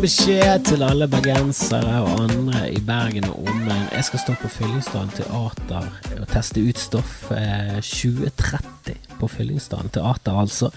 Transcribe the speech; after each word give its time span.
liten 0.00 0.24
beskjed 0.24 0.64
til 0.64 0.82
alle 0.82 1.06
bergensere 1.10 1.98
og 2.00 2.22
andre 2.22 2.70
i 2.72 2.80
Bergen 2.80 3.26
og 3.28 3.48
omegn. 3.48 3.88
Jeg 3.92 4.04
skal 4.04 4.20
stå 4.22 4.34
på 4.40 4.48
Fyllingsdalen 4.48 5.10
teater 5.12 5.88
og 6.20 6.28
teste 6.30 6.62
ut 6.64 6.78
stoff 6.78 7.30
eh, 7.34 7.80
2030 7.84 8.94
på 9.20 9.28
Fyllingsdalen 9.28 9.90
teater, 9.92 10.38
altså. 10.40 10.70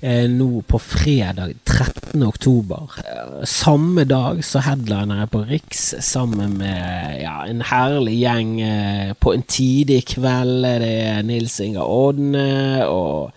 Eh, 0.00 0.24
nå 0.30 0.62
på 0.64 0.78
fredag 0.80 1.52
13. 1.66 2.22
oktober. 2.22 2.96
Eh, 3.02 3.44
samme 3.44 4.04
dag 4.08 4.40
så 4.44 4.62
headliner 4.64 5.20
jeg 5.20 5.32
på 5.34 5.44
Riks 5.50 5.82
sammen 6.00 6.56
med 6.56 7.20
ja, 7.20 7.42
en 7.48 7.60
herlig 7.68 8.16
gjeng 8.22 8.54
eh, 8.60 9.12
på 9.20 9.34
en 9.34 9.44
tidig 9.44 10.00
kveld. 10.14 10.64
Det 10.64 10.96
er 11.10 11.22
Nils 11.28 11.60
Inga 11.60 11.84
Odne 11.84 12.88
og 12.88 13.36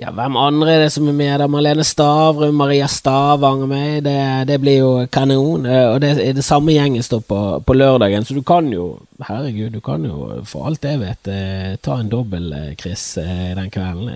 ja, 0.00 0.08
hvem 0.16 0.36
andre 0.40 0.72
er 0.72 0.82
det 0.86 0.92
som 0.94 1.08
er 1.10 1.16
med 1.16 1.42
der? 1.42 1.50
Marlene 1.50 1.84
Stavrum, 1.84 2.54
Maria 2.56 2.86
Stavang 2.88 3.66
og 3.66 3.68
meg. 3.68 3.98
Det, 4.06 4.16
det, 4.48 4.56
blir 4.62 4.78
jo 4.78 4.90
kanon. 5.12 5.66
Og 5.66 5.98
det 6.00 6.14
er 6.24 6.36
det 6.38 6.44
samme 6.46 6.72
gjengen 6.72 7.04
står 7.04 7.20
på, 7.28 7.40
på, 7.66 7.76
lørdagen, 7.76 8.24
så 8.24 8.36
du 8.36 8.42
kan 8.46 8.70
jo 8.72 8.94
Herregud, 9.20 9.74
du 9.74 9.82
kan 9.84 10.00
jo 10.08 10.38
for 10.48 10.70
alt 10.70 10.86
jeg 10.88 10.96
vet 11.02 11.28
eh, 11.28 11.74
ta 11.84 11.98
en 12.00 12.08
dobbel, 12.08 12.46
eh, 12.56 12.70
Chris, 12.80 13.02
eh, 13.20 13.50
den 13.52 13.68
kvelden. 13.68 14.08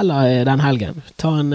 Eller 0.00 0.46
den 0.48 0.62
helgen. 0.64 1.02
Ta 1.20 1.34
en 1.42 1.52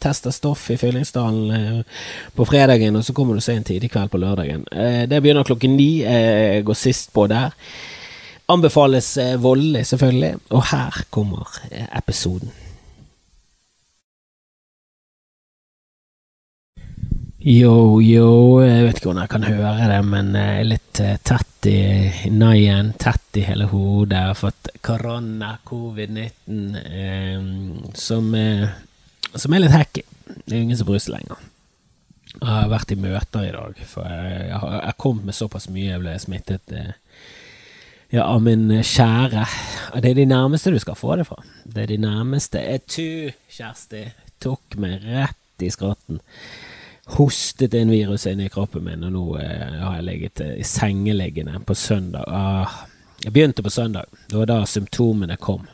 test 0.00 0.24
av 0.30 0.32
stoff 0.32 0.70
i 0.72 0.78
Fyllingsdalen 0.80 1.84
på 2.32 2.46
fredagen, 2.48 2.96
og 2.96 3.04
så 3.04 3.12
kommer 3.12 3.36
du 3.36 3.44
seg 3.44 3.60
en 3.60 3.68
tidlig 3.68 3.92
kveld 3.92 4.14
på 4.14 4.22
lørdagen. 4.22 4.64
Det 5.10 5.20
begynner 5.20 5.44
klokken 5.44 5.76
ni. 5.76 5.90
Jeg 6.00 6.64
går 6.64 6.80
sist 6.86 7.12
på 7.12 7.28
der. 7.28 7.52
Anbefales 8.46 9.16
eh, 9.16 9.36
voldelig, 9.40 9.86
selvfølgelig. 9.86 10.34
Og 10.50 10.64
her 10.68 11.04
kommer 11.10 11.48
eh, 11.70 11.86
episoden. 11.96 12.52
Yo, 17.44 18.00
yo, 18.00 18.60
jeg 18.64 18.84
vet 18.86 18.98
ikke 19.00 19.10
om 19.12 19.18
jeg 19.20 19.30
kan 19.32 19.44
høre 19.44 19.88
det, 19.88 20.00
men 20.08 20.30
jeg 20.36 20.60
er 20.60 20.68
litt 20.68 21.00
eh, 21.04 21.16
tett 21.24 21.68
i 21.68 22.30
naien, 22.32 22.92
tett 23.00 23.40
i 23.40 23.44
hele 23.44 23.68
hodet. 23.68 24.16
Jeg 24.16 24.30
har 24.30 24.38
fått 24.38 24.70
korona, 24.84 25.54
covid-19, 25.68 26.78
eh, 26.84 27.48
som, 27.96 28.28
som, 29.32 29.56
er 29.56 29.64
litt 29.64 29.76
hacky. 29.76 30.04
Det 30.44 30.52
er 30.52 30.62
ingen 30.62 30.80
som 30.80 30.88
bruser 30.88 31.16
lenger. 31.16 31.40
Jeg 32.34 32.48
har 32.48 32.72
vært 32.72 32.92
i 32.92 33.00
møter 33.00 33.48
i 33.48 33.52
dag, 33.54 33.80
for 33.88 34.08
jeg 34.08 34.60
har 34.60 34.96
kommet 35.00 35.28
med 35.28 35.36
såpass 35.36 35.68
mye 35.72 35.92
jeg 35.94 36.02
ble 36.02 36.16
smittet. 36.20 36.72
Eh, 36.76 36.92
ja, 38.14 38.38
min 38.38 38.68
kjære. 38.70 39.44
Det 40.02 40.10
er 40.10 40.14
de 40.14 40.26
nærmeste 40.30 40.70
du 40.70 40.78
skal 40.78 40.94
få 40.98 41.16
det 41.18 41.26
fra. 41.26 41.40
Det 41.64 41.82
er 41.82 41.90
de 41.90 41.96
nærmeste. 41.98 42.62
Jeg 42.62 42.86
tu, 42.86 43.34
Kjersti, 43.50 44.04
tok 44.42 44.76
meg 44.78 45.02
rett 45.02 45.64
i 45.64 45.70
skrotten. 45.72 46.20
Hostet 47.16 47.74
inn 47.76 47.90
viruset 47.92 48.32
inn 48.32 48.44
i 48.46 48.50
kroppen 48.52 48.86
min, 48.86 49.02
og 49.04 49.12
nå 49.12 49.24
eh, 49.42 49.80
har 49.80 49.98
jeg 49.98 50.06
ligget 50.06 50.44
eh, 50.44 50.54
i 50.62 50.66
sengeliggende 50.68 51.58
på 51.66 51.74
søndag. 51.76 52.24
Ah, 52.30 52.78
jeg 53.24 53.34
begynte 53.34 53.64
på 53.66 53.72
søndag. 53.74 54.06
Det 54.30 54.38
var 54.38 54.48
da 54.48 54.62
symptomene 54.68 55.36
kom. 55.36 55.66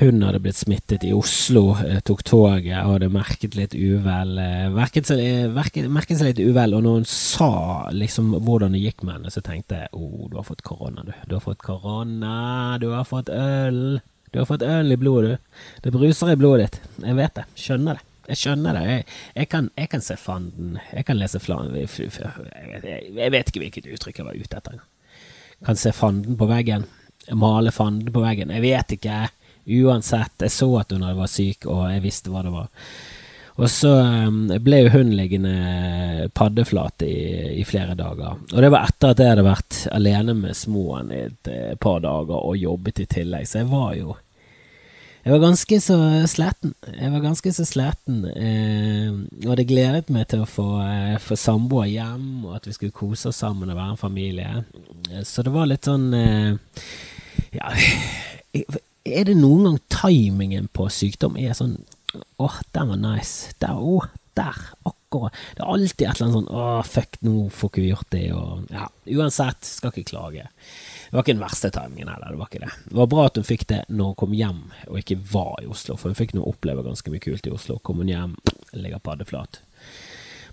Hun 0.00 0.22
hadde 0.24 0.38
blitt 0.40 0.56
smittet 0.56 1.02
i 1.04 1.10
Oslo, 1.12 1.74
eh, 1.84 1.98
tok 2.00 2.22
toget 2.24 2.78
og 2.86 2.94
hadde 2.94 3.10
merket 3.12 3.52
litt 3.52 3.74
uvel. 3.76 4.38
Eh, 4.40 4.70
merket 4.72 5.10
seg, 5.10 5.50
merket 5.52 6.16
seg 6.16 6.30
litt 6.30 6.40
uvel, 6.40 6.72
og 6.72 6.86
når 6.86 6.94
hun 6.94 7.08
sa 7.10 7.50
liksom 7.92 8.30
hvordan 8.46 8.72
det 8.72 8.80
gikk 8.80 9.02
med 9.04 9.18
henne, 9.18 9.32
så 9.34 9.42
tenkte 9.44 9.82
jeg 9.82 9.90
oh, 9.92 10.30
du 10.32 10.38
har 10.38 10.46
fått 10.48 10.62
korona, 10.64 11.04
du. 11.04 11.12
Du 11.28 11.34
har 11.36 11.42
fått 11.44 11.60
korona, 11.60 12.78
du 12.80 12.88
har 12.94 13.04
fått 13.04 13.28
øl. 13.28 14.00
Du 14.32 14.38
har 14.40 14.48
fått 14.48 14.64
øl 14.64 14.94
i 14.94 14.96
blodet, 14.96 15.36
du. 15.36 15.58
Det 15.84 15.92
bruser 15.92 16.32
i 16.32 16.38
blodet 16.40 16.70
ditt. 16.70 16.78
Jeg 17.04 17.18
vet 17.18 17.34
det. 17.36 17.44
Skjønner 17.60 17.98
det. 17.98 18.06
Jeg 18.30 18.40
skjønner 18.40 18.78
det. 18.78 18.84
Jeg, 18.86 19.04
jeg, 19.34 19.48
kan, 19.52 19.68
jeg 19.76 19.90
kan, 19.92 20.04
se 20.06 20.16
fanden. 20.16 20.78
Jeg 20.94 21.04
kan 21.10 21.18
lese 21.20 21.42
flan... 21.44 21.74
Jeg, 21.76 21.90
jeg, 22.70 23.32
vet 23.34 23.52
ikke 23.52 23.64
hvilket 23.66 23.90
uttrykk 23.98 24.22
jeg 24.22 24.28
var 24.30 24.40
ute 24.40 24.62
etter. 24.62 24.80
Kan 25.66 25.76
se 25.76 25.92
fanden 25.92 26.40
på 26.40 26.48
veggen. 26.48 26.88
Male 27.36 27.74
fanden 27.74 28.08
på 28.14 28.24
veggen. 28.24 28.54
Jeg 28.54 28.64
vet 28.64 28.96
ikke. 28.96 29.18
Uansett, 29.66 30.36
jeg 30.40 30.54
så 30.54 30.68
at 30.80 30.92
hun 30.94 31.04
var 31.04 31.30
syk, 31.30 31.66
og 31.66 31.88
jeg 31.92 32.04
visste 32.04 32.32
hva 32.32 32.44
det 32.46 32.54
var. 32.54 32.70
Og 33.60 33.68
så 33.68 33.90
um, 33.92 34.46
ble 34.64 34.78
jo 34.84 34.92
hun 34.94 35.10
liggende 35.12 36.30
paddeflat 36.32 37.04
i, 37.04 37.16
i, 37.60 37.64
flere 37.68 37.96
dager. 37.98 38.38
Og 38.54 38.62
det 38.62 38.70
var 38.72 38.88
etter 38.88 39.12
at 39.12 39.20
jeg 39.20 39.34
hadde 39.34 39.44
vært 39.44 39.82
alene 39.92 40.34
med 40.38 40.56
småen 40.56 41.12
i 41.12 41.20
et, 41.26 41.50
et 41.52 41.80
par 41.82 42.00
dager 42.00 42.40
og 42.40 42.56
jobbet 42.56 43.02
i 43.04 43.08
tillegg, 43.18 43.48
så 43.48 43.60
jeg 43.60 43.70
var 43.72 43.94
jo 43.98 44.16
jeg 45.20 45.34
var 45.34 45.42
ganske 45.42 45.76
så 45.84 45.96
sliten. 46.32 46.70
Jeg 46.96 47.10
var 47.12 47.20
ganske 47.20 47.50
så 47.52 47.64
sliten, 47.68 48.22
eh, 48.30 49.10
og 49.44 49.58
det 49.58 49.66
gledet 49.68 50.08
meg 50.08 50.30
til 50.32 50.40
å 50.40 50.48
få, 50.48 50.68
eh, 50.80 51.18
få 51.20 51.36
samboer 51.36 51.90
hjem, 51.90 52.46
og 52.46 52.54
at 52.56 52.64
vi 52.64 52.72
skulle 52.72 52.96
kose 52.96 53.28
oss 53.28 53.42
sammen 53.44 53.68
og 53.68 53.76
være 53.76 53.98
en 53.98 54.00
familie. 54.00 54.64
Så 55.28 55.44
det 55.44 55.52
var 55.52 55.68
litt 55.68 55.84
sånn 55.84 56.08
eh, 56.16 56.56
Ja, 57.52 57.68
er 59.14 59.30
det 59.30 59.38
noen 59.38 59.66
gang 59.66 59.80
timingen 59.92 60.68
på 60.74 60.88
sykdom 60.92 61.38
er 61.40 61.56
sånn 61.56 61.80
Åh, 62.10 62.42
oh, 62.42 62.56
den 62.74 62.88
var 62.90 62.98
nice. 62.98 63.52
Der, 63.62 63.76
oh, 63.78 64.06
der, 64.34 64.56
akkurat. 64.82 65.36
Det 65.54 65.62
er 65.62 65.68
alltid 65.70 66.08
et 66.08 66.16
eller 66.16 66.24
annet 66.24 66.36
sånn 66.40 66.48
Åh, 66.50 66.70
oh, 66.80 66.80
fuck, 66.82 67.18
nå 67.22 67.34
får 67.54 67.70
ikke 67.70 67.84
vi 67.84 67.92
gjort 67.92 68.10
det, 68.16 68.22
og 68.34 68.72
Ja, 68.74 68.88
uansett, 69.14 69.68
skal 69.68 69.92
ikke 69.92 70.10
klage. 70.10 70.48
Det 71.06 71.14
var 71.14 71.22
ikke 71.22 71.36
den 71.36 71.44
verste 71.44 71.70
timingen 71.74 72.10
heller, 72.10 72.34
det 72.34 72.40
var 72.40 72.50
ikke 72.50 72.64
det. 72.64 72.72
Det 72.88 72.98
var 72.98 73.10
bra 73.14 73.28
at 73.28 73.38
hun 73.38 73.46
fikk 73.46 73.66
det 73.70 73.80
når 73.90 74.10
hun 74.10 74.18
kom 74.24 74.34
hjem 74.40 74.60
og 74.88 74.98
ikke 75.00 75.20
var 75.32 75.54
i 75.62 75.70
Oslo, 75.70 75.98
for 76.00 76.10
hun 76.10 76.18
fikk 76.18 76.34
nå 76.34 76.46
oppleve 76.50 76.86
ganske 76.86 77.14
mye 77.14 77.22
kult 77.22 77.46
i 77.46 77.54
Oslo. 77.54 77.78
Kom 77.86 78.02
hun 78.02 78.10
hjem, 78.10 78.34
ligger 78.74 79.02
paddeflat. 79.06 79.62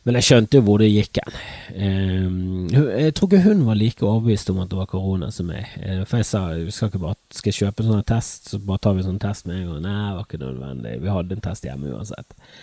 Men 0.08 0.16
jeg 0.16 0.24
skjønte 0.24 0.56
jo 0.56 0.64
hvor 0.64 0.80
det 0.80 0.88
gikk 0.88 1.18
hen. 1.20 1.34
Um, 1.76 2.68
jeg 2.72 3.12
tror 3.18 3.28
ikke 3.28 3.42
hun 3.44 3.66
var 3.68 3.76
like 3.76 4.06
overbevist 4.08 4.48
om 4.54 4.62
at 4.64 4.70
det 4.72 4.78
var 4.80 4.88
korona 4.88 5.28
som 5.36 5.50
meg. 5.52 5.68
Uh, 5.82 6.06
for 6.08 6.22
jeg 6.22 6.30
sa 6.30 6.44
vi 6.56 6.72
skal 6.72 6.88
ikke 6.88 7.02
bare 7.02 7.18
skal 7.36 7.58
kjøpe 7.58 7.84
en 7.84 7.90
sånn 7.92 8.06
test, 8.08 8.48
så 8.48 8.60
bare 8.64 8.80
tar 8.86 8.96
vi 8.96 9.04
en 9.04 9.10
sånn 9.10 9.20
test 9.20 9.50
med 9.50 9.58
en 9.60 9.66
gang. 9.74 9.82
Nei, 9.84 9.98
det 9.98 10.14
var 10.16 10.30
ikke 10.30 10.40
nødvendig. 10.46 10.94
Vi 11.04 11.12
hadde 11.12 11.36
en 11.36 11.44
test 11.50 11.68
hjemme 11.68 11.92
uansett. 11.92 12.56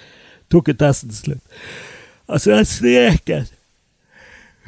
Tok 0.54 0.72
en 0.72 0.80
test 0.86 1.04
til 1.10 1.18
slutt. 1.18 1.60
Altså, 2.24 2.54
den 2.54 2.64
streken 2.64 3.52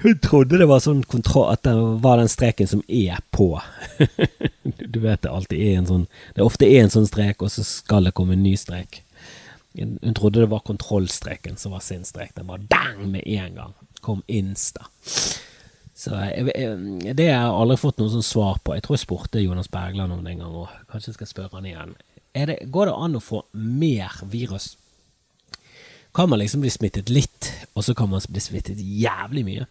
Hun 0.02 0.18
trodde 0.20 0.58
det 0.60 0.66
var 0.68 0.82
sånn 0.84 0.98
kontroll 1.08 1.54
At 1.54 1.62
det 1.64 1.72
var 2.04 2.18
den 2.20 2.28
streken 2.28 2.68
som 2.68 2.82
er 2.84 3.22
på. 3.32 3.54
du 4.92 4.98
vet 5.00 5.22
det 5.24 5.32
alltid 5.32 5.56
er 5.56 5.78
en 5.78 5.88
sånn 5.88 6.04
Det 6.36 6.44
ofte 6.44 6.68
er 6.68 6.82
en 6.82 6.92
sånn 6.92 7.08
strek, 7.08 7.40
og 7.40 7.48
så 7.54 7.64
skal 7.64 8.04
det 8.04 8.12
komme 8.18 8.36
en 8.36 8.44
ny 8.44 8.52
strek. 8.60 9.00
Hun 9.76 10.14
trodde 10.14 10.40
det 10.40 10.50
var 10.50 10.64
kontrollstreken 10.64 11.56
som 11.60 11.74
var 11.76 11.82
sin 11.84 12.04
strek. 12.04 12.34
Den 12.34 12.48
var 12.48 12.58
dang 12.58 13.10
med 13.10 13.26
en 13.26 13.54
gang. 13.54 13.74
Kom 14.00 14.22
insta. 14.26 14.86
Så 15.96 16.12
jeg, 16.12 16.50
jeg, 16.52 17.14
Det 17.16 17.28
har 17.28 17.46
jeg 17.48 17.52
aldri 17.60 17.76
fått 17.80 18.00
noe 18.00 18.12
sånn 18.12 18.24
svar 18.24 18.60
på. 18.64 18.74
Jeg 18.76 18.84
tror 18.86 18.96
jeg 18.96 19.04
spurte 19.04 19.44
Jonas 19.44 19.70
Bergland 19.72 20.12
om 20.12 20.24
det 20.24 20.34
en 20.34 20.44
gang, 20.44 20.58
òg. 20.64 20.74
kanskje 20.90 21.12
jeg 21.12 21.20
skal 21.20 21.30
spørre 21.32 21.58
han 21.58 21.68
igjen. 21.68 21.94
Det, 22.36 22.58
går 22.68 22.90
det 22.90 22.98
an 23.06 23.16
å 23.16 23.24
få 23.24 23.42
mer 23.56 24.12
virus? 24.28 24.74
Kan 26.16 26.28
man 26.32 26.40
liksom 26.40 26.62
bli 26.64 26.72
smittet 26.72 27.12
litt, 27.12 27.48
og 27.72 27.84
så 27.84 27.94
kan 27.96 28.08
man 28.12 28.24
bli 28.28 28.40
smittet 28.40 28.80
jævlig 28.80 29.44
mye? 29.44 29.66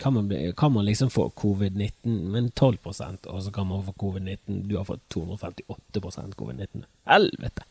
Kan 0.00 0.12
man, 0.12 0.28
kan 0.56 0.72
man 0.72 0.84
liksom 0.84 1.08
få 1.12 1.30
covid-19 1.36 2.16
med 2.32 2.50
12% 2.52 3.28
og 3.32 3.38
så 3.42 3.52
kan 3.52 3.64
man 3.64 3.80
få 3.86 3.94
covid-19 3.96 4.58
Du 4.68 4.74
har 4.76 4.84
fått 4.84 5.00
258% 5.14 6.36
covid-19. 6.36 6.84
Helvete! 7.08 7.64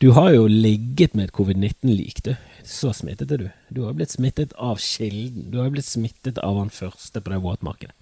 Du 0.00 0.10
har 0.10 0.30
jo 0.32 0.46
ligget 0.48 1.12
med 1.14 1.26
et 1.28 1.32
covid-19-lik, 1.36 2.22
du. 2.24 2.30
Så 2.64 2.88
smittet 2.96 3.32
er 3.34 3.42
du. 3.42 3.48
Du 3.68 3.82
har 3.84 3.92
blitt 3.98 4.14
smittet 4.14 4.54
av 4.56 4.78
kilden. 4.80 5.50
Du 5.52 5.58
har 5.60 5.68
blitt 5.74 5.84
smittet 5.84 6.38
av 6.40 6.56
han 6.56 6.70
første 6.72 7.20
på 7.20 7.28
det 7.28 7.40
våtmarkedet. 7.44 7.92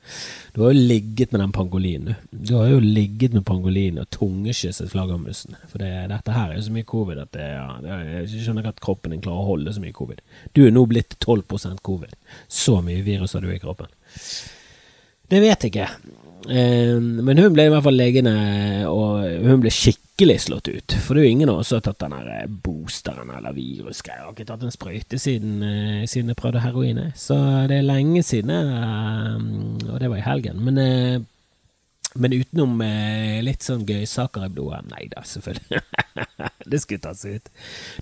Du 0.54 0.60
har 0.62 0.70
jo 0.70 0.84
ligget 0.92 1.34
med 1.34 1.42
den 1.42 1.54
pangolinen, 1.56 2.12
du. 2.12 2.36
Du 2.50 2.52
har 2.54 2.70
jo 2.70 2.78
ligget 2.84 3.34
med 3.34 3.42
pangolinen 3.48 4.04
og 4.04 4.12
tungekysset 4.14 4.92
flaggermusen. 4.92 5.58
For 5.72 5.82
det, 5.82 5.90
dette 6.14 6.36
her 6.36 6.52
er 6.52 6.60
jo 6.60 6.68
så 6.68 6.76
mye 6.76 6.86
covid 6.94 7.24
at 7.24 7.34
det, 7.34 7.50
ja, 7.56 7.98
jeg 8.12 8.30
skjønner 8.46 8.62
ikke 8.62 8.76
at 8.76 8.86
kroppen 8.86 9.16
din 9.16 9.26
klarer 9.26 9.42
å 9.42 9.50
holde 9.50 9.74
så 9.74 9.82
mye 9.82 9.98
covid. 9.98 10.22
Du 10.54 10.62
er 10.68 10.78
nå 10.78 10.86
blitt 10.86 11.18
12% 11.18 11.82
covid. 11.82 12.14
Så 12.46 12.78
mye 12.86 13.02
virus 13.02 13.34
har 13.34 13.42
du 13.42 13.50
i 13.50 13.58
kroppen. 13.58 13.90
Det 15.34 15.42
vet 15.42 15.66
jeg 15.66 15.74
ikke. 15.74 15.90
Eh, 16.46 16.98
men 17.00 17.40
hun 17.40 17.54
ble 17.54 17.66
i 17.66 17.72
hvert 17.72 17.84
fall 17.84 17.98
liggende, 17.98 18.34
og 18.88 19.24
hun 19.44 19.62
ble 19.64 19.72
skikkelig 19.74 20.38
slått 20.46 20.70
ut. 20.70 20.96
For 21.02 21.14
det 21.14 21.22
er 21.22 21.28
jo 21.28 21.36
ingen 21.36 21.52
av 21.52 21.62
oss 21.62 21.72
som 21.72 21.80
har 21.80 21.86
tatt 21.88 22.04
den 22.04 22.14
eh, 22.18 22.44
boosteren 22.48 23.32
eller 23.34 23.56
virusgreia. 23.56 24.26
Har 24.26 24.36
ikke 24.36 24.48
tatt 24.52 24.66
en 24.66 24.74
sprøyte 24.74 25.20
siden, 25.20 25.58
eh, 25.66 26.04
siden 26.10 26.32
jeg 26.32 26.38
prøvde 26.38 26.62
heroin. 26.64 27.02
Så 27.18 27.38
det 27.70 27.80
er 27.80 27.88
lenge 27.88 28.22
siden, 28.26 28.54
og 28.54 29.98
det 29.98 30.12
var 30.12 30.20
i 30.20 30.28
helgen. 30.28 30.62
Men 30.68 31.26
men 32.20 32.34
utenom 32.36 32.80
eh, 32.84 33.38
litt 33.44 33.64
sånn 33.66 33.86
gøysaker 33.88 34.46
i 34.46 34.50
blodet 34.52 34.84
Nei 34.90 35.06
da, 35.12 35.22
selvfølgelig. 35.26 35.82
det 36.70 36.80
skulle 36.82 37.04
tas 37.04 37.24
ut. 37.24 37.50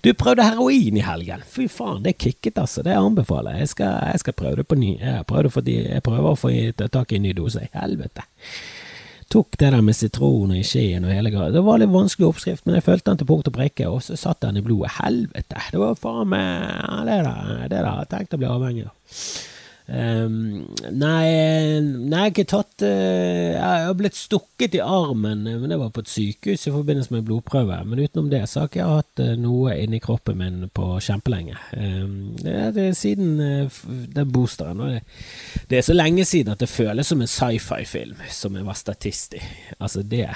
Du 0.03 0.11
prøvde 0.17 0.47
heroin 0.47 0.97
i 0.97 1.05
helgen. 1.05 1.45
Fy 1.47 1.67
faen, 1.71 2.03
det 2.05 2.17
kicket, 2.21 2.57
altså. 2.61 2.83
Det 2.85 2.95
anbefaler 2.97 3.61
jeg. 3.61 3.71
Skal, 3.75 3.95
jeg 4.11 4.23
skal 4.23 4.37
prøve 4.37 4.61
det 4.61 4.67
på 4.69 4.79
ny. 4.79 4.95
Jeg 4.99 5.51
fordi, 5.53 5.77
jeg 5.87 6.05
prøver 6.05 6.33
å 6.33 6.39
få 6.39 6.53
tak 6.77 7.13
i 7.13 7.19
en 7.19 7.27
ny 7.27 7.33
dose. 7.37 7.67
Helvete. 7.73 8.25
Tok 9.27 9.57
det 9.59 9.73
der 9.73 9.83
med 9.83 9.95
sitron 9.97 10.53
i 10.55 10.61
skjeen 10.63 11.03
og 11.03 11.11
hele 11.11 11.31
greia. 11.33 11.51
Det 11.51 11.63
var 11.65 11.81
litt 11.81 11.91
vanskelig 11.91 12.29
oppskrift, 12.29 12.63
men 12.65 12.77
jeg 12.77 12.85
fulgte 12.85 13.11
den 13.11 13.19
til 13.19 13.27
punkt 13.27 13.49
og 13.49 13.57
prikke, 13.57 13.89
og 13.91 13.99
så 14.05 14.15
satt 14.15 14.39
den 14.45 14.61
i 14.61 14.63
blodet. 14.63 14.93
Helvete! 15.01 15.65
Det 15.73 15.81
var 15.81 15.99
faen 15.99 16.31
meg 16.31 17.03
Det 17.09 17.19
der, 17.27 17.67
det 17.67 17.83
der. 17.83 18.07
Tenk 18.13 18.33
å 18.33 18.39
bli 18.39 18.51
avhengig 18.53 18.87
av. 18.87 18.95
Um, 19.87 20.65
nei, 20.91 21.79
nei, 21.79 22.09
jeg 22.11 22.17
har 22.19 22.31
ikke 22.33 22.43
tatt 22.51 22.83
uh, 22.83 23.53
Jeg 23.55 23.85
har 23.85 23.93
blitt 23.95 24.17
stukket 24.19 24.73
i 24.75 24.81
armen, 24.83 25.45
eh, 25.47 25.55
men 25.61 25.71
det 25.71 25.77
var 25.79 25.93
på 25.95 26.03
et 26.03 26.11
sykehus 26.11 26.65
i 26.67 26.73
forbindelse 26.75 27.13
med 27.15 27.23
blodprøve. 27.29 27.77
Men 27.87 28.01
utenom 28.03 28.27
det 28.33 28.41
så 28.51 28.65
har 28.65 28.67
ikke 28.67 28.81
jeg 28.81 28.97
hatt 28.97 29.21
uh, 29.23 29.31
noe 29.39 29.77
inni 29.79 30.01
kroppen 30.03 30.41
min 30.41 30.65
på 30.75 30.89
kjempelenge. 31.05 31.55
Um, 31.71 32.35
det, 32.35 32.57
det, 32.75 32.89
er 32.89 32.99
siden 32.99 33.39
uh, 33.39 33.79
den 33.87 34.35
boosteren. 34.35 34.83
Det, 34.83 34.99
det, 35.71 35.79
er 35.79 35.87
så 35.87 35.95
lenge 35.95 36.27
siden 36.27 36.51
at 36.51 36.65
det 36.65 36.71
føles 36.71 37.07
som 37.07 37.23
en 37.23 37.31
sci-fi-film 37.31 38.19
som 38.27 38.59
jeg 38.59 38.67
var 38.67 38.81
statist 38.81 39.39
i. 39.39 39.43
Altså, 39.79 40.03
det 40.03 40.27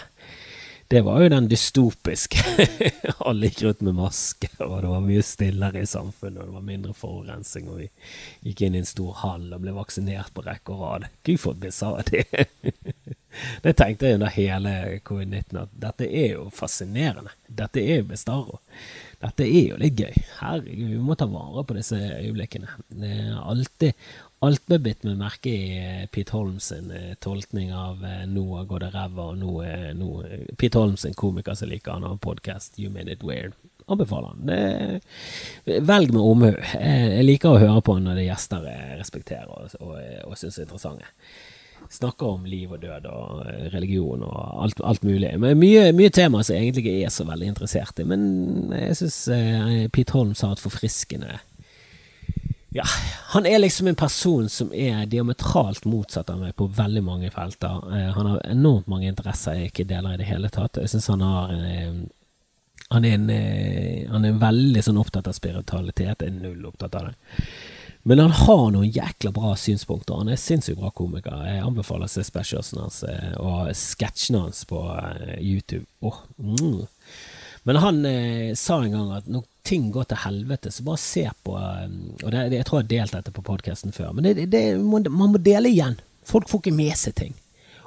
det 0.92 1.02
var 1.02 1.22
jo 1.24 1.30
den 1.32 1.46
dystopiske. 1.48 2.42
Alle 3.28 3.48
gikk 3.48 3.62
rundt 3.64 3.84
med 3.88 3.96
maske, 3.96 4.50
og 4.60 4.74
det 4.84 4.90
var 4.92 5.06
mye 5.06 5.22
stillere 5.24 5.84
i 5.86 5.88
samfunnet, 5.88 6.42
og 6.42 6.50
det 6.50 6.56
var 6.58 6.66
mindre 6.68 6.96
forurensning, 6.98 7.70
og 7.72 7.80
vi 7.80 7.88
gikk 8.50 8.66
inn 8.68 8.76
i 8.76 8.82
en 8.82 8.90
stor 8.90 9.14
hall 9.22 9.46
og 9.56 9.64
ble 9.64 9.72
vaksinert 9.78 10.34
på 10.36 10.44
rekke 10.44 10.76
og 10.76 10.82
rad. 10.84 11.08
Gud 11.24 11.40
for 11.40 11.56
det. 11.56 11.72
det 13.64 13.76
tenkte 13.80 14.10
jeg 14.10 14.20
under 14.20 14.36
hele 14.36 14.74
covid-19, 15.08 15.62
at 15.64 15.80
dette 15.88 16.10
er 16.12 16.36
jo 16.36 16.50
fascinerende. 16.52 17.32
Dette 17.48 17.80
er 17.80 18.02
jo 18.02 18.10
Bestarro. 18.12 18.60
Dette 19.22 19.48
er 19.48 19.72
jo 19.72 19.80
litt 19.80 19.96
gøy. 19.96 20.20
Herregud, 20.42 20.92
vi 20.92 21.00
må 21.08 21.16
ta 21.16 21.30
vare 21.32 21.64
på 21.68 21.80
disse 21.80 21.96
øyeblikkene. 21.96 22.68
Det 22.92 23.16
er 23.16 23.40
alltid, 23.40 24.12
alt 24.42 24.64
ble 24.66 24.80
bitt 24.82 25.04
med 25.06 25.20
merke 25.20 25.52
i 25.54 25.66
eh, 25.78 26.06
Pete 26.10 26.34
Holmes 26.34 26.72
sin 26.72 26.90
eh, 26.96 27.14
tolkning 27.22 27.74
av 27.78 28.02
eh, 28.06 28.24
'Nå 28.26 28.64
går 28.70 28.80
det 28.86 28.90
ræva', 28.96 29.28
og 29.30 29.38
nå, 29.38 29.52
nå 29.98 30.10
Pete 30.58 30.82
Holmes 30.82 31.06
sin 31.06 31.14
komiker 31.14 31.58
som 31.58 31.70
liker 31.70 31.94
han 31.94 32.08
har 32.08 32.18
podkast 32.18 32.80
'You 32.80 32.90
Made 32.90 33.12
It 33.12 33.22
Weird'. 33.22 33.54
Anbefaler 33.86 34.34
han. 34.34 34.46
Det, 34.48 35.82
velg 35.86 36.14
med 36.14 36.22
omhu. 36.22 36.52
Jeg, 36.74 37.24
liker 37.26 37.54
å 37.54 37.62
høre 37.62 37.82
på 37.86 37.98
når 38.00 38.18
det 38.18 38.24
er 38.24 38.30
gjester 38.32 38.68
jeg 38.70 39.00
respekterer 39.00 39.50
og, 39.50 39.74
og, 39.82 39.98
og 40.30 40.38
syns 40.40 40.58
er 40.58 40.66
interessante. 40.66 41.10
Snakker 41.92 42.38
om 42.38 42.46
liv 42.48 42.72
og 42.72 42.80
død 42.80 43.08
og 43.10 43.42
religion 43.74 44.24
og 44.24 44.64
alt, 44.64 44.80
alt 44.86 45.04
mulig. 45.04 45.34
Men 45.42 45.60
mye, 45.60 45.90
mye 45.98 46.14
tema 46.14 46.40
som 46.42 46.56
jeg 46.56 46.70
egentlig 46.70 46.86
ikke 46.86 47.10
er 47.10 47.14
så 47.14 47.26
veldig 47.28 47.50
interessert 47.52 48.00
i. 48.00 48.06
Men 48.08 48.24
jeg 48.78 49.02
syns 49.02 49.20
Pete 49.92 50.16
Holmes 50.16 50.46
har 50.46 50.56
et 50.56 50.64
forfriskende 50.64 51.42
ja, 52.74 52.84
han 53.34 53.46
er 53.46 53.60
liksom 53.60 53.88
en 53.88 54.00
person 54.00 54.50
som 54.50 54.72
er 54.74 55.06
diametralt 55.12 55.84
motsatt 55.86 56.30
av 56.32 56.40
meg 56.40 56.56
på 56.56 56.70
veldig 56.72 57.04
mange 57.04 57.32
felter. 57.34 57.82
Eh, 57.92 58.10
han 58.16 58.30
har 58.30 58.46
enormt 58.48 58.88
mange 58.88 59.10
interesser 59.12 59.60
jeg 59.60 59.72
ikke 59.72 59.88
deler 59.90 60.16
i 60.16 60.22
det 60.22 60.30
hele 60.30 60.52
tatt. 60.54 60.80
Jeg 60.80 60.94
syns 60.94 61.10
han 61.12 61.26
har 61.26 61.52
eh, 61.52 61.98
han, 62.92 63.06
er 63.08 63.18
en, 63.18 63.28
eh, 63.30 64.08
han 64.12 64.28
er 64.28 64.40
veldig 64.40 64.86
sånn 64.88 65.02
opptatt 65.04 65.28
av 65.28 65.36
spiritualitet. 65.36 66.24
Jeg 66.24 66.32
er 66.32 66.40
null 66.40 66.64
opptatt 66.72 66.96
av 66.96 67.10
det. 67.10 67.44
Men 68.08 68.24
han 68.24 68.32
har 68.40 68.64
noen 68.74 68.88
jækla 68.88 69.34
bra 69.36 69.52
synspunkter. 69.60 70.24
Han 70.24 70.32
er 70.32 70.40
sinnssykt 70.40 70.80
bra 70.80 70.90
komiker. 70.96 71.44
Jeg 71.46 71.68
anbefaler 71.68 72.08
å 72.08 72.14
se 72.16 72.24
specialsene 72.26 72.88
hans 72.88 73.04
og 73.38 73.68
sketsjene 73.78 74.48
hans 74.48 74.64
på 74.66 74.80
YouTube. 75.38 75.86
Oh, 76.02 76.24
mm. 76.40 76.88
Men 77.64 77.76
han 77.76 78.06
eh, 78.06 78.56
sa 78.56 78.82
en 78.82 78.96
gang 78.96 79.12
at 79.14 79.28
når 79.30 79.46
ting 79.68 79.92
går 79.94 80.10
til 80.10 80.22
helvete, 80.24 80.72
så 80.74 80.86
bare 80.86 81.02
se 81.02 81.26
på 81.46 81.58
um, 81.58 82.00
Og 82.24 82.32
det, 82.32 82.48
Jeg 82.54 82.66
tror 82.68 82.82
jeg 82.82 82.88
har 82.88 82.94
delt 82.96 83.18
dette 83.18 83.36
på 83.36 83.44
podkasten 83.46 83.94
før, 83.96 84.12
men 84.18 84.26
det, 84.26 84.48
det, 84.52 84.64
man 84.80 85.06
må 85.12 85.38
dele 85.38 85.70
igjen. 85.70 86.00
Folk 86.28 86.50
får 86.50 86.64
ikke 86.64 86.76
med 86.78 86.98
seg 86.98 87.16
ting. 87.18 87.38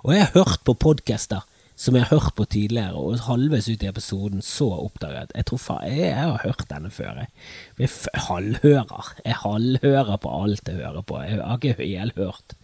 Og 0.04 0.14
jeg 0.14 0.26
har 0.26 0.34
hørt 0.36 0.64
på 0.66 0.76
podkaster 0.76 1.44
som 1.74 1.96
jeg 1.96 2.06
har 2.06 2.20
hørt 2.20 2.36
på 2.38 2.44
tidligere, 2.46 2.94
og 2.94 3.24
halvveis 3.26 3.66
ut 3.66 3.82
i 3.82 3.88
episoden 3.90 4.44
så 4.46 4.68
oppdaget 4.76 5.32
jeg 5.34 5.46
tror 5.48 5.58
faen, 5.58 5.86
jeg, 5.90 6.04
jeg, 6.12 6.28
har 6.30 6.44
hørt 6.44 6.66
denne 6.70 6.90
før. 6.94 7.24
Jeg, 7.24 7.90
jeg 7.90 8.22
halvhører. 8.28 9.08
Jeg 9.24 9.38
halvhører 9.42 10.20
på 10.22 10.34
alt 10.38 10.70
jeg 10.70 10.78
hører 10.78 11.02
på. 11.02 11.18
Jeg 11.24 11.40
har 11.42 11.58
ikke 11.58 11.74
helhørt 11.80 12.54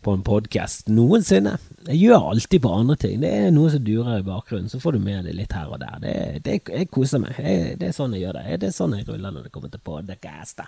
på 0.00 0.14
en 0.16 0.22
podkast 0.24 0.88
noensinne. 0.88 1.58
Jeg 1.86 1.98
gjør 2.06 2.30
alltid 2.32 2.62
på 2.64 2.72
andre 2.72 2.96
ting. 3.00 3.18
Det 3.20 3.30
er 3.36 3.50
noe 3.52 3.72
som 3.72 3.84
durer 3.84 4.20
i 4.20 4.26
bakgrunnen, 4.26 4.70
så 4.72 4.80
får 4.80 4.96
du 4.96 5.04
med 5.04 5.28
det 5.28 5.36
litt 5.36 5.52
her 5.56 5.68
og 5.68 5.80
der. 5.82 5.98
Det, 6.00 6.14
det, 6.46 6.56
jeg 6.72 6.88
koser 6.92 7.20
meg. 7.20 7.36
Jeg, 7.36 7.76
det 7.80 7.90
er 7.90 7.96
sånn 7.96 8.16
jeg 8.16 8.24
gjør 8.24 8.40
det. 8.40 8.58
Det 8.62 8.70
er 8.70 8.76
sånn 8.76 8.96
jeg 8.96 9.08
ruller 9.08 9.34
når 9.34 9.48
det 9.48 9.54
kommer 9.54 9.72
til 9.72 9.84
podkast. 9.84 10.64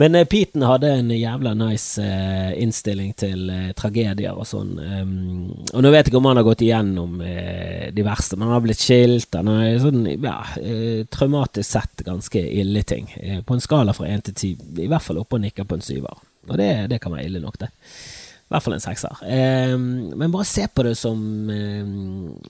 Men 0.00 0.14
eh, 0.14 0.24
Peten 0.30 0.62
hadde 0.62 0.92
en 0.94 1.10
jævla 1.10 1.54
nice 1.58 2.02
eh, 2.02 2.52
innstilling 2.62 3.12
til 3.18 3.50
eh, 3.50 3.72
tragedier 3.76 4.38
og 4.38 4.46
sånn. 4.48 4.72
Um, 4.78 5.50
og 5.74 5.82
nå 5.82 5.90
vet 5.90 6.06
jeg 6.06 6.12
ikke 6.12 6.20
om 6.20 6.30
han 6.30 6.40
har 6.40 6.46
gått 6.46 6.64
igjennom 6.64 7.18
de 7.20 8.06
verste, 8.06 8.38
men 8.38 8.48
han 8.48 8.56
har 8.56 8.64
blitt 8.64 8.82
skilt. 8.82 9.34
Han 9.34 9.50
har 9.50 9.82
sånn, 9.82 10.06
ja, 10.14 10.38
traumatisk 11.10 11.66
sett 11.66 12.04
ganske 12.06 12.40
ille 12.40 12.82
ting. 12.86 13.08
på 13.46 13.54
en 13.54 13.62
skala 13.62 13.94
fra 13.96 14.08
én 14.08 14.22
til 14.24 14.36
ti, 14.36 14.50
i 14.78 14.88
hvert 14.88 15.04
fall 15.04 15.20
oppe 15.20 15.38
og 15.38 15.44
nikker 15.44 15.66
på 15.66 15.78
en 15.78 15.84
syver. 15.84 16.22
Og 16.48 16.56
det, 16.58 16.70
det 16.92 17.00
kan 17.02 17.12
være 17.14 17.28
ille 17.28 17.42
nok, 17.42 17.58
det. 17.60 17.70
I 18.50 18.54
hvert 18.56 18.64
fall 18.64 18.74
en 18.74 18.82
sekser. 18.82 19.18
Eh, 19.30 19.76
men 19.78 20.32
bare 20.34 20.44
se 20.48 20.64
på 20.74 20.82
det 20.82 20.96
som, 20.98 21.20
eh, 21.54 21.92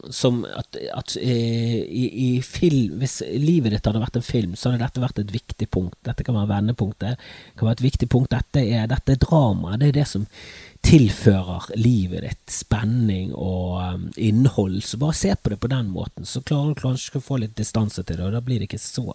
som 0.08 0.38
at, 0.49 0.79
at 0.97 1.17
eh, 1.20 1.82
i, 1.85 2.06
i, 2.25 2.31
film 2.41 2.94
Hvis 3.02 3.19
livet 3.37 3.75
ditt 3.75 3.85
hadde 3.85 4.00
vært 4.00 4.17
en 4.17 4.25
film, 4.25 4.55
så 4.56 4.70
hadde 4.70 4.87
dette 4.87 5.02
vært 5.02 5.20
et 5.20 5.35
viktig 5.35 5.69
punkt. 5.69 5.99
Dette 6.08 6.25
kan 6.25 6.38
være 6.38 6.55
vendepunktet. 6.55 7.20
Det 7.20 7.61
kan 7.61 7.69
være 7.69 7.82
et 7.82 7.85
viktig 7.91 8.08
punkt. 8.17 8.32
Dette 8.32 8.64
er, 8.64 8.88
dette 8.88 9.12
er 9.12 9.20
drama. 9.20 9.76
Det 9.76 9.91
er 9.91 9.99
det 10.00 10.08
som 10.08 10.25
tilfører 10.88 11.69
livet 11.76 12.25
ditt 12.25 12.56
spenning 12.56 13.35
og 13.37 13.76
um, 13.85 14.08
innhold. 14.17 14.81
Så 14.81 14.97
bare 15.05 15.20
se 15.20 15.37
på 15.37 15.52
det 15.52 15.61
på 15.61 15.69
den 15.69 15.93
måten, 15.93 16.25
så 16.25 16.41
klarer 16.41 16.73
du 16.73 16.81
kanskje 16.81 17.20
å 17.20 17.26
få 17.29 17.43
litt 17.43 17.58
distanse 17.61 18.00
til 18.00 18.17
det, 18.17 18.25
og 18.25 18.32
da 18.38 18.41
blir 18.44 18.62
det 18.62 18.70
ikke 18.70 18.81
så 18.81 19.11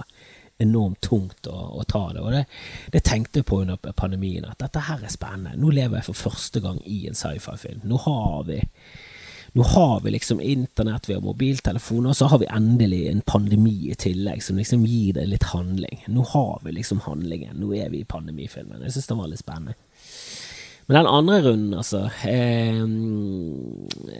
enormt 0.57 1.01
tungt 1.01 1.47
å, 1.47 1.55
å 1.79 1.83
ta 1.87 2.05
det. 2.13 2.21
Og 2.21 2.31
det, 2.31 2.45
det, 2.93 3.03
tenkte 3.07 3.41
jeg 3.41 3.49
på 3.49 3.61
under 3.63 3.79
pandemien, 3.97 4.45
at 4.47 4.61
dette 4.63 4.85
her 4.87 5.03
er 5.03 5.11
spennende. 5.11 5.57
Nå 5.59 5.73
lever 5.75 5.99
jeg 5.99 6.09
for 6.09 6.23
første 6.29 6.63
gang 6.63 6.79
i 6.85 7.05
en 7.09 7.17
sci-fi-film. 7.17 7.83
Nå 7.89 7.99
har 8.05 8.47
vi 8.47 8.61
nå 9.55 9.63
har 9.63 10.01
vi 10.03 10.11
liksom 10.11 10.41
internett, 10.43 11.07
vi 11.07 11.13
har 11.15 11.21
mobiltelefoner, 11.23 12.09
og 12.11 12.17
så 12.19 12.27
har 12.27 12.41
vi 12.41 12.47
endelig 12.51 13.05
en 13.07 13.21
pandemi 13.23 13.87
i 13.87 13.95
tillegg 13.95 14.41
som 14.43 14.57
liksom 14.59 14.83
gir 14.83 15.15
det 15.15 15.29
litt 15.31 15.45
handling. 15.53 16.01
Nå 16.11 16.25
har 16.33 16.59
vi 16.65 16.73
liksom 16.75 16.99
handlingen. 17.05 17.55
Nå 17.61 17.69
er 17.71 17.87
vi 17.93 18.01
i 18.03 18.09
pandemifilmen. 18.09 18.83
Jeg 18.83 18.97
syns 18.97 19.07
det 19.07 19.17
var 19.21 19.31
litt 19.31 19.39
spennende. 19.39 19.77
Men 20.85 20.99
den 20.99 21.07
andre 21.09 21.41
runden, 21.41 21.73
altså 21.73 22.03
eh, 22.29 22.77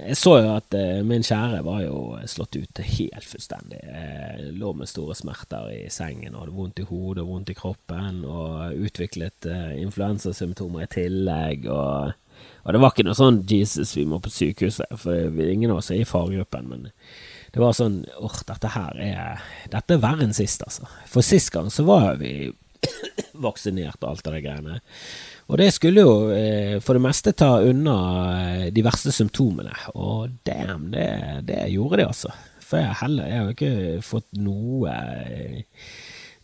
Jeg 0.08 0.18
så 0.18 0.32
jo 0.42 0.54
at 0.56 0.74
eh, 0.74 1.04
min 1.06 1.26
kjære 1.26 1.62
var 1.66 1.84
jo 1.84 2.00
slått 2.30 2.58
ut 2.58 2.82
helt 2.82 3.28
fullstendig. 3.30 3.84
Eh, 3.86 4.48
lå 4.58 4.72
med 4.74 4.90
store 4.90 5.14
smerter 5.18 5.70
i 5.76 5.84
sengen 5.94 6.34
og 6.34 6.46
hadde 6.46 6.56
vondt 6.58 6.82
i 6.82 6.88
hodet 6.90 7.22
og 7.22 7.30
vondt 7.36 7.54
i 7.54 7.58
kroppen. 7.60 8.24
Og 8.26 8.82
utviklet 8.88 9.46
eh, 9.46 9.76
influensasymptomer 9.84 10.88
i 10.88 10.90
tillegg. 10.96 11.70
Og, 11.70 12.18
og, 12.64 12.74
det 12.74 12.82
var 12.82 12.96
ikke 12.96 13.08
noe 13.12 13.22
sånn 13.22 13.44
'Jesus, 13.46 13.94
vi 14.00 14.10
må 14.10 14.18
på 14.18 14.34
sykehuset', 14.34 14.98
for 14.98 15.46
ingen 15.46 15.70
av 15.70 15.84
oss 15.84 15.94
er 15.94 16.02
i 16.02 16.10
faregruppen. 16.10 16.70
Men 16.72 16.90
det 17.54 17.62
var 17.62 17.78
sånn 17.78 18.08
åh, 18.18 18.42
dette 18.50 18.74
her 18.74 18.98
er 18.98 19.46
Dette 19.70 20.00
er 20.00 20.02
verre 20.02 20.26
enn 20.26 20.34
sist, 20.34 20.66
altså. 20.66 20.90
For 21.06 21.22
sist 21.22 21.54
gang 21.54 21.70
så 21.70 21.86
var 21.86 22.18
vi 22.18 22.50
vaksinert 23.46 24.02
og 24.02 24.16
alt 24.16 24.28
av 24.28 24.34
de 24.34 24.44
greiene. 24.44 24.82
Og 25.46 25.60
det 25.62 25.70
skulle 25.76 26.02
jo 26.02 26.14
eh, 26.34 26.80
for 26.82 26.98
det 26.98 27.04
meste 27.06 27.36
ta 27.38 27.60
unna 27.62 27.96
eh, 28.40 28.68
de 28.74 28.84
verste 28.86 29.14
symptomene. 29.14 29.76
Og 29.94 30.40
damn, 30.48 30.90
det, 30.94 31.08
det 31.46 31.68
gjorde 31.76 32.02
det, 32.02 32.10
altså. 32.10 32.34
For 32.66 32.82
jeg, 32.82 32.98
heller, 33.04 33.30
jeg 33.30 33.40
har 33.40 33.46
jo 33.46 33.56
ikke 33.56 34.06
fått 34.06 34.30
noe 34.42 34.96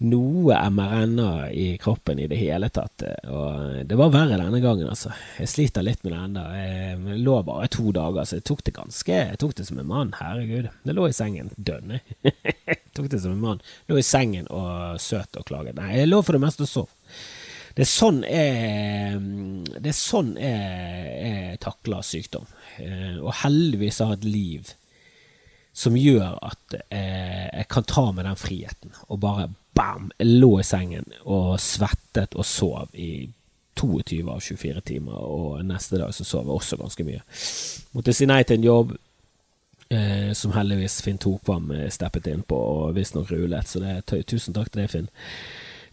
noe 0.01 0.55
mRNA 0.70 1.51
i 1.53 1.65
kroppen 1.77 2.20
i 2.20 2.27
det 2.29 2.39
hele 2.39 2.70
tatt. 2.74 3.03
Og 3.29 3.81
det 3.86 3.98
var 4.00 4.13
verre 4.13 4.39
denne 4.39 4.62
gangen, 4.63 4.89
altså. 4.89 5.12
Jeg 5.38 5.51
sliter 5.51 5.86
litt 5.86 6.01
med 6.05 6.15
det 6.15 6.22
ennå. 6.24 6.46
Jeg 6.58 7.20
lå 7.22 7.36
bare 7.46 7.70
to 7.74 7.91
dager, 7.93 8.25
så 8.25 8.39
jeg 8.39 8.48
tok 8.50 8.63
det 8.65 8.75
ganske 8.77 9.20
Jeg 9.20 9.41
tok 9.41 9.53
det 9.58 9.67
som 9.67 9.81
en 9.81 9.91
mann, 9.91 10.15
herregud. 10.17 10.72
Det 10.86 10.98
lå 10.98 11.08
i 11.10 11.15
sengen 11.15 11.51
dønn. 11.58 12.00
jeg 12.25 12.79
tok 12.98 13.12
det 13.13 13.22
som 13.22 13.36
en 13.36 13.46
mann. 13.46 13.62
Lå 13.91 14.00
i 14.01 14.05
sengen 14.05 14.50
og 14.50 14.98
søt 15.01 15.38
og 15.38 15.46
klaget. 15.50 15.77
Nei, 15.77 15.93
jeg 16.00 16.10
lå 16.10 16.22
for 16.25 16.38
det 16.38 16.46
meste 16.48 16.65
og 16.65 16.74
sov. 16.74 16.89
Det 17.75 17.85
er 17.85 17.89
sånn 17.89 18.21
jeg, 18.27 19.19
det 19.77 19.91
er 19.91 19.97
sånn 19.97 20.35
jeg, 20.39 21.09
jeg 21.23 21.59
takler 21.63 22.05
sykdom. 22.05 22.47
Eh, 22.83 23.17
og 23.21 23.33
heldigvis 23.43 24.01
har 24.03 24.15
jeg 24.15 24.21
et 24.21 24.29
liv 24.29 24.71
som 25.73 25.95
gjør 25.95 26.35
at 26.43 26.75
eh, 26.89 27.47
jeg 27.47 27.67
kan 27.71 27.87
ta 27.87 28.09
med 28.11 28.27
den 28.27 28.39
friheten. 28.39 28.95
Og 29.07 29.21
bare 29.23 29.51
bam! 29.77 30.09
Jeg 30.19 30.41
lå 30.41 30.57
i 30.59 30.65
sengen 30.67 31.07
og 31.23 31.55
svettet 31.63 32.35
og 32.35 32.47
sov 32.47 32.91
i 32.91 33.29
22 33.79 34.19
av 34.27 34.43
24 34.43 34.83
timer. 34.91 35.15
Og 35.23 35.63
neste 35.65 36.01
dag 36.01 36.11
så 36.15 36.27
sov 36.27 36.43
jeg 36.49 36.57
også 36.57 36.81
ganske 36.81 37.07
mye. 37.07 37.23
Måtte 37.95 38.15
si 38.15 38.27
nei 38.27 38.43
til 38.43 38.59
en 38.59 38.67
jobb. 38.67 38.93
Eh, 39.91 40.29
som 40.37 40.53
heldigvis 40.55 41.01
Finn 41.03 41.17
Tokvam 41.19 41.71
steppet 41.91 42.29
inn 42.31 42.45
på 42.47 42.55
og 42.55 42.93
visstnok 42.95 43.27
rullet, 43.33 43.67
så 43.67 43.81
det 43.83 44.21
tusen 44.23 44.55
takk 44.55 44.69
til 44.71 44.85
deg, 44.85 44.91
Finn. 44.91 45.09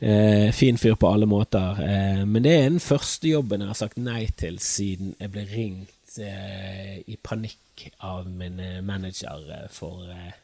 Eh, 0.01 0.53
fin 0.53 0.79
fyr 0.79 0.95
på 0.95 1.09
alle 1.11 1.27
måter. 1.27 1.81
Eh, 1.83 2.27
men 2.27 2.43
det 2.43 2.53
er 2.55 2.69
den 2.69 2.83
første 2.83 3.29
jobben 3.29 3.65
jeg 3.65 3.73
har 3.73 3.79
sagt 3.79 3.99
nei 3.99 4.29
til 4.39 4.61
siden 4.63 5.17
jeg 5.19 5.33
ble 5.35 5.43
ringt 5.51 6.19
eh, 6.23 7.01
i 7.03 7.17
panikk 7.19 7.89
av 8.07 8.29
min 8.31 8.61
eh, 8.63 8.79
manager 8.83 9.43
eh, 9.57 9.65
for 9.75 10.07
eh, 10.15 10.37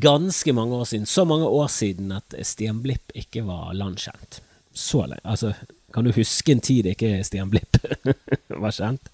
ganske 0.00 0.54
mange 0.56 0.80
år 0.80 0.88
siden. 0.88 1.06
Så 1.06 1.26
mange 1.28 1.48
år 1.48 1.68
siden 1.68 2.12
at 2.16 2.34
Stian 2.46 2.80
Blipp 2.80 3.12
ikke 3.14 3.44
var 3.44 3.74
landkjent. 3.76 4.40
Så 4.72 5.04
lenge. 5.04 5.24
Altså, 5.24 5.52
kan 5.92 6.06
du 6.06 6.14
huske 6.16 6.52
en 6.54 6.64
tid 6.64 6.88
ikke 6.88 7.18
Stian 7.26 7.50
Blipp 7.52 7.82
var 8.64 8.72
kjent? 8.72 9.12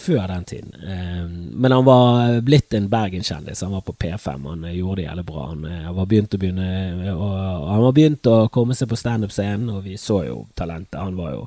Før 0.00 0.28
den 0.28 0.44
tiden. 0.44 0.74
Eh, 0.80 1.24
men 1.52 1.72
han 1.72 1.84
var 1.84 2.40
blitt 2.40 2.74
en 2.74 2.88
bergenskjendis. 2.88 3.60
Han 3.60 3.72
var 3.72 3.80
på 3.80 3.92
P5, 3.92 4.46
han 4.48 4.64
eh, 4.64 4.78
gjorde 4.78 5.02
det 5.02 5.06
jævlig 5.08 5.24
bra. 5.28 5.46
Han 5.50 5.64
eh, 5.68 5.90
var 5.92 6.06
begynt 6.08 6.34
å 6.34 6.40
begynne 6.40 6.68
og 7.12 7.34
Han 7.68 7.82
var 7.84 7.92
begynt 7.98 8.30
å 8.30 8.36
komme 8.48 8.76
seg 8.78 8.88
på 8.88 8.96
standup-scenen, 8.96 9.68
og 9.74 9.84
vi 9.84 9.98
så 10.00 10.22
jo 10.24 10.38
talentet. 10.56 10.96
Han 11.00 11.18
var 11.20 11.34
jo 11.34 11.42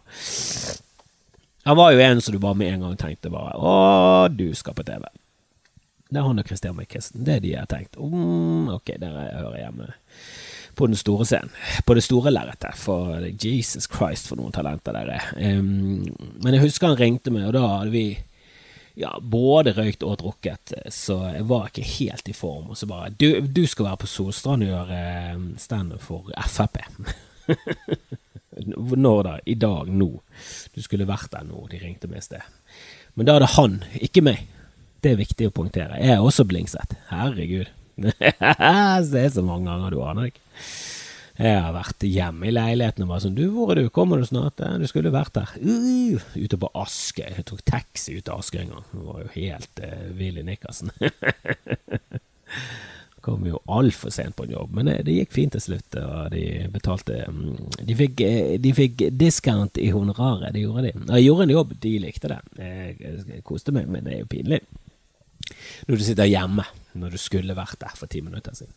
Han 1.66 1.78
var 1.80 1.92
jo 1.96 2.06
en 2.06 2.22
som 2.22 2.36
du 2.36 2.40
bare 2.44 2.60
med 2.60 2.74
en 2.74 2.86
gang 2.86 2.98
tenkte 3.00 3.32
bare 3.34 3.56
Å, 3.58 4.28
du 4.30 4.52
skal 4.54 4.78
på 4.78 4.86
TV. 4.86 5.08
Det 6.14 6.22
er 6.22 6.28
han 6.28 6.40
og 6.44 6.46
Christian 6.48 6.76
Mikkelsen. 6.78 7.24
Det 7.26 7.38
er 7.38 7.42
de 7.42 7.54
jeg 7.56 7.64
har 7.64 7.72
tenkt. 7.72 7.98
Mm, 7.98 8.70
ok, 8.76 8.92
der 9.02 9.16
hører 9.18 9.56
jeg 9.58 9.66
hjemme 9.66 9.94
på 10.76 10.88
den 10.88 10.98
store 10.98 11.26
scenen. 11.26 11.50
På 11.86 11.96
det 11.98 12.04
store 12.06 12.30
lerretet. 12.34 12.78
For 12.78 13.18
Jesus 13.42 13.90
Christ, 13.90 14.30
for 14.30 14.38
noen 14.38 14.54
talenter 14.54 14.94
der 14.94 15.10
er. 15.16 15.26
Um, 15.38 16.06
men 16.44 16.54
jeg 16.54 16.68
husker 16.68 16.92
han 16.92 17.00
ringte 17.00 17.34
meg, 17.34 17.48
og 17.50 17.58
da 17.58 17.66
hadde 17.80 17.94
vi 17.94 18.06
ja, 19.00 19.12
både 19.20 19.74
røykt 19.74 20.04
og 20.06 20.20
drukket, 20.22 20.76
så 20.94 21.18
jeg 21.34 21.48
var 21.50 21.70
ikke 21.70 21.86
helt 21.96 22.30
i 22.30 22.36
form. 22.38 22.70
Og 22.74 22.78
så 22.78 22.90
bare 22.90 23.14
Du, 23.18 23.42
du 23.42 23.66
skal 23.68 23.90
være 23.90 24.04
på 24.04 24.10
Solstrand 24.10 24.66
og 24.66 24.70
gjøre 24.70 25.00
eh, 25.00 25.46
standup 25.62 26.04
for 26.04 26.30
Frp. 26.48 26.82
Når 28.54 29.24
da? 29.26 29.38
I 29.50 29.56
dag? 29.58 29.90
Nå? 29.90 30.12
Du 30.76 30.82
skulle 30.86 31.10
vært 31.10 31.32
der 31.34 31.46
nå. 31.48 31.66
De 31.72 31.80
ringte 31.82 32.08
meg 32.08 32.22
i 32.22 32.28
sted. 32.28 32.44
Men 33.18 33.26
da 33.26 33.36
er 33.36 33.46
det 33.46 33.56
han, 33.56 33.80
ikke 33.98 34.22
meg. 34.26 34.44
Det 35.04 35.12
er 35.12 35.20
viktig 35.20 35.50
å 35.50 35.56
poengtere. 35.56 35.98
Jeg 36.00 36.16
er 36.16 36.22
også 36.24 36.46
blingset. 36.48 36.94
Herregud. 37.10 37.72
det 37.98 39.24
er 39.26 39.34
så 39.34 39.44
mange 39.46 39.68
ganger 39.70 39.94
du 39.94 40.04
aner 40.06 40.30
ikke. 40.30 40.46
Jeg 41.34 41.62
har 41.66 41.74
vært 41.74 42.04
hjemme 42.06 42.46
i 42.46 42.54
leiligheten 42.54 43.08
og 43.08 43.10
var 43.10 43.22
sånn 43.24 43.36
'Du, 43.36 43.48
hvor 43.56 43.72
er 43.72 43.82
du? 43.82 43.90
Kommer 43.90 44.22
du 44.22 44.25
snart?' 44.25 44.62
Du 44.80 44.88
skulle 44.88 45.13
vært 45.13 45.34
der. 45.34 45.50
Uh, 45.58 46.22
ute 46.38 46.58
på 46.58 46.70
Askøy. 46.78 47.34
Jeg 47.38 47.46
tok 47.50 47.66
taxi 47.66 48.18
ut 48.18 48.30
av 48.30 48.40
Askøy 48.40 48.62
en 48.62 48.74
gang. 48.75 48.86
Det 48.92 49.06
var 49.08 49.22
jo 49.24 49.30
helt 49.34 49.80
uh, 49.82 50.13
Willy 50.13 50.42
i 50.42 50.44
nikkersen. 50.44 50.92
Kom 53.24 53.46
jo 53.48 53.62
altfor 53.66 54.12
sent 54.12 54.36
på 54.36 54.44
en 54.44 54.52
jobb, 54.52 54.74
men 54.75 54.86
det, 54.86 55.06
det, 55.08 55.16
gikk 55.16 55.32
fint 55.32 55.54
til 55.56 55.63
slutt. 55.63 55.96
Og 55.96 56.32
de 56.36 56.68
betalte 56.70 57.24
mm, 57.32 57.72
De 57.82 57.96
fikk, 57.96 58.22
eh, 58.22 58.60
de 58.60 58.74
fikk 58.75 59.06
discount 59.16 59.80
i 59.80 59.94
honoraret, 59.96 60.52
det 60.54 60.66
gjorde 60.66 60.90
de. 60.90 61.06
Jeg 61.08 61.30
gjorde 61.30 61.44
en 61.48 61.56
jobb, 61.56 61.72
de 61.80 62.00
likte 62.04 62.28
det. 62.28 62.42
Jeg 62.60 63.40
koste 63.48 63.72
meg, 63.72 63.88
men 63.88 64.04
det 64.04 64.18
er 64.18 64.25
jo 64.25 64.34
pinlig 64.34 64.60
når 65.88 66.00
du 66.00 66.06
sitter 66.06 66.30
hjemme 66.30 66.66
når 67.00 67.16
du 67.16 67.22
skulle 67.22 67.58
vært 67.58 67.80
der 67.82 67.96
for 67.98 68.12
ti 68.12 68.22
minutter 68.24 68.56
siden. 68.56 68.74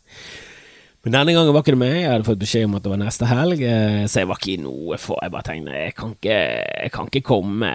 Men 1.07 1.13
denne 1.21 1.37
gangen 1.37 1.53
var 1.55 1.63
ikke 1.63 1.71
det 1.71 1.79
meg. 1.79 1.93
Jeg 2.01 2.09
hadde 2.11 2.27
fått 2.27 2.39
beskjed 2.41 2.65
om 2.67 2.73
at 2.75 2.83
det 2.83 2.89
var 2.91 2.99
neste 2.99 3.27
helg, 3.29 3.61
eh, 3.63 4.01
så 4.11 4.19
jeg 4.19 4.27
var 4.27 4.39
ikke 4.41 4.49
i 4.51 4.55
noe 4.59 4.97
for. 4.99 5.21
Jeg 5.23 5.31
bare 5.31 5.47
tenkte 5.47 5.75
jeg 5.77 5.93
kan 5.95 6.09
ikke, 6.17 6.39
jeg 6.83 6.91
kan 6.97 7.07
ikke 7.07 7.21
komme 7.29 7.69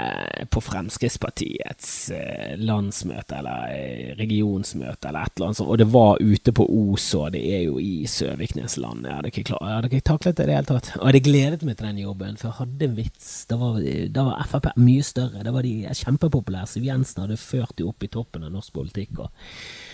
på 0.53 0.61
Fremskrittspartiets 0.67 1.87
eh, 2.13 2.51
landsmøte 2.61 3.39
eller 3.39 3.71
eh, 3.73 4.11
regionsmøte 4.19 5.09
eller 5.09 5.25
et 5.25 5.33
eller 5.33 5.49
annet 5.49 5.61
sånt. 5.63 5.71
Og 5.73 5.81
det 5.81 5.87
var 5.95 6.21
ute 6.21 6.53
på 6.59 6.67
Os, 6.77 7.07
og 7.17 7.31
det 7.33 7.41
er 7.57 7.63
jo 7.71 7.79
i 7.81 8.05
Søviknesland. 8.05 9.09
Jeg 9.09 9.17
hadde 9.17 9.33
ikke, 9.33 9.47
klar, 9.55 9.65
jeg 9.65 9.79
hadde 9.79 9.91
ikke 9.95 10.09
taklet 10.11 10.37
det 10.37 10.45
i 10.45 10.51
det 10.51 10.59
hele 10.59 10.71
tatt. 10.75 10.93
Og 10.93 11.01
jeg 11.01 11.09
hadde 11.09 11.25
gledet 11.31 11.65
meg 11.71 11.79
til 11.79 11.89
den 11.89 12.03
jobben, 12.05 12.37
for 12.37 12.51
jeg 12.51 12.59
hadde 12.59 12.89
en 12.91 13.01
vits. 13.01 13.31
Da 13.49 13.61
var, 13.63 13.81
da 14.19 14.27
var 14.29 14.45
Frp 14.53 14.69
mye 14.77 15.09
større. 15.09 15.47
Da 15.49 15.57
var 15.57 15.65
de 15.65 15.73
kjempepopulære. 16.03 16.69
Siv 16.75 16.85
Jensen 16.91 17.25
hadde 17.25 17.41
ført 17.41 17.73
de 17.81 17.89
opp 17.89 18.05
i 18.05 18.13
toppen 18.13 18.45
av 18.45 18.53
norsk 18.53 18.77
politikk. 18.77 19.25
og 19.25 19.33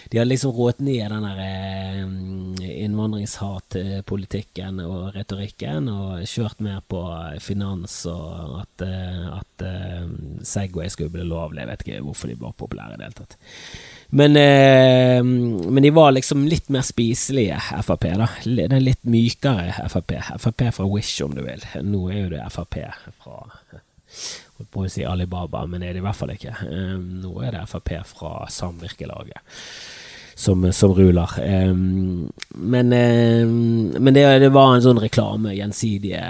de 0.09 0.19
hadde 0.19 0.31
liksom 0.31 0.55
rått 0.57 0.79
ned 0.81 1.11
den 1.13 1.27
der 1.27 1.41
eh, 1.45 2.79
innvandringshatpolitikken 2.85 4.81
og 4.81 5.13
retorikken, 5.17 5.91
og 5.93 6.25
kjørt 6.29 6.63
mer 6.65 6.81
på 6.89 7.03
finans 7.45 8.01
og 8.09 8.63
at, 8.63 8.87
eh, 8.87 9.29
at 9.37 9.65
Segway 10.49 10.89
skulle 10.93 11.13
bli 11.13 11.27
lovlig. 11.29 11.61
Jeg 11.61 11.71
vet 11.73 11.85
ikke 11.85 12.03
hvorfor 12.07 12.33
de 12.33 12.39
var 12.41 12.57
populære 12.57 12.97
i 12.97 13.01
det 13.01 13.09
hele 13.09 13.19
tatt. 13.21 13.39
Men, 14.09 14.37
eh, 14.41 15.23
men, 15.23 15.83
de 15.83 15.91
var 15.91 16.15
liksom 16.17 16.47
litt 16.49 16.71
mer 16.73 16.87
spiselige, 16.87 17.61
Frp. 17.85 18.09
da 18.17 18.31
Den 18.45 18.85
litt 18.85 19.05
mykere 19.05 19.89
Frp. 19.93 20.17
Frp 20.41 20.71
fra 20.73 20.89
Wish, 20.89 21.21
om 21.23 21.37
du 21.37 21.43
vil. 21.45 21.61
Nå 21.85 22.09
er 22.09 22.23
jo 22.23 22.33
det 22.33 22.49
Frp 22.55 22.81
fra 23.21 23.45
Holdt 24.57 24.71
på 24.73 24.83
å 24.87 24.91
si 24.91 25.05
Alibaba, 25.05 25.67
men 25.69 25.83
det 25.83 25.91
er 25.91 25.99
det 25.99 26.01
i 26.01 26.07
hvert 26.07 26.17
fall 26.17 26.33
ikke. 26.33 26.55
Nå 26.97 27.35
er 27.45 27.53
det 27.59 27.67
Frp 27.69 27.93
fra 28.09 28.33
Samvirkelaget 28.49 29.45
som, 30.39 30.73
som 30.73 30.95
ruler. 30.95 31.31
Um, 31.71 32.33
men, 32.49 32.93
um, 32.93 33.87
men 33.99 34.15
det, 34.15 34.39
det, 34.39 34.51
var 34.55 34.75
en 34.75 34.85
sånn 34.85 35.01
reklame, 35.03 35.57
gjensidige 35.57 36.21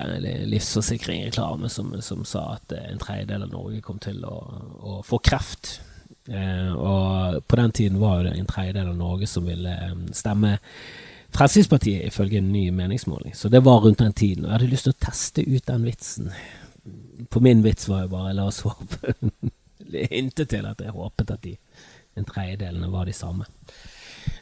livsforsikring-reklame, 0.48 1.68
som, 1.68 1.90
som, 2.00 2.22
sa 2.24 2.54
at 2.54 2.72
en 2.78 3.02
tredjedel 3.02 3.44
av 3.44 3.52
Norge 3.52 3.82
kom 3.84 3.98
til 4.00 4.22
å, 4.24 4.38
å 4.80 4.94
få 5.04 5.20
kreft. 5.20 5.74
Uh, 6.28 6.72
og 6.72 7.44
på 7.44 7.60
den 7.60 7.76
tiden 7.76 8.00
var 8.00 8.24
det 8.24 8.32
en 8.38 8.48
tredjedel 8.48 8.94
av 8.94 8.96
Norge 8.96 9.28
som 9.28 9.44
ville 9.48 9.76
stemme 10.16 10.56
Fremskrittspartiet, 11.28 12.06
ifølge 12.08 12.40
en 12.40 12.48
ny 12.48 12.70
meningsmåling. 12.72 13.34
Så 13.36 13.52
det 13.52 13.60
var 13.66 13.82
rundt 13.84 14.00
den 14.00 14.16
tiden. 14.16 14.46
Og 14.46 14.48
jeg 14.48 14.54
hadde 14.56 14.70
lyst 14.72 14.88
til 14.88 14.94
å 14.96 15.02
teste 15.04 15.44
ut 15.44 15.66
den 15.68 15.84
vitsen. 15.84 16.32
På 17.28 17.44
min 17.44 17.60
vits 17.60 17.90
var 17.92 18.06
jo 18.06 18.14
bare 18.16 18.32
la 18.38 18.48
oss 18.48 18.62
håpe 18.64 19.12
Hintet 20.14 20.48
til 20.48 20.64
at 20.68 20.80
jeg 20.80 20.96
håpet 20.96 21.36
at 21.36 21.44
de 21.44 21.58
en 22.18 22.26
tredjedelene 22.26 22.90
var 22.90 23.06
de 23.06 23.12
samme. 23.12 23.46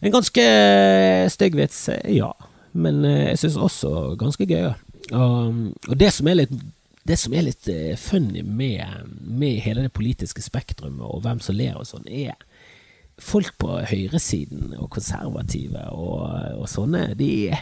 En 0.01 0.15
ganske 0.15 0.43
eh, 0.43 1.27
stygg 1.33 1.57
vits, 1.59 1.89
eh, 1.89 2.17
ja. 2.17 2.31
Men 2.77 3.05
eh, 3.05 3.31
jeg 3.33 3.43
syns 3.45 3.61
også 3.69 3.93
ganske 4.21 4.47
gøy. 4.49 4.73
Og, 5.15 5.63
og 5.89 5.95
det 5.99 6.13
som 6.15 6.29
er 6.31 6.43
litt 6.43 6.57
det 7.07 7.15
som 7.23 7.35
er 7.39 7.45
litt 7.47 7.69
funny 8.03 8.41
med, 8.43 8.83
med 9.23 9.61
hele 9.63 9.85
det 9.85 9.93
politiske 9.95 10.43
spektrumet, 10.43 11.05
og 11.07 11.21
hvem 11.23 11.39
som 11.39 11.55
ler 11.55 11.77
og 11.79 11.87
sånn, 11.87 12.09
er 12.11 12.35
folk 13.23 13.53
på 13.63 13.77
høyresiden 13.87 14.75
og 14.75 14.91
konservative 14.97 15.85
og, 15.95 16.25
og 16.59 16.67
sånne, 16.67 17.13
de, 17.15 17.55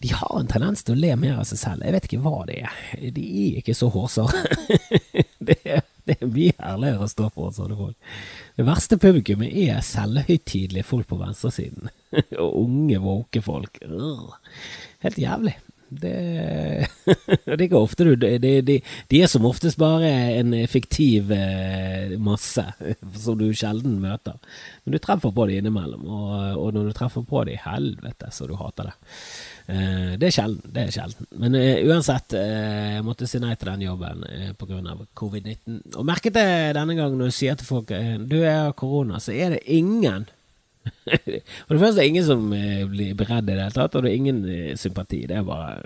de, 0.00 0.14
har 0.16 0.38
en 0.38 0.48
tendens 0.48 0.86
til 0.86 0.96
å 0.96 1.02
le 1.02 1.12
mer 1.20 1.42
av 1.42 1.44
seg 1.50 1.60
selv. 1.60 1.84
Jeg 1.84 1.98
vet 1.98 2.08
ikke 2.08 2.22
hva 2.24 2.46
det 2.48 2.62
er. 2.64 2.80
De 3.12 3.26
er 3.42 3.60
ikke 3.60 3.76
så 3.76 3.90
hårsåre. 3.92 4.42
det, 5.50 5.60
det 6.06 6.16
er 6.20 6.30
mye 6.30 6.54
herligere 6.60 7.06
å 7.06 7.10
stå 7.10 7.28
for 7.34 7.54
sånne 7.54 7.76
folk. 7.78 8.10
Det 8.56 8.66
verste 8.66 8.98
publikummet 9.02 9.54
er 9.66 9.82
selvhøytidelige 9.84 10.86
folk 10.86 11.08
på 11.10 11.18
venstresiden. 11.20 11.90
og 12.42 12.58
unge, 12.62 13.00
våke 13.02 13.42
folk. 13.44 13.80
Helt 15.04 15.18
jævlig. 15.20 15.56
Det, 15.88 16.88
ikke 17.66 17.78
ofte 17.78 18.08
de, 18.18 18.36
de, 18.42 18.78
de, 19.10 19.20
er 19.20 19.30
som 19.30 19.46
oftest 19.46 19.78
bare 19.78 20.08
en 20.40 20.54
fiktiv 20.70 21.30
eh, 21.34 22.16
masse 22.18 22.64
som 23.24 23.38
du 23.38 23.46
sjelden 23.54 24.00
møter. 24.02 24.38
Men 24.84 24.96
du 24.96 25.00
treffer 25.02 25.34
på 25.34 25.46
dem 25.46 25.62
innimellom, 25.62 26.06
og, 26.06 26.34
og 26.58 26.74
når 26.74 26.90
du 26.90 26.96
treffer 26.96 27.26
på 27.26 27.44
dem, 27.48 27.60
helvete 27.62 28.32
så 28.34 28.48
du 28.50 28.56
hater 28.58 28.90
det. 28.90 28.96
Eh, 29.66 30.12
det 30.18 30.30
er 30.30 30.36
sjelden. 30.38 30.74
Det 30.74 30.86
er 30.86 30.94
sjelden. 30.94 31.30
Men 31.42 31.58
uh, 31.58 31.82
uansett, 31.86 32.36
jeg 32.36 33.04
måtte 33.06 33.28
si 33.30 33.40
nei 33.42 33.54
til 33.54 33.72
den 33.72 33.86
jobben 33.86 34.24
pga. 34.58 34.96
covid-19. 35.18 35.80
Og 35.96 36.06
merket 36.08 36.36
det 36.36 36.48
denne 36.78 36.98
gangen 36.98 37.20
når 37.20 37.30
du 37.30 37.36
sier 37.36 37.58
til 37.58 37.68
folk 37.68 37.92
du 38.26 38.40
er 38.42 38.74
korona, 38.78 39.20
så 39.22 39.34
er 39.34 39.56
det 39.56 39.66
ingen 39.70 40.26
For 41.66 41.74
det 41.74 41.80
første 41.80 41.96
er 41.96 42.02
det 42.02 42.08
ingen 42.10 42.26
som 42.26 42.42
blir 42.90 43.14
beredd 43.18 43.46
i 43.46 43.54
det 43.54 43.60
hele 43.60 43.74
tatt, 43.74 43.94
og 43.96 44.04
det 44.04 44.10
er 44.10 44.18
ingen 44.18 44.40
sympati. 44.78 45.22
Det 45.30 45.38
er 45.38 45.46
bare 45.46 45.76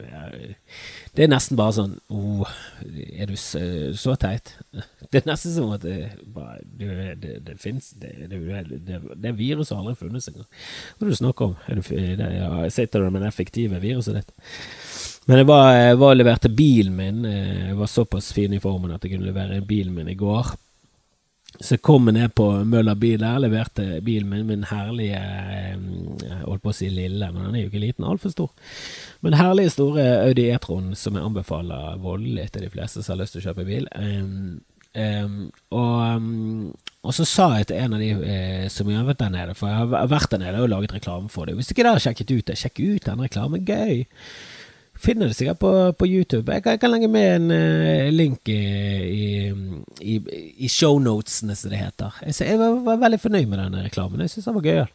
Det 1.16 1.24
er 1.24 1.30
nesten 1.32 1.58
bare 1.58 1.74
sånn 1.76 1.96
oh, 2.08 2.48
Er 2.84 3.30
du 3.30 3.36
så, 3.36 4.14
teit? 4.20 4.54
Det 5.10 5.22
er 5.22 5.30
nesten 5.30 5.54
som 5.56 5.72
at 5.74 5.82
det, 5.82 6.12
bare, 6.30 6.60
det, 6.62 6.90
det, 7.22 7.32
det 7.48 7.56
fins 7.58 7.90
det, 7.98 8.12
det, 8.30 9.32
viruset 9.34 9.74
har 9.74 9.80
aldri 9.82 9.96
funnes 9.98 10.28
engang. 10.30 10.46
Hva 10.46 11.02
er 11.02 11.08
det 11.08 11.16
du 11.16 11.18
snakker 11.18 11.48
om? 11.48 11.56
Er 11.66 11.80
du, 11.80 11.82
det, 12.20 12.28
ja, 12.36 12.50
sitter 12.70 13.02
du 13.02 13.10
med 13.10 13.24
det 13.24 13.32
effektive 13.32 13.80
viruset 13.82 14.20
ditt? 14.20 14.30
Men 15.26 15.42
jeg 15.42 15.48
var, 15.50 15.72
jeg 15.74 15.98
var 15.98 16.14
leverte 16.14 16.52
bilen 16.54 16.94
min. 16.94 17.24
Jeg 17.26 17.74
var 17.78 17.90
såpass 17.90 18.30
fin 18.36 18.54
i 18.54 18.62
formen 18.62 18.94
at 18.94 19.02
jeg 19.02 19.16
kunne 19.16 19.26
levere 19.26 19.58
bilen 19.66 19.96
min 19.98 20.12
i 20.12 20.18
går. 20.18 20.54
Så 21.60 21.76
jeg 21.76 21.82
kom 21.84 22.08
ned 22.08 22.32
på 22.32 22.46
Møller 22.64 22.96
bil 22.96 23.20
der, 23.20 23.40
leverte 23.42 24.00
bilen 24.04 24.30
min, 24.30 24.46
min 24.48 24.62
herlige 24.70 25.20
Jeg 25.20 26.38
holdt 26.46 26.62
på 26.64 26.72
å 26.72 26.76
si 26.76 26.88
lille, 26.88 27.28
men 27.34 27.44
den 27.44 27.58
er 27.58 27.66
jo 27.66 27.68
ikke 27.68 27.82
liten, 27.84 28.06
altfor 28.08 28.32
stor. 28.32 28.72
Men 29.20 29.36
herlige 29.36 29.74
store 29.76 30.06
Audi 30.24 30.48
E-tron 30.54 30.94
som 30.96 31.18
jeg 31.18 31.26
anbefaler 31.28 32.00
voldelig 32.00 32.48
til 32.54 32.64
de 32.64 32.72
fleste 32.72 33.04
som 33.04 33.14
har 33.14 33.22
lyst 33.22 33.36
til 33.36 33.44
å 33.44 33.50
kjøpe 33.50 33.68
bil. 33.68 33.88
Um, 33.92 34.60
Um, 34.90 35.52
og, 35.70 36.16
um, 36.16 36.72
og, 37.02 37.12
så 37.14 37.22
sa 37.22 37.44
jeg 37.60 37.68
til 37.70 37.76
en 37.78 37.92
av 37.94 38.00
de 38.02 38.08
uh, 38.10 38.64
som 38.74 38.88
vært 38.90 39.20
der 39.20 39.28
nede, 39.30 39.54
for 39.54 39.70
jeg 39.70 39.84
har 39.86 40.08
vært 40.10 40.32
der 40.32 40.42
nede 40.42 40.62
og 40.64 40.72
laget 40.72 40.96
reklame 40.96 41.30
for 41.30 41.46
det. 41.46 41.54
Hvis 41.54 41.70
ikke 41.70 41.84
dere 41.84 41.94
har 41.94 42.02
sjekket 42.02 42.32
ut 42.32 42.48
det, 42.48 42.56
sjekk 42.58 42.80
ut 42.80 43.06
den 43.06 43.22
reklamen. 43.22 43.62
Gøy! 43.66 44.02
finner 45.00 45.30
det 45.30 45.36
sikkert 45.38 45.60
på, 45.62 45.70
på 45.96 46.06
YouTube. 46.06 46.52
Jeg 46.52 46.62
kan, 46.62 46.74
jeg 46.74 46.80
kan, 46.82 46.90
legge 46.92 47.08
med 47.08 47.36
en 47.38 47.52
uh, 47.54 48.10
link 48.12 48.50
i, 48.52 48.58
i, 49.08 49.28
i 50.00 50.70
shownotene, 50.70 51.56
som 51.56 51.72
det 51.72 51.82
heter. 51.82 52.22
Jeg, 52.26 52.38
jeg 52.46 52.60
var, 52.60 52.80
var, 52.86 53.02
veldig 53.04 53.20
fornøyd 53.20 53.50
med 53.50 53.62
den 53.62 53.84
reklamen. 53.84 54.24
Jeg 54.24 54.34
syns 54.34 54.48
den 54.50 54.58
var 54.58 54.66
gøyal. 54.70 54.90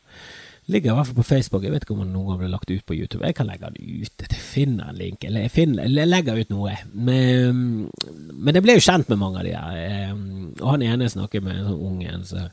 Ligger 0.65 0.91
i 0.91 0.95
hvert 0.97 1.07
fall 1.11 1.19
på 1.19 1.27
Facebook. 1.27 1.63
Jeg 1.63 1.75
vet 1.75 1.83
ikke 1.85 1.93
om 1.93 2.01
den 2.01 2.13
noen 2.15 2.31
gang 2.31 2.39
ble 2.41 2.47
lagt 2.49 2.71
ut 2.71 2.85
på 2.89 2.95
YouTube. 2.97 3.21
Jeg 3.21 3.35
kan 3.37 3.45
legge 3.45 3.69
den 3.69 3.99
ut. 4.01 4.23
Jeg 4.25 4.39
finner 4.41 4.89
en 4.89 4.97
link. 4.97 5.21
Eller 5.27 5.45
jeg, 5.45 5.53
finner, 5.53 5.85
jeg 5.85 6.09
legger 6.09 6.39
ut 6.41 6.53
noe. 6.55 6.73
Men, 6.93 7.59
men 8.33 8.57
det 8.57 8.63
ble 8.65 8.79
jo 8.79 8.85
kjent 8.87 9.11
med 9.13 9.21
mange 9.21 9.43
av 9.43 9.45
de 9.45 9.53
her. 9.53 9.75
Eh, 9.83 10.15
og 10.63 10.71
han 10.71 10.85
ene 10.87 11.11
snakker 11.11 11.43
med 11.45 11.59
en 11.59 11.67
sånn 11.69 11.85
ung 11.85 11.99
en 12.09 12.25
som 12.25 12.49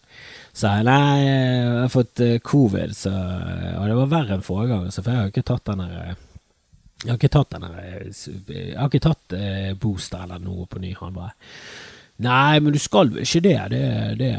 sa 0.52 0.74
nei, 0.84 1.22
jeg 1.24 1.70
har 1.78 1.92
fått 1.94 2.20
eh, 2.20 2.34
covid, 2.44 2.92
så, 2.92 3.12
og 3.78 3.86
det 3.88 3.96
var 3.96 4.10
verre 4.10 4.36
enn 4.36 4.44
forrige 4.44 4.74
gang, 4.74 4.90
for 4.92 5.08
jeg 5.08 5.22
har 5.22 5.30
ikke 5.32 5.44
tatt 5.48 5.70
den 5.70 5.80
der 5.80 6.12
jeg 7.02 7.10
har 7.10 7.18
ikke 7.18 7.32
tatt 7.34 7.54
den 7.56 7.64
Jeg 7.66 8.76
har 8.78 8.90
ikke 8.90 9.02
tatt 9.02 9.34
eh, 9.34 9.72
booster 9.74 10.22
eller 10.22 10.38
noe 10.42 10.68
på 10.70 10.78
ny. 10.78 10.92
Han 11.00 11.16
bare 11.16 11.32
Nei, 12.22 12.60
men 12.62 12.74
du 12.74 12.78
skal 12.82 13.10
vel 13.12 13.24
ikke 13.24 13.42
det. 13.44 13.58
Det, 13.72 13.84
det, 14.20 14.32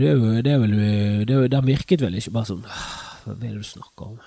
det, 0.00 0.12
det 0.46 0.52
er 0.52 0.60
vel 0.62 0.76
det, 1.28 1.40
Den 1.52 1.66
virket 1.68 2.04
vel 2.04 2.16
ikke 2.20 2.34
bare 2.36 2.50
sånn 2.52 2.62
Hva 2.66 3.34
er 3.34 3.40
det 3.42 3.56
du 3.58 3.66
snakker 3.66 4.12
om? 4.12 4.20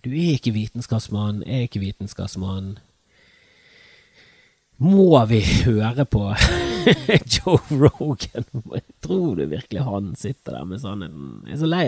Du 0.00 0.08
er 0.14 0.38
ikke 0.38 0.54
vitenskapsmann, 0.56 1.42
jeg 1.44 1.58
er 1.58 1.66
ikke 1.68 1.82
vitenskapsmann. 1.82 2.78
Må 4.80 5.18
vi 5.28 5.42
høre 5.66 6.06
på 6.08 6.22
Joe 7.34 7.58
Rogan? 7.68 8.46
Jeg 8.72 8.84
tror 9.04 9.34
du 9.36 9.42
virkelig 9.44 9.82
han 9.84 10.14
sitter 10.16 10.56
der 10.56 10.64
med 10.70 10.80
sannheten? 10.80 11.42
Jeg 11.44 11.58
er 11.58 11.60
så 11.60 11.68
lei. 11.68 11.82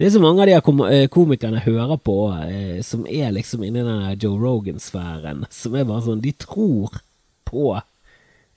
Det 0.00 0.08
er 0.08 0.14
så 0.14 0.22
mange 0.24 0.46
av 0.46 0.48
de 0.48 0.56
kom 0.64 0.80
komikerne 1.12 1.60
jeg 1.60 1.74
hører 1.74 2.00
på 2.00 2.16
eh, 2.46 2.80
som 2.80 3.04
er 3.04 3.34
liksom 3.36 3.68
inni 3.68 3.84
den 3.84 4.16
Joe 4.16 4.40
Rogan-sfæren, 4.40 5.44
som 5.52 5.76
er 5.76 5.84
bare 5.90 6.06
sånn 6.08 6.24
De 6.24 6.32
tror 6.40 6.96
på 7.44 7.74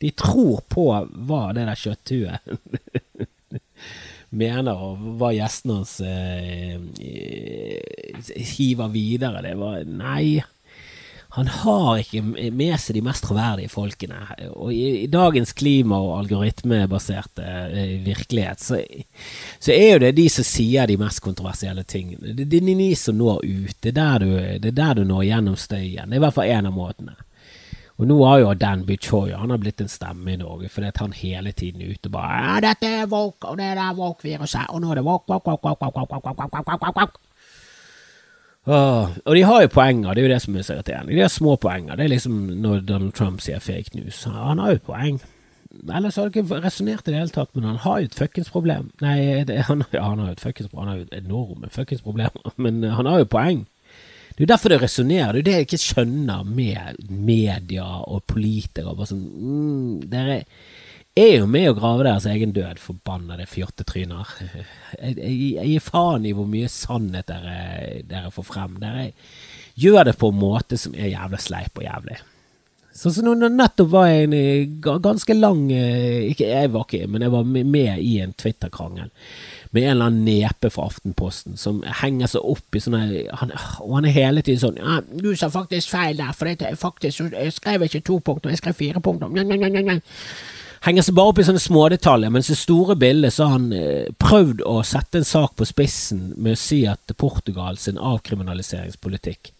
De 0.01 0.11
tror 0.17 0.63
på 0.71 0.87
hva 1.27 1.41
det 1.55 1.67
der 1.69 1.81
kjøtthuet 1.83 2.41
mener, 4.41 4.73
og 4.73 5.03
hva 5.19 5.33
gjestene 5.35 5.81
hans 5.81 5.97
eh, 6.05 6.79
hiver 8.55 8.89
videre. 8.93 9.43
Det 9.45 9.55
var 9.59 9.85
Nei 9.85 10.41
han 11.33 11.47
har 11.47 12.01
ikke 12.01 12.51
med 12.51 12.73
seg 12.83 12.97
de 12.97 13.01
mest 13.05 13.23
troverdige 13.23 13.71
folkene. 13.71 14.17
Og 14.51 14.73
i, 14.75 15.05
i 15.05 15.07
dagens 15.07 15.53
klima- 15.55 16.01
og 16.03 16.17
algoritmebaserte 16.17 17.45
eh, 17.71 17.93
virkelighet, 18.03 18.59
så, 18.59 18.81
så, 19.55 19.71
er 19.71 19.93
jo 19.93 20.01
det 20.03 20.11
de 20.17 20.25
som 20.33 20.43
sier 20.43 20.91
de 20.91 20.97
mest 20.99 21.23
kontroversielle 21.23 21.85
tingene. 21.87 22.33
Det, 22.35 22.49
det 22.51 22.59
er 22.59 22.75
de 22.81 22.89
som 22.99 23.15
når 23.15 23.45
ut. 23.47 23.77
Det 23.79 23.95
er, 23.95 24.19
du, 24.19 24.33
det 24.59 24.73
er 24.73 24.77
der 24.81 24.99
du 24.99 25.05
når 25.07 25.23
gjennom 25.29 25.55
støyen. 25.55 26.11
Det 26.11 26.17
er 26.17 26.19
i 26.19 26.25
hvert 26.25 26.35
fall 26.35 26.51
en 26.51 26.67
av 26.67 26.75
måtene. 26.75 27.15
Og 28.01 28.07
nå 28.09 28.17
har 28.25 28.39
jo 28.41 28.53
Dan 28.57 28.85
Choi 28.97 29.31
han 29.37 29.51
har 29.53 29.59
blitt 29.61 29.81
en 29.81 29.87
stemme 29.87 30.33
i 30.33 30.37
Norge, 30.37 30.69
fordi 30.73 30.89
han 30.97 31.11
hele 31.13 31.51
tiden 31.51 31.81
er 31.81 31.93
ute 31.93 32.09
og 32.09 32.11
bare 32.11 32.37
ja, 32.41 32.59
'Dette 32.59 32.87
er 32.87 33.05
woke, 33.05 33.47
og 33.47 33.57
det 33.57 33.65
er 33.65 33.93
woke-viruset, 33.93 34.65
og 34.69 34.81
nå 34.81 34.91
er 34.91 34.95
det 34.95 35.05
woke, 35.05 35.29
woke, 35.29 35.51
woke, 35.51 35.67
woke, 35.67 35.81
woke, 35.85 35.97
woke, 35.97 36.13
woke, 36.13 36.41
woke, 36.41 36.63
woke, 36.65 36.81
woke, 36.81 36.99
woke. 36.99 37.19
Åh, 38.67 39.09
og 39.25 39.35
de 39.35 39.43
har 39.43 39.61
jo 39.61 39.67
poenger, 39.67 40.13
det 40.13 40.21
er 40.21 40.27
jo 40.27 40.33
det 40.33 40.41
som 40.41 40.55
er 40.55 40.61
så 40.61 40.73
irriterende. 40.73 41.13
De 41.13 41.21
har 41.21 41.27
små 41.27 41.55
poenger. 41.55 41.95
Det 41.95 42.03
er 42.03 42.09
liksom 42.09 42.33
når 42.61 42.79
Donald 42.79 43.11
Trump 43.11 43.41
sier 43.41 43.59
fake 43.59 43.97
news. 43.97 44.23
Han 44.23 44.59
har 44.59 44.71
jo 44.71 44.77
poeng. 44.85 45.21
Ellers 45.95 46.15
har 46.15 46.29
det 46.29 46.35
ikke 46.35 46.61
resonnert 46.61 47.07
i 47.07 47.11
det 47.11 47.19
hele 47.19 47.33
tatt, 47.33 47.55
men 47.55 47.63
han 47.63 47.79
har 47.81 47.99
jo 47.99 48.05
et 48.05 48.15
fuckings 48.15 48.49
problem. 48.51 48.91
Nei, 49.01 49.43
det, 49.43 49.63
han, 49.69 49.83
ja, 49.93 50.03
han 50.09 50.19
har 50.19 50.27
jo 50.27 50.31
et 50.31 50.43
fuckings 50.43 50.69
Han 50.77 50.87
har 50.87 50.95
jo 50.95 51.05
enorme 51.11 51.69
fuckings 51.69 52.01
problemer, 52.01 52.53
men 52.57 52.83
han 52.83 53.05
har 53.05 53.23
jo 53.23 53.29
poeng. 53.29 53.65
Det 54.31 54.39
er 54.39 54.45
jo 54.45 54.51
derfor 54.53 54.73
det 54.73 54.81
resonnerer. 54.81 55.33
Det 55.33 55.41
er 55.41 55.47
det 55.47 55.57
jeg 55.57 55.67
ikke 55.67 55.81
skjønner 55.83 56.45
med 56.47 57.01
media 57.11 57.87
og 58.07 58.23
politikere. 58.31 58.95
Bare 58.95 59.09
sånn, 59.09 59.25
mm, 59.27 60.07
dere 60.11 60.37
er 61.19 61.33
jo 61.41 61.47
med 61.51 61.67
å 61.67 61.75
grave 61.75 62.05
deres 62.07 62.25
egen 62.31 62.53
død, 62.55 62.79
forbannede 62.79 63.47
fjottetryner. 63.51 64.31
Jeg, 65.01 65.15
jeg, 65.17 65.35
jeg 65.55 65.69
gir 65.71 65.83
faen 65.83 66.25
i 66.27 66.33
hvor 66.35 66.45
mye 66.51 66.67
sannhet 66.69 67.29
dere, 67.31 68.01
dere 68.05 68.29
får 68.35 68.45
frem. 68.45 68.75
Dere 68.81 69.05
gjør 69.79 70.09
det 70.09 70.17
på 70.19 70.29
en 70.29 70.37
måte 70.37 70.77
som 70.77 70.93
er 70.93 71.13
jævla 71.13 71.39
sleip 71.41 71.79
og 71.79 71.85
jævlig. 71.85 72.17
Sånn 72.91 73.13
som 73.15 73.27
nå 73.29 73.47
nettopp 73.47 73.87
var 73.93 74.09
jeg 74.09 74.25
en 74.27 74.33
eh, 74.35 74.67
ganske 74.83 75.35
lang 75.37 75.69
eh, 75.71 76.27
Ikke 76.27 76.49
jeg 76.49 76.73
var 76.73 76.83
ikke, 76.83 77.07
men 77.07 77.23
jeg 77.23 77.31
var 77.31 77.47
med 77.47 78.01
i 78.03 78.17
en 78.19 78.35
Twitter-krangel 78.35 79.09
med 79.71 79.85
en 79.85 79.91
eller 79.93 80.09
annen 80.09 80.25
nepe 80.27 80.69
fra 80.73 80.89
Aftenposten 80.89 81.55
som 81.59 81.79
henger 82.01 82.33
seg 82.33 82.47
opp 82.53 82.75
i 82.75 82.81
sånne 82.83 83.03
han, 83.39 83.53
Og 83.79 83.95
han 83.95 84.07
er 84.07 84.15
hele 84.15 84.43
tiden 84.43 84.59
sånn 84.59 84.81
ja, 84.81 84.99
'Du 85.07 85.31
sa 85.35 85.47
faktisk 85.51 85.93
feil 85.93 86.19
der, 86.19 86.33
for 86.35 86.51
det 86.51 86.73
faktisk, 86.79 87.31
jeg 87.31 87.55
skrev 87.55 87.87
ikke 87.87 88.03
to 88.03 88.19
punkter, 88.19 88.51
jeg 88.51 88.59
skrev 88.59 88.75
fire 88.75 88.99
punkter.' 88.99 89.31
Nye, 89.31 89.45
nye, 89.47 89.69
nye. 89.71 90.01
henger 90.83 91.07
seg 91.07 91.15
bare 91.15 91.31
opp 91.31 91.39
i 91.39 91.47
sånne 91.47 91.61
smådetaljer, 91.63 92.33
mens 92.33 92.51
det 92.51 92.57
store 92.57 92.95
bildet 92.99 93.33
så 93.33 93.47
har 93.47 93.59
han 93.59 93.71
eh, 93.71 94.11
prøvd 94.19 94.63
å 94.67 94.81
sette 94.83 95.21
en 95.21 95.27
sak 95.27 95.55
på 95.55 95.65
spissen 95.69 96.33
med 96.35 96.57
å 96.57 96.59
si 96.59 96.83
at 96.89 97.15
Portugal 97.17 97.77
sin 97.77 98.01
avkriminaliseringspolitikk 98.01 99.53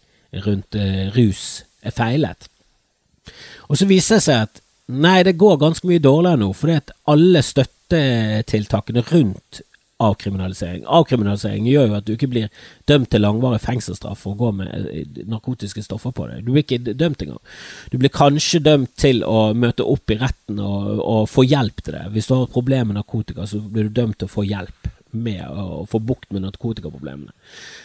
rundt 0.44 0.74
eh, 0.74 1.08
rus 1.16 1.62
er 1.82 1.94
feilet. 1.96 2.51
Og 3.68 3.78
så 3.78 3.88
viser 3.90 4.18
det 4.18 4.26
seg 4.26 4.46
at 4.48 4.62
nei, 4.92 5.20
det 5.26 5.38
går 5.40 5.60
ganske 5.62 5.88
mye 5.88 6.02
dårligere 6.02 6.40
nå, 6.42 6.50
fordi 6.56 6.78
at 6.80 6.94
alle 7.10 7.42
støttetiltakene 7.46 9.04
rundt 9.10 9.62
avkriminalisering. 10.02 10.84
Avkriminalisering 10.90 11.66
gjør 11.70 11.90
jo 11.90 11.96
at 11.98 12.06
du 12.06 12.14
ikke 12.14 12.30
blir 12.32 12.64
dømt 12.90 13.10
til 13.12 13.22
langvarig 13.22 13.60
fengselsstraff 13.62 14.24
for 14.24 14.34
å 14.34 14.40
gå 14.40 14.50
med 14.58 14.72
eh, 14.90 15.20
narkotiske 15.30 15.84
stoffer 15.84 16.14
på 16.16 16.26
deg. 16.28 16.42
Du 16.42 16.52
blir 16.52 16.64
ikke 16.64 16.94
dømt 16.98 17.22
engang. 17.22 17.38
Du 17.92 17.98
blir 18.02 18.12
kanskje 18.14 18.62
dømt 18.64 18.92
til 19.00 19.22
å 19.26 19.52
møte 19.54 19.86
opp 19.86 20.10
i 20.10 20.18
retten 20.22 20.58
og, 20.62 20.96
og 20.98 21.30
få 21.30 21.46
hjelp 21.46 21.84
til 21.84 21.98
det. 21.98 22.08
Hvis 22.16 22.28
du 22.28 22.34
har 22.34 22.48
et 22.48 22.56
problem 22.56 22.90
med 22.90 22.98
narkotika, 22.98 23.46
så 23.46 23.62
blir 23.62 23.88
du 23.88 24.00
dømt 24.00 24.18
til 24.20 24.30
å 24.30 24.34
få 24.34 24.46
hjelp 24.48 24.90
med 25.12 25.42
å 25.48 25.84
få 25.90 26.00
bukt 26.02 26.30
med 26.32 26.44
narkotikaproblemene. 26.46 27.32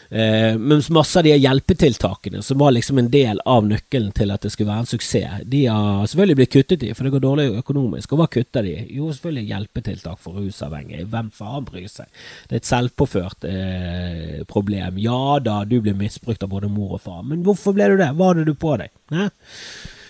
Eh, 0.10 0.58
mens 0.58 0.90
masse 0.94 1.20
av 1.20 1.26
de 1.28 1.34
hjelpetiltakene, 1.36 2.42
som 2.44 2.60
var 2.62 2.72
liksom 2.76 3.02
en 3.02 3.10
del 3.12 3.42
av 3.46 3.66
nøkkelen 3.68 4.14
til 4.16 4.32
at 4.32 4.46
det 4.46 4.54
skulle 4.54 4.72
være 4.72 4.86
en 4.86 4.92
suksess, 4.94 5.44
de 5.44 5.66
har 5.68 6.08
selvfølgelig 6.08 6.40
blitt 6.42 6.54
kuttet 6.56 6.86
i, 6.88 6.94
for 6.96 7.08
det 7.08 7.14
går 7.16 7.26
dårlig 7.26 7.48
økonomisk. 7.60 8.14
Og 8.14 8.22
hva 8.22 8.30
kutter 8.32 8.68
de? 8.68 8.76
Jo, 8.96 9.12
selvfølgelig 9.12 9.52
hjelpetiltak 9.52 10.24
for 10.24 10.40
rusavhengige. 10.40 11.10
Hvem 11.12 11.34
faen 11.36 11.68
bryr 11.68 11.90
seg? 11.92 12.10
Det 12.48 12.58
er 12.58 12.64
et 12.64 12.72
selvpåført 12.72 13.50
eh, 13.50 14.40
problem. 14.50 15.02
Ja 15.04 15.38
da, 15.44 15.62
du 15.68 15.80
blir 15.82 15.98
misbrukt 15.98 16.46
av 16.46 16.54
både 16.54 16.72
mor 16.72 16.98
og 16.98 17.04
far, 17.04 17.22
men 17.28 17.44
hvorfor 17.46 17.76
ble 17.76 17.92
du 17.92 18.00
det? 18.00 18.14
Hva 18.16 18.32
hadde 18.32 18.48
du 18.48 18.56
på 18.58 18.78
deg? 18.80 18.94
Ne? 19.14 19.30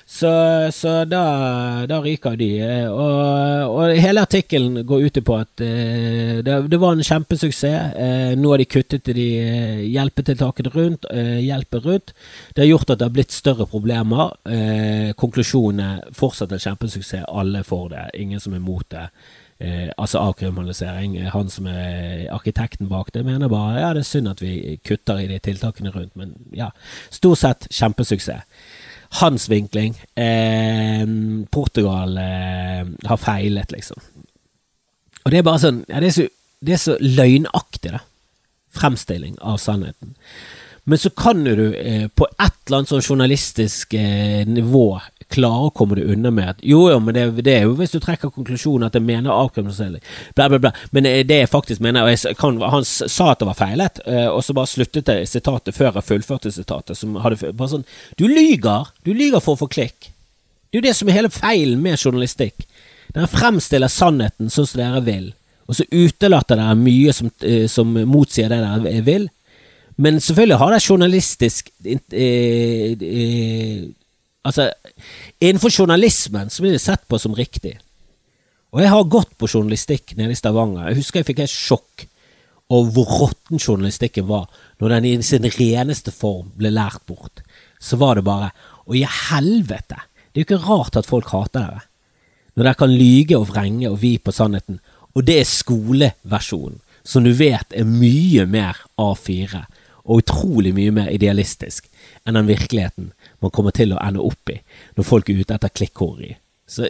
Så, 0.10 0.30
så 0.72 0.91
da, 1.04 1.24
da, 1.84 1.98
ryker 2.00 2.38
de. 2.39 2.48
Og, 2.88 3.74
og 3.76 3.91
hele 4.00 4.24
artikkelen 4.24 4.86
går 4.88 5.10
ut 5.10 5.17
på 5.28 5.36
at 5.36 5.60
uh, 5.60 6.38
det, 6.48 6.56
det, 6.72 6.80
var 6.80 6.96
en 6.96 7.04
kjempesuksess. 7.04 7.98
Uh, 7.98 8.32
nå 8.39 8.54
har 8.54 8.63
de 8.63 8.70
kuttet 8.72 9.12
i 9.12 9.17
de 9.17 9.26
eh, 9.41 9.82
hjelpetiltakene 9.91 10.72
rundt, 10.72 11.10
hjelpen 11.43 11.84
rundt. 11.84 12.13
Det 12.56 12.63
har 12.63 12.72
gjort 12.72 12.93
at 12.93 13.02
det 13.02 13.10
har 13.10 13.17
blitt 13.17 13.36
større 13.36 13.67
problemer. 13.67 14.32
Konklusjonen 15.20 15.84
er 15.84 16.15
fortsatt 16.15 16.56
en 16.56 16.63
kjempesuksess. 16.63 17.28
Alle 17.28 17.65
får 17.67 17.91
det. 17.91 18.06
Ingen 18.24 18.39
som 18.43 18.56
er 18.56 18.63
mot 18.63 18.88
det. 18.93 19.10
Eh, 19.60 19.89
altså 19.98 20.22
avkriminalisering. 20.22 21.17
Han 21.34 21.50
som 21.50 21.67
er 21.67 22.28
arkitekten 22.32 22.88
bak 22.88 23.10
det, 23.13 23.26
mener 23.26 23.50
bare 23.50 23.80
ja, 23.80 23.93
det 23.93 24.04
er 24.06 24.12
synd 24.12 24.30
at 24.30 24.41
vi 24.41 24.78
kutter 24.86 25.17
i 25.17 25.28
de 25.32 25.39
tiltakene 25.41 25.89
rundt, 25.96 26.13
men 26.15 26.36
ja, 26.54 26.70
stort 27.10 27.41
sett 27.41 27.65
kjempesuksess 27.74 28.46
hans 29.22 29.48
vinkling. 29.50 29.96
Eh, 30.15 31.06
Portugal 31.52 32.17
eh, 32.17 32.84
har 33.08 33.22
feilet, 33.22 33.72
liksom. 33.72 34.02
Og 35.24 35.32
det 35.32 35.41
er 35.41 35.48
bare 35.48 35.60
sånn 35.60 35.82
ja, 35.89 36.00
det, 36.00 36.12
er 36.12 36.15
så, 36.15 36.28
det 36.63 36.76
er 36.78 36.84
så 36.84 36.98
løgnaktig, 37.04 37.96
da. 37.96 38.04
Fremstilling 38.78 39.38
av 39.41 39.58
sannheten. 39.62 40.13
Men 40.88 41.00
så 41.02 41.12
kan 41.12 41.43
du 41.43 41.73
eh, 41.76 42.08
på 42.08 42.28
et 42.39 42.60
eller 42.67 42.80
annet 42.80 42.91
sånn 42.93 43.04
journalistisk 43.04 43.93
eh, 44.00 44.47
nivå 44.47 44.89
klare 45.34 45.67
å 45.67 45.71
komme 45.76 45.97
deg 45.97 46.12
unna 46.13 46.32
med 46.32 46.52
at 46.54 46.62
jo, 46.63 46.86
jo, 46.88 47.00
men 47.04 47.15
det, 47.15 47.26
det, 47.43 47.54
er 47.58 47.65
jo 47.67 47.76
hvis 47.76 47.91
du 47.91 48.00
trekker 48.00 48.32
konklusjonen 48.32 48.88
at 48.88 48.95
jeg 48.95 49.04
mener 49.04 49.34
avkriminalisering, 49.34 50.04
bla, 50.38 50.47
bla, 50.47 50.60
bla. 50.63 50.71
Men 50.95 51.10
det 51.28 51.41
jeg 51.41 51.52
faktisk 51.52 51.84
mener 51.84 52.08
og 52.08 52.13
jeg 52.13 52.38
kan, 52.39 52.62
Han 52.71 52.86
sa 52.88 53.32
at 53.34 53.41
det 53.41 53.50
var 53.50 53.60
feilet, 53.60 54.02
eh, 54.08 54.28
og 54.32 54.39
så 54.45 54.56
bare 54.56 54.71
sluttet 54.71 55.12
jeg 55.12 55.28
sitatet 55.28 55.76
før 55.76 56.00
jeg 56.00 56.08
fullførte 56.08 56.54
sitatet. 56.54 56.95
Som 57.00 57.17
hadde 57.23 57.52
bare 57.52 57.73
sånn 57.76 57.88
Du 58.19 58.28
lyger! 58.32 58.93
Du 59.04 59.12
lyger 59.12 59.43
for 59.43 59.58
å 59.58 59.65
få 59.65 59.71
klikk. 59.71 60.13
Det 60.67 60.80
er 60.80 60.82
jo 60.82 60.88
det 60.88 60.95
som 61.00 61.10
er 61.10 61.19
hele 61.19 61.34
feilen 61.34 61.84
med 61.84 62.00
journalistikk. 62.00 62.63
Dere 63.12 63.28
fremstiller 63.32 63.91
sannheten 63.91 64.52
sånn 64.52 64.67
som 64.67 64.82
dere 64.82 65.04
vil, 65.04 65.32
og 65.67 65.76
så 65.76 65.84
utelater 65.91 66.60
dere 66.60 66.76
mye 66.80 67.13
som, 67.15 67.32
eh, 67.43 67.65
som 67.71 67.91
motsier 68.08 68.52
det 68.52 68.63
dere 68.63 69.04
vil. 69.04 69.28
Men 69.97 70.19
selvfølgelig 70.21 70.60
har 70.62 70.73
det 70.73 70.83
journalistisk 70.86 71.71
eh, 71.86 72.93
eh, 73.01 73.88
Altså, 74.47 74.69
innenfor 75.43 75.73
journalismen 75.73 76.49
så 76.49 76.63
blir 76.63 76.71
det 76.71 76.79
sett 76.79 77.01
på 77.10 77.17
som 77.19 77.33
riktig. 77.36 77.73
Og 78.71 78.79
jeg 78.79 78.91
har 78.93 79.10
gått 79.12 79.33
på 79.36 79.49
journalistikk 79.49 80.13
nede 80.15 80.31
i 80.31 80.38
Stavanger. 80.39 80.86
Jeg 80.88 81.01
husker 81.01 81.19
jeg 81.19 81.27
fikk 81.27 81.41
et 81.43 81.51
sjokk 81.51 82.05
over 82.71 82.93
hvor 82.95 83.12
råtten 83.23 83.60
journalistikken 83.60 84.27
var 84.29 84.45
når 84.79 84.93
den 84.93 85.07
i 85.10 85.13
sin 85.25 85.47
reneste 85.57 86.13
form 86.15 86.53
ble 86.55 86.71
lært 86.71 87.03
bort. 87.10 87.41
Så 87.79 87.99
var 87.99 88.15
det 88.15 88.23
bare 88.27 88.53
Og 88.88 88.95
i 88.95 89.03
helvete, 89.03 89.99
det 90.31 90.39
er 90.39 90.45
jo 90.45 90.47
ikke 90.47 90.63
rart 90.63 90.95
at 90.95 91.10
folk 91.10 91.27
hater 91.33 91.60
dere. 91.60 91.81
Når 92.55 92.63
dere 92.63 92.79
kan 92.79 92.93
lyge 92.95 93.36
og 93.36 93.49
vrenge 93.49 93.89
og 93.89 93.99
vi 93.99 94.13
på 94.17 94.31
sannheten, 94.31 94.79
og 95.12 95.25
det 95.27 95.41
er 95.41 95.49
skoleversjonen, 95.49 96.79
som 97.03 97.25
du 97.25 97.33
vet 97.36 97.75
er 97.75 97.83
mye 97.83 98.45
mer 98.47 98.79
A4 98.95 99.65
og 100.08 100.24
utrolig 100.24 100.74
mye 100.76 100.93
mer 100.96 101.12
idealistisk 101.12 101.89
enn 102.26 102.39
den 102.39 102.50
virkeligheten 102.50 103.12
man 103.43 103.54
kommer 103.54 103.76
til 103.76 103.93
å 103.93 104.02
ende 104.04 104.24
opp 104.24 104.52
i 104.52 104.58
når 104.98 105.08
folk 105.08 105.30
er 105.30 105.43
ute 105.43 105.58
etter 105.58 105.74
klikkhoreri. 105.76 106.34
Så 106.67 106.88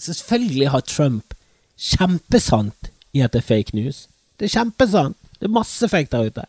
selvfølgelig 0.00 0.70
har 0.72 0.86
Trump 0.86 1.36
kjempesant 1.76 2.90
i 3.12 3.22
at 3.22 3.34
det 3.34 3.42
er 3.42 3.50
fake 3.50 3.76
news. 3.76 4.06
Det 4.38 4.48
er 4.48 4.56
kjempesant. 4.56 5.18
Det 5.38 5.48
er 5.48 5.54
masse 5.58 5.88
fake 5.90 6.10
der 6.12 6.30
ute. 6.30 6.46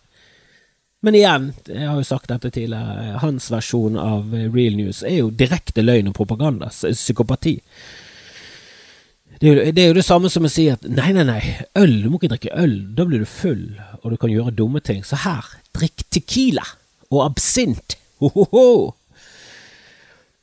Men 1.03 1.17
igjen, 1.19 1.49
jeg 1.67 1.83
har 1.89 1.97
jo 1.99 2.05
sagt 2.07 2.29
dette 2.31 2.53
tidligere, 2.53 3.17
hans 3.19 3.49
versjon 3.51 3.97
av 3.99 4.31
real 4.53 4.77
news 4.79 5.01
er 5.03 5.17
jo 5.17 5.33
direkte 5.35 5.83
løgn 5.83 6.13
og 6.13 6.15
propaganda. 6.15 6.69
Psykopati. 6.71 7.57
Det 9.41 9.49
er, 9.49 9.51
jo, 9.51 9.71
det 9.75 9.81
er, 9.81 9.89
jo, 9.89 9.97
det 9.97 10.05
samme 10.07 10.29
som 10.31 10.47
å 10.47 10.51
si 10.51 10.69
at 10.71 10.85
nei, 10.87 11.09
nei, 11.11 11.25
nei, 11.27 11.41
øl, 11.75 11.97
du 12.05 12.07
må 12.07 12.21
ikke 12.21 12.31
drikke 12.37 12.53
øl, 12.55 12.77
da 12.95 13.03
blir 13.09 13.25
du 13.25 13.27
full, 13.27 13.65
og 14.03 14.11
du 14.11 14.19
kan 14.19 14.31
gjøre 14.31 14.53
dumme 14.55 14.81
ting. 14.83 15.01
Så 15.07 15.19
her, 15.23 15.47
drikk 15.75 16.05
Tequila 16.11 16.65
og 17.09 17.23
absint. 17.25 17.97
Ho, 18.19 18.29
ho, 18.35 18.45
ho. 18.51 18.67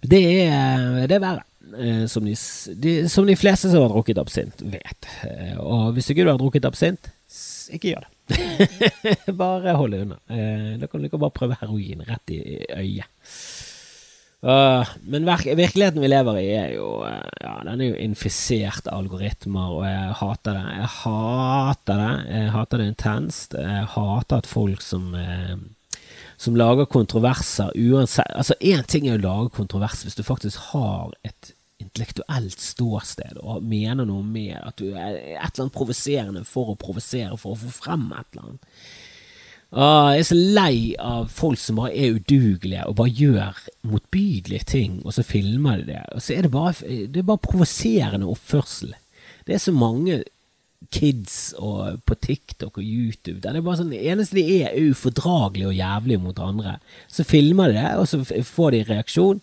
Det 0.01 0.25
er, 0.49 1.07
det 1.07 1.19
er 1.19 1.23
verre. 1.23 1.47
Eh, 1.79 2.07
som 2.11 2.25
de, 2.27 2.35
de, 2.83 2.95
som 3.09 3.27
de, 3.27 3.37
fleste 3.39 3.71
som 3.71 3.85
har 3.85 3.93
drukket 3.93 4.19
absint, 4.19 4.63
vet. 4.73 5.09
Eh, 5.29 5.55
og 5.61 5.93
hvis 5.95 6.11
ikke 6.11 6.25
du 6.25 6.33
har 6.33 6.41
drukket 6.41 6.67
absint, 6.67 7.11
ikke 7.71 7.93
gjør 7.93 8.07
det. 8.09 8.17
bare 9.43 9.77
hold 9.79 9.95
deg 9.95 10.07
unna. 10.07 10.19
Eh, 10.33 10.73
da 10.81 10.89
kan 10.91 11.03
du 11.03 11.11
ikke 11.11 11.21
bare 11.23 11.37
prøve 11.37 11.59
heroin 11.61 12.03
rett 12.09 12.35
i 12.35 12.41
øyet. 12.75 13.07
Uh, 14.41 14.89
men 15.05 15.27
virkeligheten 15.29 16.01
vi 16.01 16.09
lever 16.09 16.39
i, 16.41 16.47
er 16.57 16.71
jo 16.79 17.03
ja, 17.05 17.59
den 17.67 17.83
er 17.83 17.91
jo 17.91 17.99
infisert 18.01 18.87
av 18.89 19.03
algoritmer, 19.03 19.75
og 19.77 19.85
jeg 19.85 20.15
hater 20.23 20.57
det. 20.57 20.79
Jeg 20.79 20.93
hater 20.95 22.01
det. 22.01 22.15
Jeg 22.31 22.55
hater 22.55 22.81
det 22.81 22.89
intenst. 22.95 23.59
Jeg 23.61 23.91
hater 23.97 24.41
at 24.41 24.49
folk 24.49 24.81
som 24.85 25.13
uh, 25.13 25.61
som 26.41 26.57
lager 26.57 26.89
kontroverser 26.89 27.73
uansett 27.77 28.31
Altså, 28.33 28.55
én 28.65 28.85
ting 28.89 29.09
er 29.09 29.19
å 29.19 29.25
lage 29.25 29.57
kontroverser 29.59 30.09
hvis 30.09 30.17
du 30.17 30.25
faktisk 30.25 30.71
har 30.73 31.13
et 31.27 31.53
intellektuelt 31.81 32.61
ståsted 32.61 33.41
og 33.41 33.65
mener 33.65 34.09
noe 34.09 34.25
med 34.25 34.57
at 34.57 34.77
du 34.81 34.91
er 34.91 35.17
et 35.17 35.37
eller 35.37 35.67
annet 35.67 35.77
provoserende 35.77 36.45
for 36.49 36.73
å 36.73 36.79
provosere, 36.81 37.37
for 37.41 37.57
å 37.57 37.61
få 37.61 37.73
frem 37.73 38.09
et 38.13 38.27
eller 38.33 38.47
annet. 38.47 38.70
Ah, 39.71 40.11
jeg 40.17 40.25
er 40.25 40.27
så 40.27 40.37
lei 40.37 40.77
av 40.99 41.29
folk 41.31 41.61
som 41.63 41.79
bare 41.79 41.93
er 41.95 42.17
udugelige 42.19 42.89
og 42.91 42.97
bare 42.99 43.13
gjør 43.15 43.61
motbydelige 43.87 44.67
ting, 44.67 44.97
og 45.05 45.15
så 45.15 45.23
filmer 45.23 45.79
de 45.79 45.93
det. 45.93 46.01
Og 46.17 46.25
så 46.25 46.35
er 46.35 46.47
det 46.47 46.51
bare, 46.51 46.75
det 46.83 47.23
er 47.23 47.29
bare 47.29 47.45
provoserende 47.45 48.27
oppførsel. 48.27 48.97
Det 49.47 49.55
er 49.55 49.63
så 49.63 49.75
mange 49.75 50.23
kids 50.91 51.53
og 51.61 52.01
på 52.09 52.17
TikTok 52.19 52.79
og 52.81 52.83
YouTube 52.83 53.43
der 53.45 53.53
det 53.53 53.61
er 53.61 53.67
bare 53.67 53.79
sånn, 53.83 53.93
eneste 53.93 54.39
de 54.39 54.45
er, 54.57 54.73
er 54.73 54.91
ufordragelige 54.91 55.69
og 55.71 55.77
jævlige 55.77 56.23
mot 56.25 56.43
andre. 56.43 56.79
Så 57.07 57.27
filmer 57.29 57.71
de 57.71 57.79
det, 57.79 57.93
og 58.01 58.09
så 58.11 58.25
får 58.25 58.75
de 58.75 58.83
reaksjon. 58.89 59.43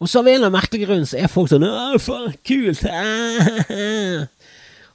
Og 0.00 0.08
så 0.08 0.22
av 0.22 0.30
en 0.30 0.38
eller 0.40 0.48
annen 0.48 0.56
merkelig 0.56 0.86
grunn 0.88 1.06
så 1.06 1.20
er 1.20 1.30
folk 1.30 1.52
sånn 1.52 1.66
Å, 1.68 2.00
faen, 2.02 2.34
kult! 2.48 2.82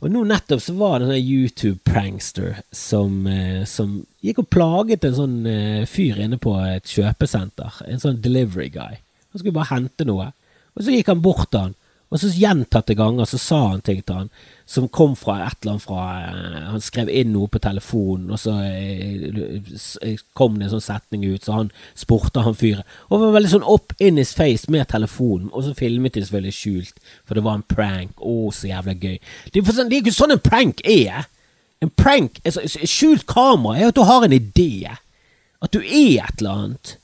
Og 0.04 0.12
nå 0.12 0.26
nettopp 0.28 0.62
så 0.62 0.76
var 0.76 1.00
det 1.00 1.08
en 1.08 1.14
sånn 1.14 1.30
YouTube-prankster 1.34 2.60
som, 2.76 3.14
eh, 3.32 3.64
som, 3.70 3.96
gikk 4.26 4.44
og 4.44 4.50
plaget 4.52 5.06
en 5.08 5.16
sånn 5.16 5.38
eh, 5.48 5.86
fyr 5.88 6.20
inne 6.26 6.40
på 6.42 6.56
et 6.68 6.90
kjøpesenter. 6.92 7.80
En 7.88 8.02
sånn 8.04 8.20
delivery 8.24 8.68
guy. 8.74 9.00
Han 9.32 9.40
skulle 9.40 9.56
bare 9.56 9.72
hente 9.72 10.08
noe. 10.08 10.32
Og 10.76 10.84
så 10.84 10.92
gikk 10.92 11.14
han 11.14 11.24
bort 11.24 11.48
til 11.52 11.68
han, 11.68 11.76
og 12.14 12.22
så 12.22 12.30
gjentatte 12.30 12.96
ganger 12.98 13.26
så 13.28 13.40
sa 13.42 13.62
han 13.72 13.82
ting 13.86 14.04
til 14.06 14.20
han 14.20 14.30
som 14.70 14.88
kom 14.90 15.14
fra 15.18 15.38
et 15.46 15.58
eller 15.62 15.76
annet 15.76 15.86
fra 15.86 16.04
uh, 16.34 16.70
Han 16.72 16.82
skrev 16.82 17.10
inn 17.14 17.32
noe 17.34 17.50
på 17.52 17.62
telefonen, 17.62 18.32
og 18.34 18.40
så 18.42 18.56
uh, 18.58 20.24
kom 20.38 20.58
det 20.58 20.68
en 20.68 20.74
sånn 20.76 20.86
setning 20.86 21.26
ut, 21.28 21.46
så 21.46 21.60
han 21.60 21.70
spurte 21.98 22.42
han 22.46 22.58
fyret. 22.58 22.86
Og 23.10 23.22
var 23.22 23.36
veldig 23.38 23.52
sånn 23.52 23.68
up 23.70 23.94
in 24.02 24.18
his 24.22 24.34
face 24.38 24.72
med 24.74 24.90
telefonen, 24.90 25.52
og 25.54 25.68
så 25.68 25.76
filmet 25.78 26.18
de 26.18 26.26
selvfølgelig 26.26 26.58
skjult, 26.58 27.06
for 27.26 27.38
det 27.38 27.46
var 27.46 27.60
en 27.60 27.68
prank. 27.76 28.18
Å, 28.18 28.36
så 28.58 28.72
jævla 28.72 28.98
gøy. 28.98 29.20
Det 29.54 29.62
er, 29.62 29.78
sånn, 29.78 29.94
ikke 30.00 30.16
sånn 30.16 30.38
en 30.38 30.46
prank 30.46 30.82
er. 30.90 31.30
En 31.86 31.94
prank, 31.94 32.42
altså, 32.42 32.66
skjult 32.90 33.28
kamera, 33.30 33.78
er 33.78 33.94
at 33.94 34.00
du 34.00 34.06
har 34.08 34.26
en 34.26 34.34
idé. 34.34 34.96
At 35.62 35.78
du 35.78 35.82
er 35.84 36.26
et 36.26 36.42
eller 36.42 36.66
annet. 36.66 36.98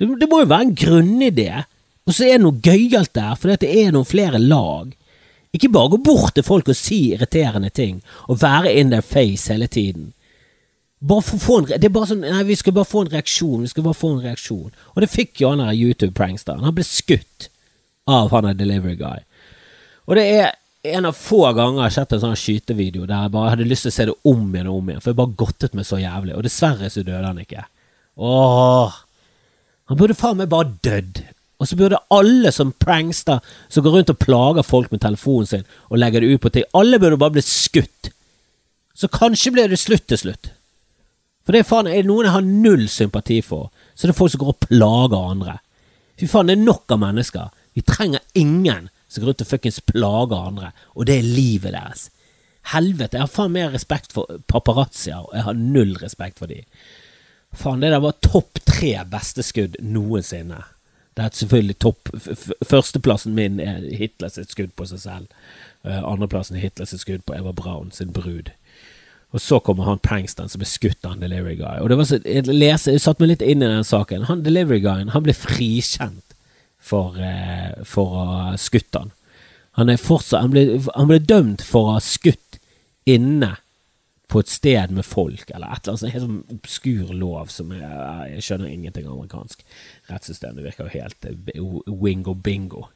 Det, 0.00 0.08
det 0.20 0.28
må 0.30 0.40
jo 0.40 0.52
være 0.52 0.70
en 0.70 0.76
grunnidé. 0.78 1.64
Og 2.04 2.12
så 2.12 2.26
er 2.26 2.36
det 2.36 2.44
noe 2.44 2.60
gøyalt 2.64 3.14
der, 3.16 3.32
fordi 3.40 3.56
det 3.64 3.70
er 3.80 3.94
noen 3.94 4.08
flere 4.08 4.40
lag. 4.40 4.92
Ikke 5.54 5.70
bare 5.72 5.94
gå 5.94 6.00
bort 6.04 6.34
til 6.36 6.44
folk 6.44 6.68
og 6.68 6.76
si 6.76 7.14
irriterende 7.14 7.70
ting, 7.70 8.02
og 8.28 8.42
være 8.42 8.74
in 8.74 8.90
their 8.92 9.04
face 9.06 9.52
hele 9.52 9.68
tiden. 9.70 10.12
For, 11.04 11.60
en, 11.60 11.68
det 11.68 11.84
er 11.84 11.92
bare 11.92 12.08
sånn, 12.08 12.24
nei, 12.24 12.42
Vi 12.48 12.56
skal 12.56 12.72
bare 12.72 12.88
få 12.88 13.04
en 13.04 13.12
reaksjon. 13.12 13.62
vi 13.62 13.68
skal 13.68 13.84
bare 13.84 13.98
få 13.98 14.14
en 14.14 14.24
reaksjon. 14.24 14.72
Og 14.94 15.02
det 15.02 15.12
fikk 15.12 15.40
jo 15.42 15.50
han 15.52 15.60
der 15.60 15.76
YouTube-pranksteren. 15.76 16.64
Han 16.64 16.74
ble 16.74 16.84
skutt 16.84 17.50
av 18.08 18.32
han 18.32 18.48
der 18.48 18.56
delivery 18.56 18.96
guy. 18.96 19.20
Og 20.08 20.16
det 20.16 20.24
er 20.32 20.54
en 20.94 21.08
av 21.08 21.16
få 21.16 21.40
ganger 21.56 21.80
jeg 21.80 21.84
har 21.84 21.94
sett 21.98 22.12
en 22.16 22.22
sånn 22.24 22.36
skytevideo 22.36 23.06
der 23.08 23.26
jeg 23.26 23.32
bare 23.36 23.52
hadde 23.54 23.68
lyst 23.68 23.86
til 23.86 23.92
å 23.92 23.96
se 23.96 24.08
det 24.10 24.16
om 24.28 24.42
igjen 24.52 24.68
og 24.68 24.80
om 24.80 24.90
igjen, 24.90 25.00
for 25.00 25.12
jeg 25.12 25.20
bare 25.20 25.38
godtet 25.40 25.76
meg 25.76 25.88
så 25.88 26.00
jævlig. 26.00 26.34
Og 26.36 26.44
dessverre 26.44 26.90
så 26.92 27.04
døde 27.04 27.24
han 27.24 27.40
ikke. 27.40 27.64
Åh. 28.20 28.98
Han 29.92 30.00
burde 30.00 30.16
faen 30.16 30.40
meg 30.40 30.52
bare 30.52 30.72
dødd. 30.84 31.22
Og 31.64 31.68
så 31.70 31.78
burde 31.80 32.02
alle 32.12 32.50
som 32.52 32.74
prankster, 32.76 33.40
som 33.72 33.84
går 33.84 33.94
rundt 33.96 34.10
og 34.12 34.18
plager 34.20 34.66
folk 34.68 34.90
med 34.92 35.00
telefonen 35.00 35.48
sin 35.48 35.62
og 35.88 35.96
legger 35.96 36.20
det 36.20 36.34
ut 36.34 36.42
på 36.44 36.50
ting, 36.52 36.66
alle 36.76 36.98
burde 37.00 37.16
bare 37.16 37.38
blitt 37.38 37.48
skutt. 37.48 38.10
Så 38.92 39.08
kanskje 39.08 39.54
blir 39.54 39.72
det 39.72 39.78
slutt 39.80 40.04
til 40.12 40.20
slutt. 40.20 40.50
For 41.44 41.56
det 41.56 41.62
er 41.62 41.68
faen, 41.70 41.88
er 41.88 42.02
det 42.02 42.10
noen 42.10 42.28
jeg 42.28 42.34
har 42.36 42.44
null 42.44 42.84
sympati 42.92 43.38
for, 43.44 43.70
så 43.96 44.04
det 44.04 44.12
er 44.12 44.18
folk 44.18 44.34
som 44.34 44.42
går 44.42 44.52
og 44.52 44.66
plager 44.66 45.30
andre. 45.30 45.54
Fy 46.20 46.28
faen, 46.28 46.52
det 46.52 46.58
er 46.58 46.66
nok 46.66 46.92
av 46.92 47.00
mennesker. 47.00 47.48
Vi 47.72 47.86
trenger 47.88 48.20
ingen 48.36 48.90
som 49.08 49.24
går 49.24 49.32
rundt 49.32 49.46
og 49.46 49.50
fuckings 49.54 49.80
plager 49.88 50.36
andre, 50.52 50.70
og 50.92 51.08
det 51.08 51.16
er 51.16 51.32
livet 51.38 51.72
deres. 51.72 52.10
Helvete, 52.74 53.16
jeg 53.16 53.24
har 53.24 53.32
faen 53.32 53.56
mer 53.56 53.72
respekt 53.72 54.12
for 54.12 54.44
paparazzier, 54.52 55.24
og 55.24 55.32
jeg 55.32 55.48
har 55.48 55.56
null 55.56 55.96
respekt 56.04 56.44
for 56.44 56.52
de. 56.52 56.60
Faen, 57.56 57.80
det 57.80 57.94
der 57.96 58.04
var 58.04 58.20
topp 58.20 58.60
tre 58.68 58.98
beste 59.08 59.44
skudd 59.48 59.80
noensinne. 59.80 60.60
Det 61.14 61.22
er 61.22 61.36
selvfølgelig 61.38 61.76
topp 61.78 62.10
Førsteplassen 62.66 63.36
min 63.36 63.60
er 63.62 63.84
Hitlers 63.94 64.38
skudd 64.50 64.72
på 64.76 64.86
seg 64.90 65.02
selv. 65.04 65.26
Uh, 65.86 66.02
Andreplassen 66.02 66.58
er 66.58 66.66
Hitlers 66.66 66.94
skudd 66.98 67.22
på 67.26 67.36
Eva 67.36 67.52
Braun 67.54 67.92
sin 67.94 68.12
brud. 68.12 68.50
Og 69.34 69.42
så 69.42 69.58
kommer 69.58 69.86
han 69.88 70.02
pranksteren 70.02 70.50
som 70.50 70.62
er 70.62 70.70
skutt 70.70 71.06
av 71.06 71.16
en 71.16 71.22
delivery 71.22 71.56
guy. 71.58 71.80
Og 71.82 71.90
det 71.90 71.98
var 71.98 72.08
så, 72.10 72.20
jeg, 72.22 72.46
leser, 72.50 72.94
jeg 72.94 73.02
satt 73.02 73.22
meg 73.22 73.32
litt 73.32 73.42
inn 73.42 73.62
i 73.62 73.70
den 73.70 73.86
saken. 73.86 74.28
Han 74.30 74.44
delivery 74.46 74.82
guyen 74.82 75.10
han 75.14 75.24
ble 75.26 75.34
frikjent 75.34 76.36
for, 76.78 77.18
uh, 77.18 77.82
for 77.86 78.14
å 78.14 78.26
ha 78.30 78.56
skutt 78.60 78.98
han. 78.98 79.14
Han, 79.78 79.90
er 79.90 79.98
fortsatt, 79.98 80.42
han, 80.44 80.54
ble, 80.54 80.82
han 80.94 81.10
ble 81.10 81.18
dømt 81.22 81.62
for 81.66 81.90
å 81.90 81.96
ha 81.96 82.02
skutt 82.02 82.60
inne 83.10 83.56
på 84.34 84.42
et 84.42 84.50
sted 84.50 84.90
med 84.90 85.06
folk, 85.06 85.46
eller 85.54 85.70
et 85.70 85.84
eller 85.84 85.92
annet 85.92 86.00
sånn 86.02 86.10
helt 86.10 86.24
sånn 86.24 86.56
obskur 86.56 87.12
lov 87.14 87.52
som 87.54 87.70
jeg, 87.70 88.00
jeg 88.32 88.46
skjønner 88.48 88.72
ingenting 88.72 89.06
av 89.06 89.12
amerikansk 89.14 89.62
rettssystem. 90.10 90.56
Det 90.56 90.64
virker 90.64 90.88
jo 90.88 90.94
helt 90.96 91.28
uh, 91.30 91.94
wingo-bingo. 92.02 92.88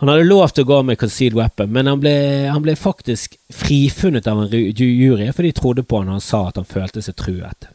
Han 0.00 0.08
hadde 0.08 0.28
lov 0.28 0.54
til 0.54 0.64
å 0.64 0.68
gå 0.70 0.78
med 0.86 1.00
concealed 1.00 1.36
weapon, 1.36 1.74
men 1.74 1.90
han 1.90 2.00
ble, 2.00 2.14
han 2.48 2.62
ble 2.64 2.76
faktisk 2.78 3.34
frifunnet 3.52 4.30
av 4.30 4.44
en 4.44 4.54
jury, 4.54 5.26
for 5.34 5.44
de 5.44 5.52
trodde 5.58 5.84
på 5.84 5.98
han 6.00 6.08
når 6.08 6.20
han 6.20 6.24
sa 6.24 6.46
at 6.48 6.62
han 6.62 6.70
følte 6.70 7.02
seg 7.04 7.18
truet. 7.18 7.68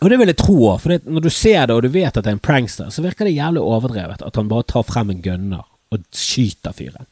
Og 0.00 0.12
det 0.12 0.20
vil 0.20 0.30
jeg 0.30 0.38
tro 0.40 0.70
for 0.78 1.10
når 1.10 1.26
du 1.26 1.32
ser 1.32 1.66
det 1.66 1.74
og 1.74 1.82
du 1.84 1.90
vet 1.90 2.14
at 2.14 2.22
det 2.22 2.30
er 2.30 2.38
en 2.38 2.46
prankster, 2.46 2.88
så 2.92 3.04
virker 3.04 3.26
det 3.26 3.34
jævlig 3.34 3.66
overdrevet 3.66 4.22
at 4.24 4.38
han 4.38 4.48
bare 4.48 4.68
tar 4.70 4.86
frem 4.86 5.12
en 5.12 5.22
gunner 5.24 5.66
og 5.92 6.08
skyter 6.14 6.76
fyren. 6.76 7.10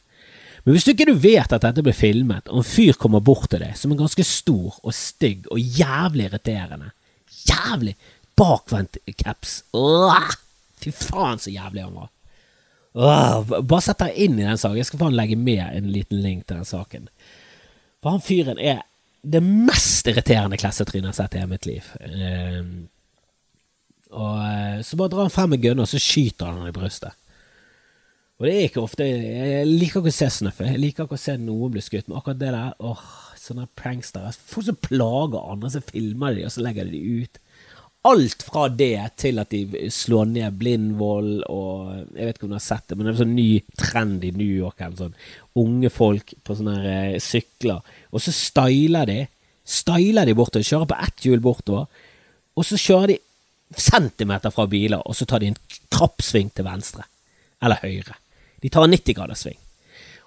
Men 0.65 0.73
hvis 0.73 0.87
du 0.87 0.91
ikke 0.95 1.13
vet 1.21 1.53
at 1.53 1.61
dette 1.61 1.83
blir 1.85 1.93
filmet, 1.93 2.49
og 2.49 2.63
en 2.63 2.67
fyr 2.67 2.97
kommer 2.97 3.21
bort 3.21 3.51
til 3.53 3.61
deg 3.61 3.77
som 3.77 3.93
er 3.93 3.99
ganske 3.99 4.25
stor 4.25 4.79
og 4.81 4.95
stygg 4.97 5.45
og 5.53 5.61
jævlig 5.61 6.29
irriterende 6.29 6.91
Jævlig 7.45 7.93
bakvendt 8.37 8.97
caps. 9.19 9.59
Fy 10.81 10.89
faen, 10.89 11.37
så 11.37 11.51
jævlig 11.53 11.83
han 11.83 11.93
var. 11.93 12.09
Åh, 12.95 13.61
bare 13.61 13.83
sett 13.83 14.01
deg 14.01 14.17
inn 14.25 14.39
i 14.39 14.47
den 14.47 14.57
saken. 14.57 14.79
Jeg 14.79 14.87
skal 14.89 15.01
faen 15.03 15.17
legge 15.17 15.37
med 15.37 15.61
en 15.67 15.91
liten 15.91 16.23
link 16.23 16.47
til 16.47 16.57
den 16.57 16.67
saken. 16.67 17.05
For 18.01 18.15
han 18.15 18.23
fyren 18.23 18.57
er 18.57 18.81
det 19.25 19.41
mest 19.43 20.07
irriterende 20.09 20.57
klassetrynet 20.61 21.11
jeg 21.11 21.13
har 21.13 21.19
sett 21.19 21.37
i 21.37 21.45
mitt 21.49 21.67
liv. 21.69 21.87
Uh, 22.01 22.85
og 24.15 24.37
eh, 24.39 24.81
Så 24.85 24.95
bare 24.95 25.11
drar 25.11 25.27
han 25.27 25.33
frem 25.33 25.55
en 25.55 25.61
gunner, 25.61 25.83
og 25.83 25.91
så 25.91 25.99
skyter 25.99 26.53
han 26.53 26.69
i 26.69 26.75
brystet. 26.75 27.17
Og 28.35 28.47
det 28.47 28.53
er 28.53 28.65
ikke 28.67 28.83
ofte 28.83 29.05
Jeg 29.07 29.67
liker 29.69 30.01
ikke 30.01 30.11
å 30.11 30.15
se 30.17 30.27
snøffe. 30.41 30.67
Jeg 30.67 30.81
liker 30.81 31.07
ikke 31.07 31.15
å 31.15 31.21
se 31.21 31.37
noen 31.39 31.71
bli 31.71 31.83
skutt, 31.83 32.09
men 32.09 32.19
akkurat 32.19 32.41
det 32.41 32.51
der 32.51 32.73
åh, 32.83 33.03
Sånne 33.39 33.67
prankster 33.77 34.33
Folk 34.49 34.65
som 34.67 34.77
plager 34.81 35.51
andre, 35.53 35.69
så 35.69 35.81
filmer 35.85 36.35
de 36.35 36.47
og 36.47 36.53
så 36.53 36.63
legger 36.65 36.87
de 36.89 36.97
de 36.97 37.23
ut. 37.23 37.41
alt 38.05 38.43
fra 38.45 38.67
det 38.69 38.99
til 39.17 39.39
at 39.41 39.49
de 39.49 39.89
slår 39.89 40.27
ned 40.29 40.57
blindvoll 40.59 41.43
og 41.49 41.93
Jeg 42.15 42.25
vet 42.27 42.37
ikke 42.37 42.45
om 42.45 42.51
du 42.53 42.57
har 42.57 42.65
sett 42.65 42.87
det, 42.89 42.97
men 42.97 43.05
det 43.05 43.11
er 43.11 43.15
en 43.15 43.21
sånn 43.23 43.37
ny 43.37 43.51
trend 43.81 44.25
i 44.25 44.31
New 44.35 44.51
York. 44.51 44.83
Sånn 44.97 45.15
Unge 45.55 45.89
folk 45.89 46.35
på 46.43 46.57
sånne 46.57 46.75
her, 46.81 47.15
eh, 47.15 47.19
sykler, 47.23 47.81
og 48.11 48.21
så 48.21 48.33
styler 48.35 49.05
de. 49.09 49.19
Styler 49.65 50.25
de 50.25 50.35
bortover. 50.37 50.65
Kjører 50.67 50.91
på 50.91 50.99
ett 51.07 51.25
hjul 51.25 51.41
bortover, 51.41 51.87
og 52.55 52.65
så 52.67 52.77
kjører 52.77 53.13
de 53.13 53.19
centimeter 53.77 54.51
fra 54.53 54.67
biler, 54.67 55.01
og 55.05 55.15
så 55.15 55.25
tar 55.25 55.39
de 55.39 55.53
en 55.53 55.57
krappsving 55.89 56.51
til 56.53 56.67
venstre. 56.67 57.07
Eller 57.63 57.81
høyre. 57.81 58.19
De 58.63 58.71
tar 58.71 58.87
en 58.87 58.95
90 58.95 59.17
graders 59.17 59.45
sving. 59.45 59.59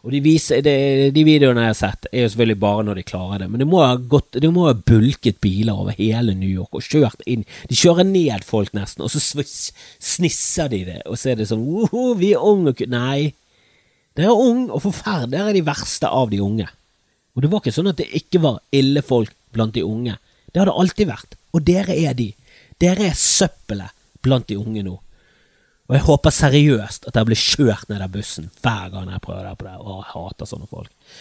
Og 0.07 0.13
de, 0.15 0.21
viser, 0.23 0.61
de, 0.63 0.73
de, 1.11 1.23
videoene 1.27 1.65
jeg 1.65 1.73
har 1.73 1.79
sett, 1.79 2.07
er 2.13 2.23
jo 2.23 2.29
selvfølgelig 2.31 2.61
bare 2.63 2.85
når 2.87 3.01
de 3.01 3.07
klarer 3.09 3.43
det. 3.43 3.49
Men 3.51 3.65
det 3.65 3.67
må 3.69 3.81
ha, 3.83 3.97
gått, 3.99 4.39
det 4.39 4.51
må 4.55 4.69
ha 4.69 4.77
bulket 4.77 5.41
biler 5.43 5.75
over 5.75 5.97
hele 5.99 6.37
New 6.39 6.51
York 6.51 6.79
og 6.79 6.87
kjørt 6.87 7.25
inn. 7.27 7.43
De 7.69 7.79
kjører 7.79 8.07
ned 8.07 8.47
folk 8.47 8.71
nesten, 8.79 9.03
og 9.03 9.11
så 9.11 9.21
snisser 9.21 10.71
de 10.71 10.85
det. 10.87 11.01
Og 11.11 11.19
så 11.19 11.33
er 11.33 11.41
det 11.41 11.49
sånn 11.51 11.67
Woho, 11.67 12.13
vi 12.21 12.31
er 12.37 12.47
unge 12.47 12.77
og 12.77 12.85
Nei. 12.95 13.33
Dere 14.15 14.31
er 14.31 14.45
unge 14.47 14.71
og 14.75 14.85
forferdelige. 14.87 15.35
Dere 15.35 15.51
er 15.51 15.59
de 15.59 15.67
verste 15.67 16.13
av 16.15 16.31
de 16.31 16.41
unge. 16.47 16.71
Og 17.35 17.43
det 17.43 17.51
var 17.51 17.63
ikke 17.63 17.75
sånn 17.75 17.91
at 17.91 17.99
det 17.99 18.09
ikke 18.19 18.43
var 18.43 18.63
ille 18.75 19.03
folk 19.07 19.35
blant 19.55 19.75
de 19.75 19.85
unge. 19.87 20.15
Det 20.51 20.63
har 20.63 20.71
det 20.71 20.79
alltid 20.79 21.11
vært. 21.11 21.37
Og 21.55 21.67
dere 21.67 21.99
er 21.99 22.15
de. 22.19 22.33
Dere 22.79 23.11
er 23.11 23.19
søppelet 23.19 23.95
blant 24.23 24.47
de 24.51 24.59
unge 24.59 24.87
nå. 24.87 24.97
Og 25.89 25.97
jeg 25.97 26.05
håper 26.05 26.35
seriøst 26.37 27.09
at 27.09 27.17
jeg 27.17 27.29
blir 27.29 27.41
kjørt 27.41 27.89
ned 27.89 28.03
av 28.05 28.13
bussen 28.13 28.51
hver 28.61 28.91
gang 28.93 29.09
jeg 29.09 29.25
prøver 29.25 29.47
det 29.49 29.59
på 29.59 29.69
det. 29.69 29.77
Og 29.81 29.95
jeg 29.95 30.11
hater 30.13 30.51
sånne 30.51 30.69
folk. 30.69 31.15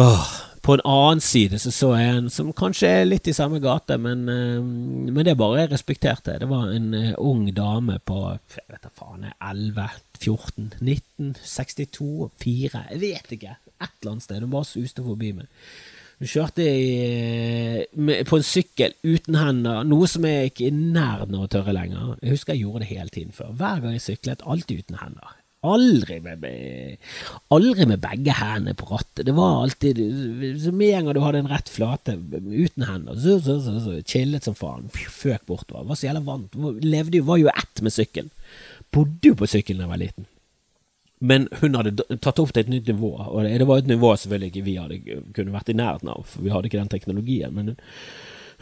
Åh. 0.00 0.28
På 0.68 0.74
en 0.74 0.82
annen 0.84 1.20
side 1.24 1.56
så 1.62 1.70
så 1.72 1.92
jeg 1.96 2.08
en 2.12 2.26
som 2.32 2.50
kanskje 2.52 2.88
er 2.90 3.06
litt 3.06 3.28
i 3.30 3.32
samme 3.32 3.60
gate, 3.62 3.96
men, 4.04 4.26
uh, 4.28 4.60
men 4.60 5.24
det 5.24 5.36
bare 5.38 5.62
jeg 5.62 5.70
respekterte. 5.72 6.34
Det 6.42 6.48
var 6.50 6.72
en 6.74 6.90
uh, 6.92 7.14
ung 7.24 7.46
dame 7.56 7.96
på 8.04 8.18
jeg 8.34 8.66
vet 8.66 8.82
da 8.84 8.90
faen, 8.92 9.30
11, 9.38 9.86
14, 10.18 10.72
19, 10.80 11.30
62, 11.40 12.10
4 12.42 12.82
Jeg 12.90 13.00
vet 13.00 13.32
ikke. 13.38 13.54
Et 13.78 13.94
eller 14.02 14.12
annet 14.12 14.26
sted. 14.26 14.42
Hun 14.42 14.52
bare 14.52 14.68
suste 14.68 15.04
forbi 15.06 15.32
meg. 15.38 15.48
Hun 16.18 16.26
kjørte 16.26 16.64
i, 16.66 17.84
med, 17.94 18.24
på 18.26 18.40
en 18.40 18.46
sykkel 18.46 18.94
uten 19.06 19.36
hender, 19.38 19.84
noe 19.86 20.06
som 20.10 20.24
jeg 20.26 20.50
ikke 20.50 20.64
er 20.66 20.72
i 20.72 20.86
nærheten 20.96 21.36
å 21.38 21.50
tørre 21.50 21.74
lenger. 21.76 22.16
Jeg 22.18 22.34
husker 22.34 22.56
jeg 22.56 22.64
gjorde 22.64 22.82
det 22.82 22.88
hele 22.90 23.12
tiden 23.14 23.36
før. 23.36 23.52
Hver 23.60 23.84
gang 23.84 23.94
jeg 23.94 24.02
syklet, 24.02 24.42
alltid 24.42 24.82
uten 24.82 24.98
hender. 24.98 25.36
Aldri 25.68 26.20
med, 26.22 26.44
aldri 27.54 27.86
med 27.90 28.02
begge 28.02 28.34
hendene 28.38 28.74
på 28.78 28.86
rattet. 28.92 29.24
Det 29.26 29.34
var 29.34 29.64
alltid 29.64 29.98
så 30.62 30.70
Med 30.70 30.92
en 30.94 31.08
gang 31.08 31.16
du 31.16 31.22
hadde 31.24 31.42
en 31.42 31.50
rett 31.50 31.70
flate 31.70 32.14
uten 32.14 32.86
hender, 32.86 33.18
så, 33.18 33.38
så, 33.42 33.58
så, 33.62 33.74
så 33.82 33.98
chillet 34.06 34.46
som 34.46 34.58
faen. 34.58 34.86
Føk 34.94 35.46
bortover. 35.50 35.86
Var 35.86 35.98
så 35.98 36.08
jævla 36.10 36.24
vant. 36.26 36.58
Levde 36.82 37.18
jo, 37.18 37.28
var 37.30 37.42
jo 37.42 37.50
ett 37.54 37.82
med 37.82 37.94
sykkelen. 37.94 38.34
Bodde 38.94 39.32
jo 39.32 39.38
på 39.38 39.50
sykkelen 39.50 39.82
da 39.82 39.86
jeg 39.86 39.94
var 39.94 40.02
liten. 40.02 40.28
Men 41.18 41.48
hun 41.60 41.74
hadde 41.74 42.04
tatt 42.22 42.38
opp 42.38 42.52
til 42.54 42.64
et 42.64 42.72
nytt 42.72 42.90
nivå, 42.92 43.10
og 43.26 43.44
det 43.44 43.66
var 43.66 43.82
et 43.82 43.90
nivå 43.90 44.14
selvfølgelig 44.16 44.52
ikke 44.52 44.66
vi 44.66 44.76
hadde 44.78 45.20
kunne 45.34 45.54
vært 45.54 45.72
i 45.72 45.78
nærheten 45.78 46.12
av, 46.12 46.26
for 46.30 46.44
vi 46.46 46.52
hadde 46.54 46.70
ikke 46.70 46.80
den 46.80 46.92
teknologien. 46.92 47.54
Men 47.54 47.72
hun, 47.72 47.80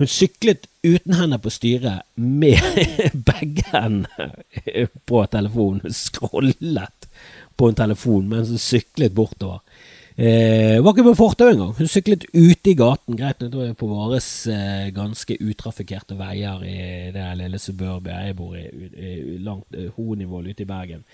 hun 0.00 0.12
syklet 0.12 0.68
uten 0.84 1.18
hender 1.18 1.42
på 1.42 1.52
styret, 1.52 2.06
med 2.16 2.60
begge 3.28 3.66
hendene 3.72 4.86
på 5.08 5.24
telefonen. 5.32 5.92
Scrollet 5.92 7.10
på 7.56 7.68
en 7.70 7.76
telefon 7.76 8.28
mens 8.28 8.52
hun 8.52 8.60
syklet 8.60 9.14
bortover. 9.16 9.60
Eh, 10.16 10.80
var 10.80 10.94
ikke 10.94 11.10
på 11.10 11.18
fortau 11.18 11.50
engang. 11.52 11.74
Hun 11.76 11.88
syklet 11.92 12.24
ute 12.32 12.70
i 12.72 12.76
gaten. 12.78 13.18
Greit 13.18 13.42
nå 13.42 13.50
da 13.52 13.66
jeg 13.66 13.76
på 13.76 13.88
våre 13.90 14.16
eh, 14.16 14.86
ganske 14.96 15.36
utrafikkerte 15.44 16.16
veier 16.16 16.62
i 16.64 16.78
det 17.12 17.26
lille 17.42 17.60
suburbia 17.60 18.22
jeg 18.24 18.38
bor 18.38 18.56
i, 18.56 18.64
langt 19.44 19.76
eh, 19.76 19.92
ute 19.92 20.64
i 20.64 20.68
Bergen 20.68 21.04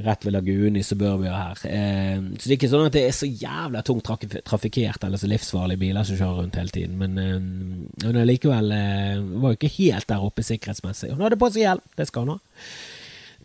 rett 0.00 0.24
ved 0.24 0.32
lagunen 0.32 0.76
i 0.80 0.84
Suburbia 0.86 1.32
her. 1.34 1.64
Eh, 1.68 2.20
så 2.36 2.44
det 2.44 2.54
er 2.54 2.58
ikke 2.58 2.70
sånn 2.72 2.86
at 2.88 2.96
det 2.96 3.02
er 3.06 3.16
så 3.16 3.28
jævla 3.28 3.82
tungt 3.86 4.06
trafikkert 4.46 5.04
eller 5.04 5.20
så 5.20 5.30
livsfarlige 5.30 5.82
biler 5.82 6.06
som 6.06 6.20
kjører 6.20 6.44
rundt 6.44 6.60
hele 6.60 6.74
tiden. 6.74 6.96
Men 7.00 7.18
eh, 7.20 8.22
likevel 8.28 8.72
eh, 8.76 9.18
var 9.42 9.52
jo 9.52 9.60
ikke 9.60 9.74
helt 9.80 10.08
der 10.08 10.24
oppe 10.30 10.46
sikkerhetsmessig. 10.46 11.12
Hun 11.14 11.26
hadde 11.26 11.40
på 11.40 11.50
seg 11.52 11.66
hjelm, 11.66 11.84
det 11.98 12.08
skal 12.08 12.26
hun 12.26 12.36
ha. 12.36 12.40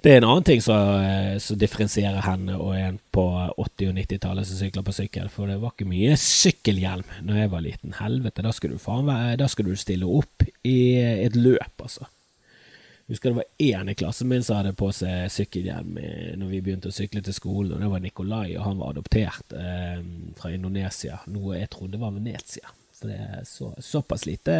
Det 0.06 0.12
er 0.14 0.20
en 0.20 0.28
annen 0.28 0.46
ting 0.46 0.60
som, 0.62 1.02
eh, 1.02 1.36
som 1.42 1.58
differensierer 1.58 2.22
henne 2.28 2.60
og 2.62 2.76
en 2.78 3.00
på 3.16 3.24
80- 3.58 3.90
og 3.90 3.96
90-tallet 3.98 4.46
som 4.46 4.60
sykler 4.60 4.86
på 4.86 4.94
sykkel. 4.94 5.32
For 5.34 5.50
det 5.50 5.58
var 5.64 5.74
ikke 5.74 5.90
mye 5.90 6.18
sykkelhjelm 6.22 7.24
når 7.26 7.40
jeg 7.42 7.52
var 7.56 7.64
liten. 7.66 7.96
Helvete, 7.98 8.46
da 8.46 8.52
skulle 8.54 8.78
du 8.78 8.84
faen 8.84 9.10
Da 9.40 9.48
skulle 9.50 9.74
du 9.74 9.82
stille 9.82 10.06
opp 10.06 10.46
i 10.62 10.78
et 11.02 11.36
løp, 11.40 11.74
altså. 11.82 12.06
Husker 13.08 13.30
det 13.30 13.36
var 13.36 13.44
én 13.58 13.90
i 13.90 13.94
klassen 13.94 14.28
min 14.28 14.44
som 14.44 14.58
hadde 14.58 14.72
på 14.74 14.88
seg 14.96 15.28
sykkelhjelm 15.30 16.00
når 16.42 16.48
vi 16.50 16.62
begynte 16.66 16.90
å 16.90 16.96
sykle 16.96 17.22
til 17.22 17.36
skolen, 17.38 17.76
og 17.76 17.84
det 17.84 17.90
var 17.92 18.02
Nikolai, 18.02 18.56
og 18.58 18.66
han 18.66 18.82
var 18.82 18.96
adoptert 18.96 19.54
eh, 19.54 20.02
fra 20.40 20.50
Indonesia, 20.56 21.20
noe 21.30 21.60
jeg 21.60 21.70
trodde 21.76 22.02
var 22.02 22.16
Venezia. 22.16 22.74
For 22.98 23.12
det 23.12 23.20
er 23.22 23.46
så, 23.46 23.70
såpass 23.78 24.26
lite 24.26 24.58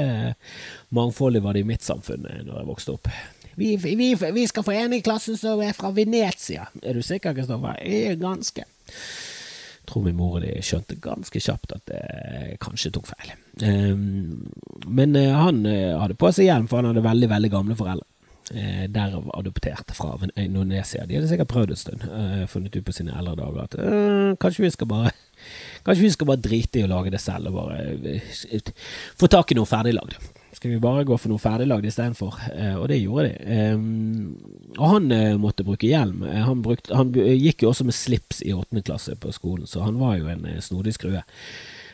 mangfoldig 0.94 1.42
var 1.42 1.58
det 1.58 1.66
i 1.66 1.70
mitt 1.72 1.86
samfunn 1.86 2.30
eh, 2.30 2.44
når 2.46 2.62
jeg 2.62 2.70
vokste 2.70 2.98
opp. 3.00 3.12
Vi, 3.56 3.74
vi, 3.82 4.14
vi 4.14 4.48
skal 4.52 4.68
få 4.68 4.78
en 4.78 4.94
i 4.94 5.02
klassen 5.02 5.42
som 5.42 5.66
er 5.66 5.74
fra 5.74 5.90
Venezia. 5.96 6.70
Er 6.86 6.94
du 6.94 7.02
sikker, 7.02 7.34
Kristoffer? 7.34 7.82
Er 7.82 8.20
ganske. 8.22 8.62
Jeg 8.62 9.90
tror 9.90 10.06
min 10.06 10.18
mor 10.18 10.38
og 10.38 10.46
de 10.46 10.54
skjønte 10.66 11.02
ganske 11.02 11.42
kjapt 11.42 11.80
at 11.80 11.98
jeg 11.98 12.58
kanskje 12.62 12.94
tok 12.94 13.10
feil. 13.10 13.38
Um, 13.62 14.50
men 14.86 15.16
han 15.16 15.64
hadde 15.66 16.18
på 16.20 16.30
seg 16.36 16.50
hjelm, 16.50 16.68
for 16.70 16.82
han 16.82 16.92
hadde 16.92 17.06
veldig, 17.06 17.30
veldig 17.32 17.52
gamle 17.54 17.78
foreldre. 17.80 18.10
Eh, 18.54 18.86
derav 18.94 19.26
adoptert 19.34 19.90
fra 19.98 20.20
Indonesia. 20.38 21.06
De 21.06 21.18
hadde 21.18 21.30
sikkert 21.32 21.50
prøvd 21.50 21.72
en 21.74 21.80
stund, 21.82 22.04
eh, 22.06 22.44
funnet 22.46 22.76
ut 22.76 22.86
på 22.86 22.94
sine 22.94 23.16
eldre 23.18 23.34
dager 23.40 23.64
at 23.64 23.78
eh, 23.82 24.36
kanskje 24.38 24.68
vi 24.68 24.70
skal 24.76 24.90
bare 24.92 25.14
Kanskje 25.86 26.04
vi 26.04 26.12
skal 26.14 26.28
bare 26.30 26.42
drite 26.42 26.80
i 26.80 26.86
å 26.86 26.90
lage 26.90 27.12
det 27.14 27.22
selv 27.22 27.50
og 27.50 27.58
bare 27.58 27.80
eh, 28.14 28.70
få 29.18 29.30
tak 29.30 29.52
i 29.52 29.58
noe 29.58 29.70
ferdiglagd. 29.70 30.14
Skal 30.56 30.72
vi 30.72 30.80
bare 30.80 31.04
gå 31.04 31.18
for 31.20 31.34
noe 31.34 31.42
ferdiglagd 31.42 31.86
istedenfor? 31.90 32.38
Eh, 32.54 32.76
og 32.80 32.88
det 32.90 33.02
gjorde 33.02 33.28
de. 33.28 33.56
Eh, 33.56 34.78
og 34.78 34.94
han 34.94 35.10
eh, 35.12 35.36
måtte 35.42 35.66
bruke 35.68 35.90
hjelm. 35.90 36.24
Han, 36.24 36.62
brukte, 36.66 36.96
han, 36.96 37.12
gikk 37.14 37.66
jo 37.66 37.74
også 37.74 37.88
med 37.90 37.98
slips 37.98 38.40
i 38.46 38.54
åttende 38.56 38.86
klasse 38.86 39.18
på 39.20 39.34
skolen, 39.36 39.68
så 39.68 39.84
han 39.84 40.00
var 40.00 40.16
jo 40.22 40.30
en 40.32 40.48
snodig 40.64 40.96
skrue. 40.96 41.26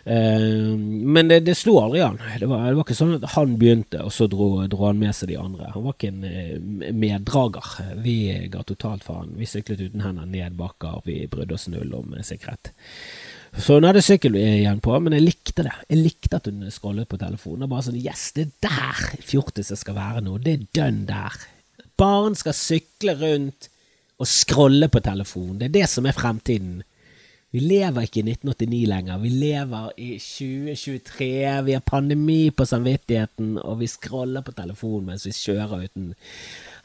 Uh, 0.01 0.73
men 0.77 1.29
det, 1.29 1.41
det 1.45 1.55
slo 1.59 1.75
aldri 1.81 2.01
an. 2.01 2.17
Det 2.39 2.47
var, 2.49 2.65
det 2.67 2.77
var, 2.77 2.85
ikke 2.85 2.97
sånn 2.97 3.17
at 3.19 3.27
han 3.35 3.57
begynte, 3.61 4.01
og 4.05 4.13
så 4.15 4.27
dro, 4.31 4.53
dro, 4.71 4.85
han 4.87 5.01
med 5.01 5.13
seg 5.17 5.29
de 5.33 5.37
andre. 5.41 5.69
Han 5.75 5.85
var 5.85 5.97
ikke 5.97 6.11
en 6.13 6.23
uh, 6.25 6.93
meddrager. 6.97 7.73
Vi 8.01 8.17
ga 8.53 8.63
totalt 8.65 9.05
faen. 9.05 9.35
Vi 9.37 9.49
syklet 9.49 9.83
uten 9.85 10.05
hender 10.05 10.29
ned 10.29 10.57
bakker. 10.59 11.03
Vi 11.05 11.21
brydde 11.31 11.57
oss 11.57 11.69
null 11.71 11.93
om 11.97 12.15
uh, 12.17 12.23
sikkerhet. 12.25 12.73
Så 13.57 13.75
hun 13.75 13.83
hadde 13.83 14.03
sykkel 14.03 14.37
igjen 14.39 14.79
på, 14.83 14.93
men 15.03 15.17
jeg 15.17 15.25
likte 15.25 15.65
det. 15.67 15.73
Jeg 15.91 15.99
likte 15.99 16.37
at 16.39 16.47
hun 16.47 16.63
scrollet 16.71 17.09
på 17.11 17.19
telefonen. 17.19 17.65
Og 17.67 17.73
Bare 17.73 17.89
sånn 17.89 17.99
Yes, 17.99 18.29
det 18.37 18.47
er 18.47 18.53
der 18.69 19.25
fjortiser 19.27 19.79
skal 19.79 19.97
være 19.97 20.23
nå. 20.23 20.37
Det 20.39 20.53
er 20.53 20.69
dønn 20.79 21.03
der. 21.09 21.35
Barn 21.99 22.37
skal 22.39 22.55
sykle 22.57 23.17
rundt 23.19 23.67
og 24.21 24.29
scrolle 24.29 24.87
på 24.91 25.01
telefonen. 25.03 25.59
Det 25.59 25.67
er 25.67 25.75
det 25.81 25.89
som 25.91 26.07
er 26.07 26.15
fremtiden. 26.15 26.81
Vi 27.51 27.59
lever 27.59 28.05
ikke 28.05 28.21
i 28.21 28.29
1989 28.31 28.85
lenger. 28.87 29.17
Vi 29.19 29.29
lever 29.29 29.89
i 29.99 30.11
2023. 30.23 31.31
Vi 31.65 31.73
har 31.75 31.83
pandemi 31.83 32.49
på 32.49 32.65
samvittigheten, 32.65 33.57
og 33.59 33.81
vi 33.81 33.89
scroller 33.91 34.43
på 34.45 34.53
telefonen 34.55 35.09
mens 35.11 35.25
vi 35.27 35.33
kjører 35.35 35.83
uten 35.83 36.13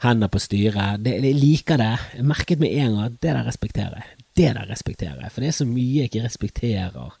hender 0.03 0.27
på 0.27 0.41
styret. 0.43 1.05
Det, 1.05 1.15
jeg 1.23 1.37
liker 1.39 1.79
det. 1.79 1.93
Jeg 2.17 2.27
merket 2.27 2.59
med 2.59 2.75
en 2.75 2.97
gang 2.97 3.05
at 3.05 3.15
det 3.23 3.31
der 3.37 3.47
respekterer 3.47 3.95
jeg. 4.01 4.25
Det 4.37 4.49
der 4.59 4.67
respekterer 4.69 5.21
jeg. 5.23 5.31
For 5.31 5.41
det 5.41 5.53
er 5.53 5.57
så 5.61 5.69
mye 5.69 6.01
jeg 6.01 6.11
ikke 6.11 6.25
respekterer 6.25 7.15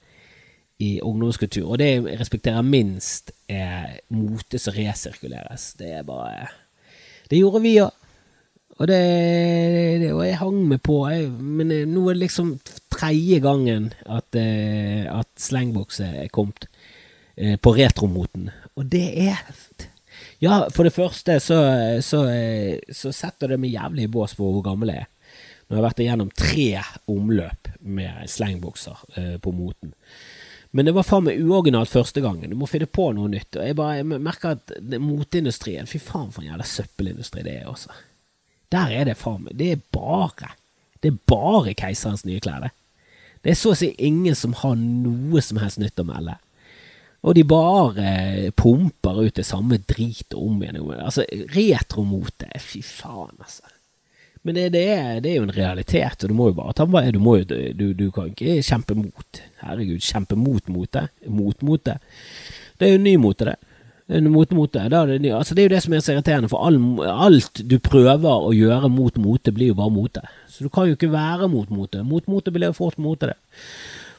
i 0.83 0.89
ungdomskultur. 1.01 1.71
Og 1.71 1.79
det 1.79 1.87
jeg 1.93 2.19
respekterer 2.19 2.67
minst, 2.67 3.31
er 3.47 4.01
mote 4.11 4.59
som 4.59 4.75
resirkuleres. 4.75 5.71
Det 5.79 5.93
er 6.01 6.03
bare 6.03 6.49
Det 7.29 7.39
gjorde 7.39 7.63
vi 7.63 7.77
òg. 7.79 7.95
Og, 8.77 8.87
det, 8.87 10.11
og 10.13 10.21
jeg 10.21 10.37
hang 10.37 10.57
med 10.67 10.77
på, 10.85 10.99
jeg, 11.09 11.31
men 11.31 11.71
nå 11.89 12.03
er 12.07 12.13
det 12.13 12.27
liksom 12.27 12.51
tredje 12.97 13.41
gangen 13.43 13.91
at, 14.05 14.35
eh, 14.35 15.05
at 15.11 15.29
slengbokse 15.41 16.07
er 16.23 16.31
kommet 16.33 16.67
eh, 17.35 17.55
på 17.59 17.75
retromoten. 17.77 18.49
Og 18.75 18.89
det 18.91 19.07
er 19.29 19.43
Ja, 20.41 20.67
for 20.69 20.85
det 20.85 20.93
første 20.93 21.39
så, 21.41 21.57
så, 22.05 22.19
så 22.93 23.11
setter 23.13 23.53
det 23.53 23.57
meg 23.61 23.73
jævlig 23.73 24.05
i 24.05 24.09
bås 24.11 24.35
på 24.37 24.45
hvor 24.45 24.65
gammel 24.65 24.91
jeg 24.93 25.05
er. 25.05 25.13
Nå 25.67 25.75
har 25.75 25.81
jeg 25.81 25.85
vært 25.87 26.01
igjennom 26.03 26.29
tre 26.37 26.67
omløp 27.11 27.69
med 27.83 28.29
slengbokser 28.31 29.01
eh, 29.19 29.33
på 29.43 29.51
moten. 29.51 29.93
Men 30.71 30.87
det 30.87 30.93
var 30.95 31.07
faen 31.07 31.25
meg 31.25 31.41
uoriginalt 31.41 31.91
første 31.91 32.21
gangen. 32.23 32.51
Du 32.51 32.57
må 32.59 32.69
finne 32.69 32.87
på 32.91 33.09
noe 33.15 33.31
nytt. 33.31 33.57
Og 33.57 33.65
jeg 33.65 33.75
bare 33.75 33.97
jeg 33.99 34.07
merker 34.07 34.55
at 34.55 34.73
moteindustrien 35.01 35.89
Fy 35.89 35.99
faen 36.03 36.31
for 36.31 36.43
en 36.43 36.51
jævla 36.51 36.67
søppelindustri 36.67 37.43
det 37.43 37.55
er, 37.61 37.69
også. 37.71 37.95
Der 38.71 38.93
er 38.93 39.07
det 39.07 39.17
faen 39.19 39.45
meg 39.45 39.55
Det 39.59 39.69
er 39.73 39.83
bare 39.95 40.51
Det 41.01 41.11
er 41.13 41.21
bare 41.29 41.75
Keiserens 41.77 42.25
nye 42.27 42.43
klær, 42.43 42.67
det. 42.67 42.73
Det 43.43 43.53
er 43.53 43.59
så 43.59 43.73
å 43.73 43.77
si 43.77 43.93
ingen 44.03 44.35
som 44.35 44.55
har 44.61 44.75
noe 44.79 45.41
som 45.43 45.59
helst 45.61 45.81
nytt 45.81 45.99
å 46.01 46.07
melde. 46.07 46.37
Og 47.27 47.33
de 47.35 47.43
bare 47.47 48.51
pumper 48.55 49.23
ut 49.25 49.39
det 49.39 49.45
samme 49.47 49.79
dritet 49.89 50.37
om 50.37 50.61
igjen. 50.61 50.79
Altså, 50.95 51.25
retromote, 51.55 52.49
fy 52.61 52.83
faen, 52.85 53.33
altså. 53.41 53.73
Men 54.45 54.55
det, 54.55 54.67
det, 54.77 54.83
er, 54.93 55.17
det, 55.19 55.31
er, 55.31 55.41
jo 55.41 55.47
en 55.47 55.55
realitet, 55.57 56.23
og 56.23 56.31
du 56.31 56.35
må 56.37 56.45
jo 56.51 56.59
bare 56.61 56.75
ta 56.77 56.85
du, 56.87 57.17
må 57.19 57.33
du, 57.43 57.87
du 57.97 58.05
kan 58.15 58.29
ikke 58.31 58.61
kjempe 58.63 58.95
mot. 58.95 59.39
Herregud, 59.59 60.03
kjempe 60.05 60.37
mot 60.39 60.69
mote. 60.71 61.07
Mot 61.27 61.65
mote. 61.67 61.97
Det 62.79 62.87
er 62.87 62.93
jo 62.93 63.01
ny 63.01 63.17
mote, 63.19 63.49
det. 63.49 63.66
Mote, 64.07 64.55
mote. 64.55 64.79
Det, 64.87 65.31
altså, 65.35 65.55
det 65.55 65.61
er 65.61 65.67
jo 65.67 65.75
det 65.75 65.83
som 65.83 65.93
er 65.93 66.03
så 66.03 66.13
irriterende, 66.13 66.47
for 66.47 66.63
all, 66.63 66.77
alt 67.11 67.59
du 67.67 67.75
prøver 67.83 68.23
å 68.47 68.53
gjøre 68.55 68.87
mot 68.87 69.17
mote, 69.19 69.51
blir 69.51 69.73
jo 69.73 69.79
bare 69.81 69.91
mote. 69.91 70.23
Så 70.47 70.63
du 70.63 70.71
kan 70.71 70.87
jo 70.87 70.95
ikke 70.95 71.11
være 71.11 71.49
mot 71.51 71.67
mote. 71.73 72.05
Mot 72.07 72.29
mote 72.31 72.53
blir 72.55 72.75
fort 72.77 72.95
mote, 73.03 73.33
det. 73.33 73.65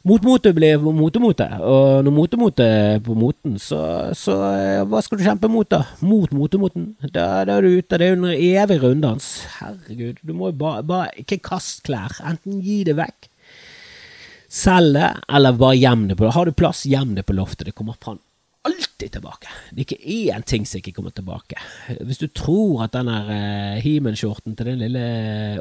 Mot 0.06 0.22
mote 0.22 0.52
blir 0.54 0.78
motemote, 0.78 1.46
og 1.64 2.04
når 2.06 2.14
motemote 2.14 2.64
er 2.64 3.00
på 3.04 3.16
moten, 3.18 3.56
så, 3.60 3.80
så, 4.16 4.36
eh, 4.54 4.84
hva 4.86 5.00
skal 5.02 5.18
du 5.18 5.24
kjempe 5.26 5.50
mot, 5.50 5.66
da? 5.68 5.82
Mot 6.06 6.30
motemoten. 6.36 6.92
Da, 7.08 7.42
da 7.48 7.56
er 7.56 7.66
du 7.66 7.80
ute. 7.80 7.98
Det 7.98 8.06
er 8.06 8.14
jo 8.14 8.20
en 8.20 8.28
evig 8.36 8.78
runddans. 8.84 9.26
Herregud, 9.56 10.22
du 10.22 10.36
må 10.36 10.52
jo 10.52 10.58
bare, 10.60 10.84
bare 10.86 11.10
ikke 11.24 11.40
kast 11.50 11.82
klær. 11.88 12.14
Enten 12.28 12.62
gi 12.62 12.82
det 12.86 12.94
vekk, 13.00 13.28
selg 14.60 15.00
det, 15.00 15.10
eller 15.34 15.58
bare 15.58 15.80
gjem 15.80 16.08
det 16.12 16.20
på 16.20 16.30
Har 16.36 16.48
du 16.48 16.56
plass, 16.56 16.86
gjem 16.88 17.16
det 17.18 17.26
på 17.26 17.36
loftet. 17.36 17.72
Det 17.72 17.76
kommer 17.76 17.98
faen 17.98 18.22
alltid 18.66 19.12
tilbake. 19.14 19.50
Det 19.70 19.82
er 19.82 19.86
ikke 19.86 20.32
én 20.32 20.44
ting 20.46 20.66
som 20.66 20.80
ikke 20.80 20.94
kommer 20.96 21.12
tilbake. 21.14 21.58
Hvis 22.04 22.20
du 22.22 22.26
tror 22.26 22.84
at 22.86 22.94
den 22.96 23.10
der 23.10 23.28
uh, 23.30 23.78
He-Man-skjorten 23.82 24.56
til 24.56 24.72
den 24.72 24.82
lille 24.82 25.04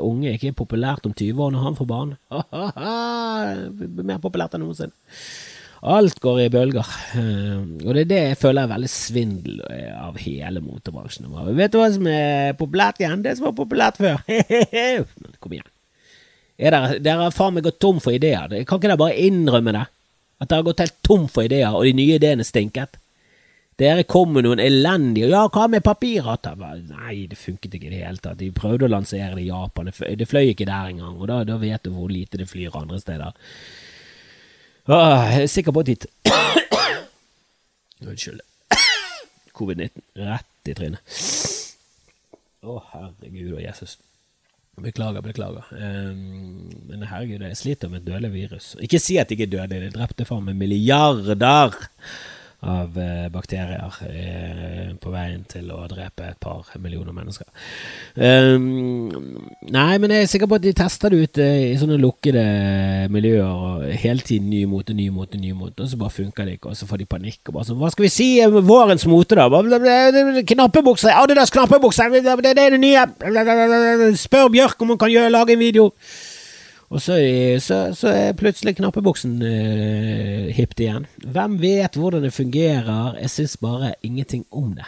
unge 0.02 0.34
ikke 0.34 0.52
er 0.52 0.58
populært 0.58 1.06
om 1.06 1.14
20 1.14 1.44
år 1.44 1.54
når 1.54 1.68
han 1.68 1.78
får 1.78 1.90
barn 1.92 2.16
Mer 4.08 4.20
populært 4.24 4.58
enn 4.58 4.66
noensinne. 4.66 4.96
Alt 5.88 6.18
går 6.20 6.40
i 6.42 6.50
bølger. 6.52 6.88
Uh, 7.14 7.78
og 7.86 7.94
det 7.94 8.08
er 8.08 8.12
det 8.12 8.22
jeg 8.24 8.42
føler 8.42 8.66
er 8.66 8.74
veldig 8.74 8.90
svindel 8.92 9.60
eh, 9.70 9.94
av 9.94 10.18
hele 10.20 10.64
motebransjen. 10.66 11.30
Vet 11.58 11.74
du 11.74 11.80
hva 11.82 11.90
som 11.94 12.10
er 12.10 12.58
populært 12.58 13.02
igjen? 13.04 13.22
Det 13.24 13.38
som 13.38 13.52
var 13.52 13.60
populært 13.60 14.02
før. 14.02 14.24
Kom 15.44 15.54
igjen. 15.54 15.70
Dere, 16.58 16.98
dere 16.98 17.28
har 17.28 17.36
faen 17.36 17.54
meg 17.54 17.68
gått 17.68 17.78
tom 17.84 18.02
for 18.02 18.18
ideer. 18.18 18.50
Kan 18.66 18.80
ikke 18.80 18.90
dere 18.90 18.98
bare 18.98 19.20
innrømme 19.22 19.76
det? 19.76 19.86
At 20.38 20.50
dere 20.50 20.62
har 20.62 20.68
gått 20.70 20.84
helt 20.84 20.98
tom 21.06 21.28
for 21.32 21.48
ideer, 21.48 21.74
og 21.74 21.86
de 21.88 21.96
nye 21.98 22.18
ideene 22.20 22.46
stinket. 22.46 23.00
Dere 23.78 24.08
kom 24.10 24.32
med 24.34 24.48
noen 24.48 24.62
elendige 24.62 25.30
Ja, 25.30 25.44
hva 25.54 25.68
med 25.70 25.86
papirhatter? 25.86 26.58
Nei, 26.58 27.28
det 27.30 27.38
funket 27.38 27.76
ikke 27.78 27.92
i 27.92 27.94
det 27.94 28.02
hele 28.02 28.22
tatt. 28.22 28.40
De 28.40 28.50
prøvde 28.54 28.88
å 28.88 28.90
lansere 28.90 29.36
det 29.38 29.44
i 29.44 29.52
Japan, 29.52 29.92
det 29.94 30.30
fløy 30.30 30.54
ikke 30.54 30.66
der 30.66 30.94
engang, 30.94 31.20
og 31.20 31.30
da, 31.30 31.44
da 31.46 31.60
vet 31.62 31.86
du 31.86 31.92
hvor 31.94 32.10
lite 32.10 32.42
det 32.42 32.50
flyr 32.50 32.78
andre 32.78 32.98
steder. 33.02 33.38
Åh, 34.88 35.34
jeg 35.34 35.44
er 35.44 35.52
sikker 35.52 35.76
på 35.76 35.84
at 35.84 35.92
de 35.92 35.98
Unnskyld. 38.08 38.42
Covid-19 39.58 40.06
rett 40.26 40.70
i 40.72 40.76
trynet. 40.78 41.18
Å, 42.66 42.78
herregud 42.94 43.58
og 43.58 43.62
Jesus. 43.62 43.98
Beklager, 44.78 45.24
beklager. 45.26 45.66
Um, 45.74 46.70
men 46.86 47.06
herregud, 47.10 47.42
jeg 47.42 47.58
sliter 47.58 47.90
med 47.90 48.04
et 48.04 48.12
dødelig 48.12 48.30
virus. 48.34 48.76
Ikke 48.78 49.00
si 49.02 49.16
at 49.18 49.32
jeg 49.34 49.48
er 49.48 49.50
dødelig, 49.50 49.88
det 49.88 49.96
drepte 49.96 50.28
faen 50.30 50.46
meg 50.46 50.60
milliarder 50.60 51.74
av 52.66 52.96
eh, 52.98 53.28
bakterier 53.30 53.98
eh, 54.10 54.94
på 54.98 55.12
veien 55.14 55.44
til 55.46 55.70
å 55.70 55.84
drepe 55.92 56.26
et 56.26 56.40
par 56.42 56.66
millioner 56.82 57.14
mennesker. 57.14 57.46
Um, 58.18 59.12
nei, 59.70 60.00
men 60.02 60.14
jeg 60.16 60.26
er 60.26 60.32
sikker 60.32 60.50
på 60.50 60.58
at 60.58 60.64
de 60.66 60.74
tester 60.78 61.14
det 61.14 61.20
ut 61.22 61.42
eh, 61.44 61.68
i 61.68 61.76
sånne 61.78 62.00
lukkede 62.02 62.46
miljøer. 63.14 63.46
Og 63.46 63.84
hele 64.02 64.26
tiden 64.26 64.50
ny 64.50 64.64
mote, 64.70 64.96
ny 64.98 65.10
mote, 65.14 65.38
ny 65.38 65.54
mote, 65.54 65.86
og 65.86 65.92
så 65.92 66.00
bare 66.02 66.16
funker 66.16 66.50
det 66.50 66.58
ikke. 66.58 66.74
Og 66.74 66.80
så 66.80 66.90
får 66.90 67.04
de 67.04 67.10
panikk. 67.12 67.44
og 67.46 67.60
bare 67.60 67.70
sånn, 67.70 67.78
Hva 67.84 67.92
skal 67.94 68.08
vi 68.08 68.14
si 68.16 68.30
vårens 68.42 69.06
mote, 69.10 69.38
da? 69.38 70.42
Knappebukser! 70.54 71.14
Adidas 71.14 71.54
knappebukser! 71.54 72.18
Det, 72.18 72.56
er 72.58 72.74
det 72.74 72.82
nye! 72.82 73.06
Spør 74.18 74.50
Bjørk 74.56 74.82
om 74.82 74.96
hun 74.96 75.02
kan 75.06 75.14
lage 75.14 75.54
en 75.54 75.62
video! 75.62 75.92
Og 76.88 77.02
så, 77.04 77.18
så, 77.60 77.78
så 77.98 78.12
er 78.16 78.38
plutselig 78.40 78.78
knappeboksen 78.78 79.42
uh, 79.44 80.48
hipt 80.56 80.80
igjen. 80.80 81.08
Hvem 81.20 81.58
vet 81.60 82.00
hvordan 82.00 82.24
det 82.24 82.32
fungerer? 82.36 83.18
Jeg 83.20 83.34
syns 83.34 83.58
bare 83.60 83.94
ingenting 84.08 84.46
om 84.56 84.72
det. 84.78 84.88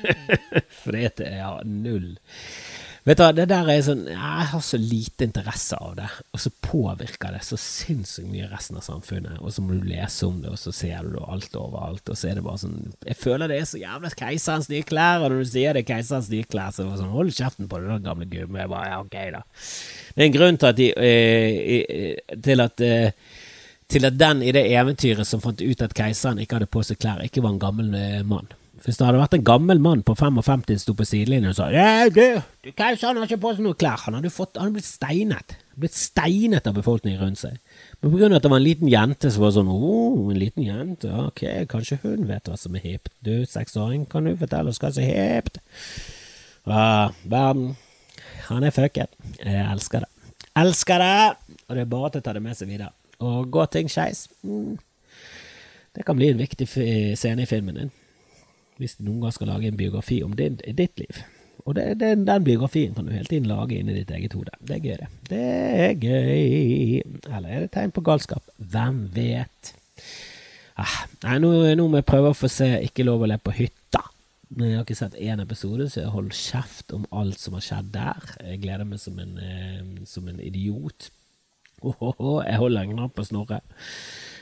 For 0.80 0.96
det 0.96 1.26
er 1.26 1.42
har 1.44 1.64
null 1.68 2.14
Vet 3.06 3.16
du, 3.16 3.22
hva, 3.24 3.30
det 3.32 3.46
der 3.48 3.68
er 3.72 3.78
sånn 3.84 4.02
Jeg 4.10 4.46
har 4.50 4.62
så 4.64 4.76
lite 4.76 5.24
interesse 5.24 5.76
av 5.80 5.94
det, 5.96 6.08
og 6.36 6.42
så 6.42 6.50
påvirker 6.64 7.32
det 7.32 7.40
så 7.46 7.56
sinnssykt 7.60 8.28
mye 8.28 8.48
resten 8.50 8.76
av 8.76 8.84
samfunnet. 8.84 9.38
Og 9.40 9.54
så 9.54 9.64
må 9.64 9.78
du 9.78 9.88
lese 9.88 10.28
om 10.28 10.42
det, 10.42 10.52
og 10.52 10.60
så 10.60 10.72
ser 10.76 11.08
du 11.08 11.16
alt 11.24 11.56
overalt, 11.56 12.04
og 12.04 12.18
så 12.18 12.30
er 12.30 12.38
det 12.38 12.44
bare 12.44 12.60
sånn 12.60 12.92
Jeg 13.06 13.16
føler 13.20 13.48
det 13.48 13.60
er 13.60 13.70
så 13.70 13.80
jævla 13.80 14.12
keiserens 14.20 14.68
nye 14.72 14.86
klær, 14.86 15.24
og 15.24 15.32
når 15.32 15.44
du 15.44 15.52
sier 15.54 15.76
det 15.76 15.84
er 15.84 15.90
keiserens 15.94 16.30
nye 16.32 16.48
klær, 16.50 16.74
så 16.76 16.84
er 16.84 16.90
det 16.90 17.00
sånn 17.00 17.14
Hold 17.16 17.32
kjeften 17.36 17.70
på 17.70 17.80
det, 17.80 17.88
den 17.94 18.08
gamle 18.08 18.28
gubben. 18.28 18.60
Jeg 18.60 18.74
bare 18.74 18.90
Ja, 18.90 19.00
ok, 19.00 19.18
da. 19.32 19.44
Det 20.14 20.20
er 20.20 20.28
en 20.28 20.36
grunn 20.36 20.60
til 20.60 20.70
at 20.70 20.80
de 20.80 20.90
eh, 20.98 22.36
Til 22.44 22.66
at 22.66 22.84
eh, 22.84 23.12
til 23.90 24.06
at 24.06 24.14
den 24.14 24.42
i 24.46 24.52
det 24.54 24.68
eventyret 24.70 25.26
som 25.26 25.40
fant 25.42 25.58
ut 25.58 25.80
at 25.82 25.94
keiseren 25.98 26.38
ikke 26.38 26.60
hadde 26.60 26.70
på 26.70 26.82
seg 26.86 27.00
klær, 27.02 27.24
ikke 27.26 27.42
var 27.42 27.56
en 27.56 27.62
gammel 27.62 27.94
eh, 27.98 28.20
mann. 28.22 28.46
Hvis 28.80 28.96
det 28.96 29.04
hadde 29.04 29.20
vært 29.20 29.34
en 29.36 29.44
gammel 29.44 29.80
mann 29.82 30.00
på 30.06 30.14
55 30.16 30.62
som 30.70 30.78
sto 30.80 30.94
på 30.96 31.04
sidelinjen 31.04 31.50
og 31.50 31.56
sa 31.58 31.66
ja, 31.74 32.06
du, 32.08 32.40
du 32.64 32.70
han 32.72 33.18
har 33.18 33.26
ikke 33.26 33.40
på 33.42 33.52
seg 33.52 33.66
noe 33.66 33.76
klær. 33.76 34.06
Han 34.06 34.16
hadde, 34.16 34.32
fått, 34.32 34.56
han 34.56 34.70
hadde 34.70 34.78
blitt 34.78 34.88
steinet. 34.88 35.56
Blitt 35.80 35.96
steinet 35.96 36.68
av 36.68 36.78
befolkningen 36.78 37.20
rundt 37.20 37.42
seg. 37.42 37.58
Men 38.00 38.14
på 38.14 38.20
grunn 38.22 38.32
av 38.32 38.40
at 38.40 38.46
det 38.46 38.52
var 38.54 38.62
en 38.62 38.66
liten 38.66 38.88
jente 38.88 39.32
som 39.34 39.44
var 39.44 39.52
sånn 39.56 39.68
oh, 39.68 40.30
en 40.32 40.40
liten 40.40 40.64
jente, 40.64 41.12
ok, 41.26 41.44
kanskje 41.68 42.00
hun 42.06 42.24
vet 42.30 42.48
hva 42.48 42.56
som 42.60 42.80
er 42.80 42.86
hipt. 42.86 43.12
Du, 43.26 43.34
seksåring, 43.48 44.08
kan 44.08 44.24
du 44.24 44.32
fortelle 44.40 44.72
oss 44.72 44.80
hva 44.80 44.94
som 44.96 45.04
er 45.04 45.36
hipt? 45.36 45.60
Uh, 46.64 47.12
verden. 47.28 47.74
Han 48.48 48.64
er 48.64 48.74
fucket. 48.74 49.12
Jeg 49.36 49.66
elsker 49.66 50.06
det. 50.06 50.12
Elsker 50.60 51.04
det! 51.04 51.56
Og 51.68 51.76
det 51.76 51.84
er 51.84 51.92
bare 51.92 52.14
til 52.14 52.24
å 52.24 52.30
ta 52.30 52.32
det 52.36 52.46
med 52.48 52.56
seg 52.56 52.72
videre. 52.72 52.94
Og 53.20 53.52
gå 53.52 53.68
ting 53.68 53.92
skeis. 53.92 54.24
Mm. 54.40 54.78
Det 55.92 56.06
kan 56.06 56.16
bli 56.16 56.32
en 56.32 56.40
viktig 56.40 56.64
scene 56.72 57.44
i 57.44 57.50
filmen 57.50 57.76
din 57.76 57.98
hvis 58.80 58.96
du 58.98 59.04
noen 59.06 59.26
gang 59.26 59.36
skal 59.36 59.52
lage 59.52 59.68
en 59.68 59.78
biografi 59.78 60.22
om 60.24 60.32
din, 60.36 60.56
ditt 60.64 61.00
liv. 61.00 61.20
Og 61.66 61.76
det, 61.76 61.84
det, 62.00 62.14
den 62.24 62.44
biografien 62.44 62.94
kan 62.96 63.06
du 63.06 63.12
hele 63.12 63.28
tiden 63.28 63.48
lage 63.50 63.76
inni 63.76 63.94
ditt 63.98 64.10
eget 64.16 64.32
hode. 64.36 64.54
Det 64.64 64.78
er 64.78 64.86
gøy, 64.86 64.96
det. 64.96 65.08
Det 65.28 65.42
er 65.84 65.92
gøy. 66.00 67.02
Eller 67.28 67.50
er 67.50 67.66
det 67.66 67.72
tegn 67.74 67.92
på 67.94 68.04
galskap? 68.06 68.46
Hvem 68.56 69.02
vet? 69.14 69.74
Ah, 70.80 70.96
nei, 71.26 71.36
nå, 71.42 71.52
nå 71.76 71.86
må 71.90 72.00
jeg 72.00 72.08
prøve 72.08 72.30
å 72.32 72.36
få 72.36 72.48
se 72.48 72.70
Ikke 72.86 73.04
lov 73.04 73.26
å 73.26 73.28
le 73.28 73.36
på 73.42 73.52
hytta. 73.52 74.00
Men 74.50 74.70
jeg 74.70 74.78
har 74.78 74.86
ikke 74.86 74.98
sett 74.98 75.18
én 75.20 75.42
episode, 75.44 75.86
så 75.92 76.00
jeg 76.00 76.10
holder 76.10 76.38
kjeft 76.40 76.94
om 76.96 77.04
alt 77.14 77.38
som 77.38 77.54
har 77.54 77.62
skjedd 77.62 77.92
der. 77.94 78.32
Jeg 78.48 78.62
gleder 78.64 78.88
meg 78.88 79.02
som 79.02 79.20
en, 79.22 79.36
eh, 79.38 80.06
som 80.10 80.26
en 80.26 80.40
idiot. 80.42 81.10
Oh, 81.80 81.94
oh, 82.00 82.16
oh, 82.18 82.40
jeg 82.42 82.58
holder 82.58 82.82
en 82.82 82.96
knapp 82.96 83.14
på 83.16 83.24
Snorre. 83.28 83.60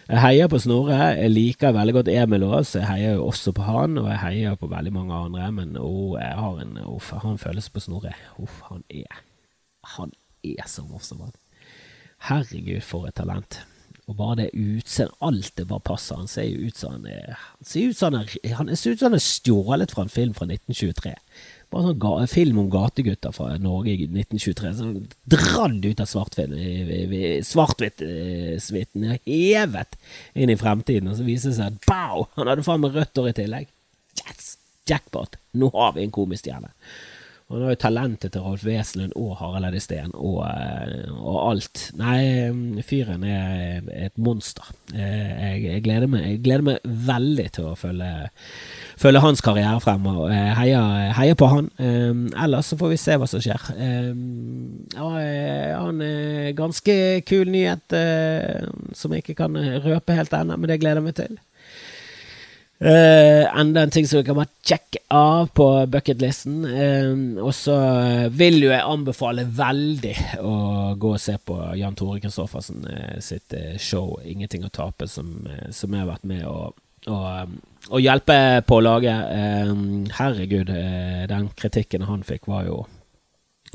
Jeg 0.09 0.23
heier 0.23 0.49
på 0.49 0.57
Snorre. 0.57 0.97
Jeg 1.19 1.29
liker 1.35 1.75
veldig 1.77 1.93
godt 1.99 2.09
Emil 2.09 2.47
Aas. 2.47 2.71
Jeg 2.79 2.89
heier 2.89 3.19
jo 3.19 3.27
også 3.29 3.53
på 3.53 3.67
han, 3.67 3.99
og 4.01 4.07
jeg 4.09 4.21
heier 4.23 4.55
på 4.57 4.71
veldig 4.71 4.93
mange 4.95 5.13
andre. 5.13 5.51
Men 5.53 5.75
oh, 5.77 6.15
jeg 6.17 6.33
har 6.33 6.63
en, 6.63 6.79
oh, 6.81 7.11
en 7.29 7.41
følelse 7.43 7.73
på 7.75 7.83
Snorre. 7.85 8.15
Oh, 8.41 8.55
han 8.71 8.87
er 8.89 9.21
Han 9.99 10.13
er 10.45 10.65
så 10.67 10.83
morsom, 10.83 11.21
han. 11.21 11.35
Herregud, 12.25 12.81
for 12.81 13.07
et 13.07 13.15
talent. 13.21 13.61
Og 14.09 14.17
bare 14.17 14.37
det 14.37 14.51
utseendet, 14.57 15.17
alt 15.21 15.53
det 15.59 15.69
bare 15.69 15.85
passer. 15.85 16.17
Han 16.17 16.27
ser 16.27 16.49
jo 16.49 16.67
ut 16.67 16.77
som 16.77 16.97
han 16.97 17.07
er 17.07 17.37
Han 17.37 17.65
ser 17.69 17.89
ut 17.89 17.97
som 17.97 18.15
han 18.15 18.25
er, 18.25 18.55
han 18.57 18.77
ser 18.77 18.93
ut 18.93 18.99
som 18.99 19.11
han 19.13 19.21
er 19.21 19.27
stjålet 19.29 19.93
fra 19.93 20.03
en 20.03 20.15
film 20.17 20.33
fra 20.33 20.49
1923. 20.49 21.13
Bare 21.69 21.85
sånn 21.85 21.99
ga, 22.01 22.25
film 22.33 22.63
om 22.63 22.71
gategutter 22.73 23.29
fra 23.37 23.51
Norge 23.61 23.93
i 23.93 24.07
1923. 24.09 24.71
Sånn 24.79 25.03
dradd 25.29 25.85
ut 25.85 26.01
av 26.01 26.09
svart-hvitt-svitten. 26.09 29.05
Eh, 29.05 29.21
hevet 29.29 29.99
inn 30.33 30.49
i 30.55 30.57
fremtiden. 30.57 31.11
Og 31.13 31.19
så 31.19 31.25
viser 31.27 31.53
det 31.53 31.59
seg 31.59 31.69
at 31.75 31.85
bow! 31.91 32.25
Han 32.39 32.49
hadde 32.49 32.65
faen 32.65 32.81
meg 32.85 32.97
rødt 32.97 33.21
år 33.21 33.29
i 33.35 33.39
tillegg. 33.43 33.67
Yes! 34.23 34.57
Jackpot! 34.89 35.37
Nå 35.61 35.67
har 35.77 35.93
vi 35.99 36.07
en 36.07 36.15
komistjerne. 36.15 36.71
Han 37.49 37.63
har 37.65 37.73
jo 37.73 37.81
talentet 37.81 38.35
til 38.35 38.43
Rolf 38.45 38.61
Wesenlund 38.69 39.15
og 39.17 39.31
Harald 39.41 39.65
Eide 39.71 39.81
Steen 39.81 40.11
og, 40.13 40.43
eh, 40.45 41.07
og, 41.17 41.39
alt. 41.47 41.85
Nei, 41.97 42.83
fyren 42.85 43.25
er 43.25 43.89
et 43.95 44.21
monster. 44.21 44.69
Eh, 44.93 45.01
jeg, 45.01 45.63
jeg, 45.65 45.85
gleder 45.87 46.11
meg, 46.13 46.27
jeg, 46.27 46.43
gleder 46.45 46.67
meg, 46.67 46.91
veldig 47.09 47.47
til 47.57 47.71
å 47.71 47.73
følge, 47.81 48.11
følge 49.01 49.25
hans 49.25 49.41
karriere 49.45 49.81
fremover. 49.81 50.35
Heier, 50.61 51.09
heier, 51.17 51.39
på 51.41 51.49
han. 51.49 51.73
Um, 51.81 52.27
ellers 52.37 52.69
så 52.69 52.77
får 52.77 52.93
vi 52.93 53.01
se 53.01 53.17
hva 53.17 53.31
som 53.33 53.41
skjer. 53.41 53.65
Um, 53.81 54.85
ja, 54.93 55.09
han 55.87 56.05
er 56.05 56.53
ganske 56.59 56.99
kul 57.29 57.49
nyhet 57.55 57.97
som 58.93 59.15
jeg 59.15 59.25
ikke 59.25 59.41
kan 59.41 59.57
røpe 59.89 60.21
helt 60.21 60.37
ennå, 60.37 60.61
men 60.61 60.69
det 60.69 60.83
gleder 60.85 61.01
jeg 61.01 61.09
meg 61.09 61.17
til. 61.17 61.41
Uh, 62.79 63.43
enda 63.59 63.83
en 63.83 63.91
ting 63.91 64.07
som 64.07 64.21
du 64.21 64.27
kan 64.27 64.37
bare 64.39 64.53
sjekke 64.63 65.01
av 65.11 65.49
på 65.51 65.67
bucketlisten. 65.91 66.61
Uh, 66.63 67.41
og 67.43 67.51
så 67.57 67.79
vil 68.31 68.61
jo 68.63 68.71
jeg 68.71 68.87
anbefale 68.87 69.49
veldig 69.51 70.15
å 70.47 70.55
gå 71.01 71.15
og 71.17 71.23
se 71.23 71.35
på 71.43 71.57
Jan 71.81 71.99
Tore 71.99 72.23
Kristoffersen 72.23 72.87
uh, 72.87 73.17
sitt 73.25 73.57
show 73.83 74.21
'Ingenting 74.23 74.67
å 74.67 74.71
tape', 74.71 75.11
som, 75.11 75.49
som, 75.71 75.91
jeg 75.91 76.05
har 76.05 76.13
vært 76.13 76.31
med 76.31 76.47
å, 76.47 76.71
å, 77.11 77.19
å 77.91 78.01
hjelpe 78.03 78.39
på 78.67 78.79
å 78.79 78.85
lage. 78.85 79.13
Eh, 79.13 79.73
herregud, 80.19 80.71
eh, 80.71 81.25
den 81.31 81.49
kritikken 81.59 82.07
han 82.09 82.25
fikk, 82.27 82.49
var 82.51 82.69
jo 82.69 82.85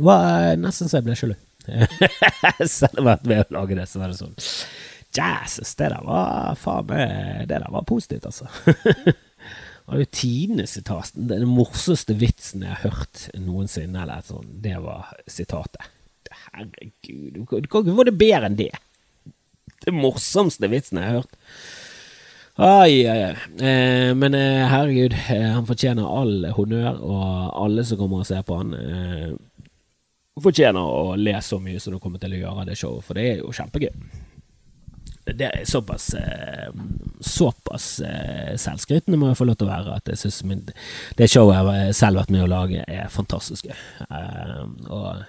var 0.01 0.55
nesten 0.57 0.89
så 0.89 0.99
jeg 0.99 1.07
ble 1.07 1.17
sjalu. 1.17 1.35
Selv 2.65 2.97
om 2.99 3.05
jeg 3.05 3.05
har 3.05 3.09
vært 3.11 3.27
med 3.29 3.43
å 3.43 3.59
lage 3.59 3.77
det, 3.77 3.85
så 3.89 4.01
var 4.01 4.11
det 4.11 4.19
sånn 4.19 4.33
Jesus, 5.17 5.75
det 5.79 5.91
der 5.93 6.03
var 6.05 6.55
faen 6.59 6.87
meg 6.89 7.47
Det 7.49 7.59
der 7.59 7.71
var 7.71 7.85
positivt, 7.87 8.25
altså. 8.25 8.49
Det 9.83 9.91
var 9.91 9.99
jo 9.99 10.05
tidenes 10.15 10.73
sitat. 10.77 11.11
Den 11.13 11.43
morsomste 11.51 12.15
vitsen 12.15 12.61
jeg 12.63 12.71
har 12.71 12.93
hørt 12.93 13.25
noensinne, 13.35 14.05
eller 14.05 14.23
sånn, 14.23 14.47
det 14.63 14.77
var 14.79 15.09
sitatet. 15.27 15.89
Herregud, 16.53 17.35
du 17.35 17.41
kan 17.43 17.65
ikke 17.65 17.97
få 17.97 18.05
det 18.07 18.15
bedre 18.15 18.47
enn 18.47 18.55
det. 18.61 18.71
Det 19.83 19.91
morsomste 19.91 20.71
vitsen 20.71 21.01
jeg 21.01 21.09
har 21.09 21.19
hørt. 21.19 21.35
Ai, 22.63 23.03
ai, 23.11 23.19
ai. 23.27 23.35
Eh, 23.59 24.15
men 24.15 24.39
eh, 24.39 24.63
herregud, 24.71 25.17
eh, 25.19 25.49
han 25.51 25.67
fortjener 25.67 26.07
all 26.07 26.47
honnør, 26.55 27.01
og 27.03 27.23
alle 27.65 27.83
som 27.83 27.99
kommer 27.99 28.23
og 28.23 28.29
ser 28.31 28.47
på 28.47 28.61
han, 28.61 28.75
fortjener 30.39 30.79
å 30.79 31.17
le 31.19 31.35
så 31.43 31.59
mye 31.59 31.83
som 31.83 31.91
du 31.91 31.99
kommer 31.99 32.23
til 32.23 32.37
å 32.37 32.39
gjøre 32.39 32.63
av 32.63 32.69
det 32.71 32.79
showet, 32.79 33.03
for 33.03 33.19
det 33.19 33.33
er 33.33 33.43
jo 33.43 33.51
kjempegøy 33.51 33.91
det 35.25 35.47
er 35.47 35.65
såpass 35.65 36.13
eh, 36.13 36.71
Såpass 37.23 37.99
eh, 38.03 38.55
selvskrytende 38.59 39.19
må 39.19 39.29
jeg 39.31 39.39
få 39.39 39.47
lov 39.47 39.59
til 39.59 39.69
å 39.69 39.71
være 39.71 39.95
at 39.95 40.09
jeg 40.11 40.19
syns 40.19 40.41
det 41.17 41.29
showet 41.31 41.69
jeg 41.77 41.95
selv 41.95 42.19
har 42.19 42.23
vært 42.23 42.33
med 42.35 42.43
å 42.43 42.49
lage, 42.51 42.83
er 42.87 43.11
fantastisk 43.11 43.69
gøy. 43.69 43.77
Eh, 44.09 44.65
og 44.91 45.23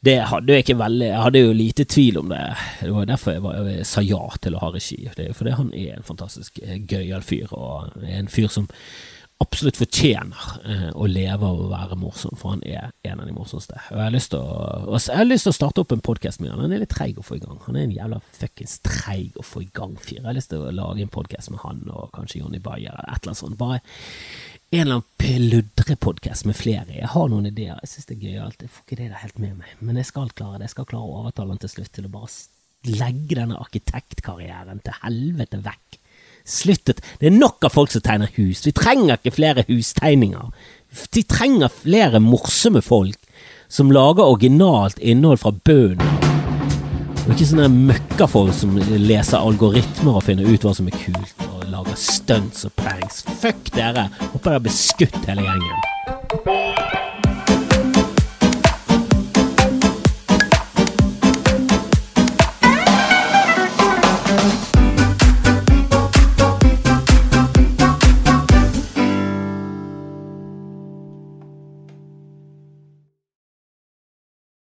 det 0.00 0.16
hadde 0.30 0.54
jeg 0.54 0.64
ikke 0.64 0.78
veldig 0.80 1.08
Jeg 1.10 1.22
hadde 1.26 1.42
jo 1.42 1.56
lite 1.56 1.84
tvil 1.84 2.20
om 2.22 2.30
det. 2.30 2.40
Det 2.80 2.92
var 2.94 3.08
derfor 3.10 3.34
jeg, 3.34 3.42
var, 3.44 3.58
jeg 3.68 3.88
sa 3.90 4.04
ja 4.06 4.20
til 4.40 4.56
å 4.56 4.62
ha 4.62 4.70
regi. 4.72 5.00
Det 5.16 5.26
er 5.26 5.36
fordi 5.36 5.56
han 5.58 5.72
er 5.76 5.96
en 5.96 6.06
fantastisk 6.06 6.62
gøyal 6.88 7.26
fyr, 7.26 7.50
og 7.52 7.98
en 8.06 8.30
fyr 8.30 8.48
som 8.52 8.70
absolutt 9.40 9.78
fortjener 9.80 10.50
eh, 10.68 10.88
å 10.92 11.06
leve 11.08 11.48
og 11.48 11.70
være 11.72 11.96
morsom, 11.98 12.36
for 12.38 12.54
han 12.54 12.64
er 12.68 12.90
en 13.08 13.22
av 13.22 13.28
de 13.28 13.34
morsomste. 13.34 13.78
Og 13.90 13.96
å, 13.96 15.00
jeg 15.00 15.16
har 15.16 15.26
lyst 15.28 15.46
til 15.48 15.54
å 15.54 15.56
starte 15.56 15.82
opp 15.82 15.94
en 15.94 16.04
podkast 16.04 16.42
med 16.42 16.52
han. 16.52 16.60
Han 16.66 16.74
er 16.76 16.82
litt 16.82 16.92
treig 16.92 17.18
å 17.18 17.24
få 17.24 17.38
i 17.38 17.42
gang. 17.42 17.58
Han 17.64 17.78
er 17.78 17.86
en 17.86 17.94
jævla 17.96 18.20
fuckings 18.36 18.78
treig 18.84 19.38
å 19.40 19.44
få 19.46 19.64
i 19.64 19.70
gang-fyr. 19.76 20.20
Jeg 20.20 20.28
har 20.28 20.36
lyst 20.36 20.52
til 20.52 20.66
å 20.66 20.74
lage 20.76 21.04
en 21.04 21.12
podkast 21.12 21.52
med 21.54 21.62
han 21.64 21.82
og 21.88 22.12
kanskje 22.16 22.42
Jonny 22.42 22.60
Bayer 22.62 22.92
eller 22.92 23.08
et 23.08 23.22
eller 23.22 23.32
annet 23.32 23.42
sånt. 23.42 23.58
Bare 23.60 23.80
en 23.80 24.82
eller 24.84 25.00
annen 25.00 25.08
pludrepodkast 25.24 26.46
med 26.46 26.58
flere. 26.58 27.00
Jeg 27.00 27.12
har 27.14 27.32
noen 27.32 27.48
ideer. 27.48 27.80
Jeg 27.80 27.94
syns 27.94 28.10
det 28.10 28.18
er 28.18 28.26
gøyalt. 28.28 28.64
Jeg 28.66 28.74
får 28.74 28.86
ikke 28.86 29.00
det 29.00 29.08
der 29.08 29.24
helt 29.24 29.40
med 29.42 29.56
meg, 29.62 29.72
men 29.80 29.98
jeg 29.98 30.10
skal 30.12 30.34
klare 30.36 30.60
det. 30.60 30.68
Jeg 30.68 30.76
skal 30.76 30.90
klare 30.92 31.08
å 31.08 31.22
overtale 31.24 31.56
han 31.56 31.64
til 31.64 31.74
slutt 31.78 31.94
til 31.96 32.06
å 32.06 32.12
bare 32.12 32.30
legge 33.00 33.36
denne 33.36 33.58
arkitektkarrieren 33.60 34.84
til 34.84 35.00
helvete 35.02 35.64
vekk 35.64 35.99
sluttet. 36.46 37.02
Det 37.20 37.30
er 37.30 37.36
nok 37.36 37.64
av 37.66 37.74
folk 37.74 37.92
som 37.92 38.04
tegner 38.04 38.30
hus. 38.36 38.64
Vi 38.66 38.74
trenger 38.76 39.18
ikke 39.18 39.34
flere 39.36 39.64
hustegninger. 39.68 40.50
Vi 41.14 41.22
trenger 41.22 41.70
flere 41.70 42.20
morsomme 42.22 42.82
folk 42.82 43.18
som 43.70 43.92
lager 43.94 44.26
originalt 44.26 44.98
innhold 44.98 45.38
fra 45.38 45.52
bunnen 45.54 46.00
Og 47.26 47.36
ikke 47.36 47.46
sånne 47.46 47.68
møkkafolk 47.70 48.56
som 48.56 48.74
leser 48.80 49.38
algoritmer 49.38 50.18
og 50.18 50.24
finner 50.26 50.48
ut 50.48 50.66
hva 50.66 50.72
som 50.74 50.88
er 50.90 50.96
kult, 50.98 51.46
og 51.46 51.68
lager 51.70 52.00
stunts 52.00 52.66
og 52.66 52.74
pranks. 52.80 53.22
Fuck 53.44 53.70
dere! 53.76 54.08
Håper 54.32 54.56
dere 54.56 54.66
blir 54.66 54.74
skutt 54.74 55.20
hele 55.28 55.46
gjengen. 55.46 55.99